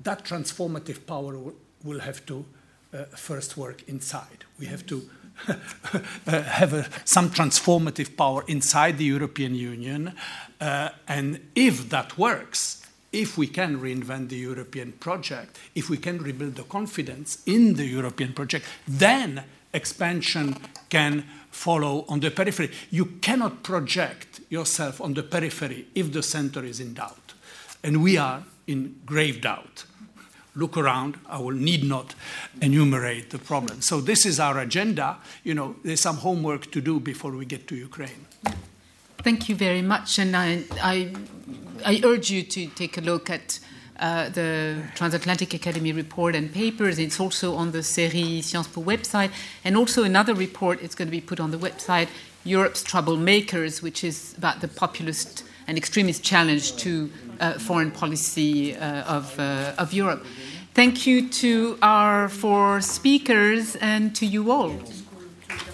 [0.00, 1.38] that transformative power
[1.84, 2.44] will have to
[2.92, 4.44] uh, first work inside.
[4.58, 5.23] We have to uh,
[6.26, 10.14] have a, some transformative power inside the European Union.
[10.60, 16.18] Uh, and if that works, if we can reinvent the European project, if we can
[16.18, 20.56] rebuild the confidence in the European project, then expansion
[20.88, 22.70] can follow on the periphery.
[22.90, 27.34] You cannot project yourself on the periphery if the center is in doubt.
[27.82, 29.84] And we are in grave doubt.
[30.56, 32.14] Look around, I will need not
[32.62, 33.82] enumerate the problem.
[33.82, 35.16] So this is our agenda.
[35.42, 38.26] You know, there's some homework to do before we get to Ukraine.
[39.18, 41.12] Thank you very much, and I, I,
[41.84, 43.58] I urge you to take a look at
[43.98, 46.98] uh, the Transatlantic Academy report and papers.
[46.98, 49.30] It's also on the CERI Sciences Po website,
[49.64, 50.82] and also another report.
[50.82, 52.08] It's going to be put on the website,
[52.44, 57.10] Europe's Troublemakers, which is about the populist and extremist challenge to
[57.40, 60.24] uh, foreign policy uh, of, uh, of Europe.
[60.74, 64.70] Thank you to our four speakers and to you all,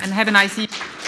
[0.00, 0.99] and have a nice evening.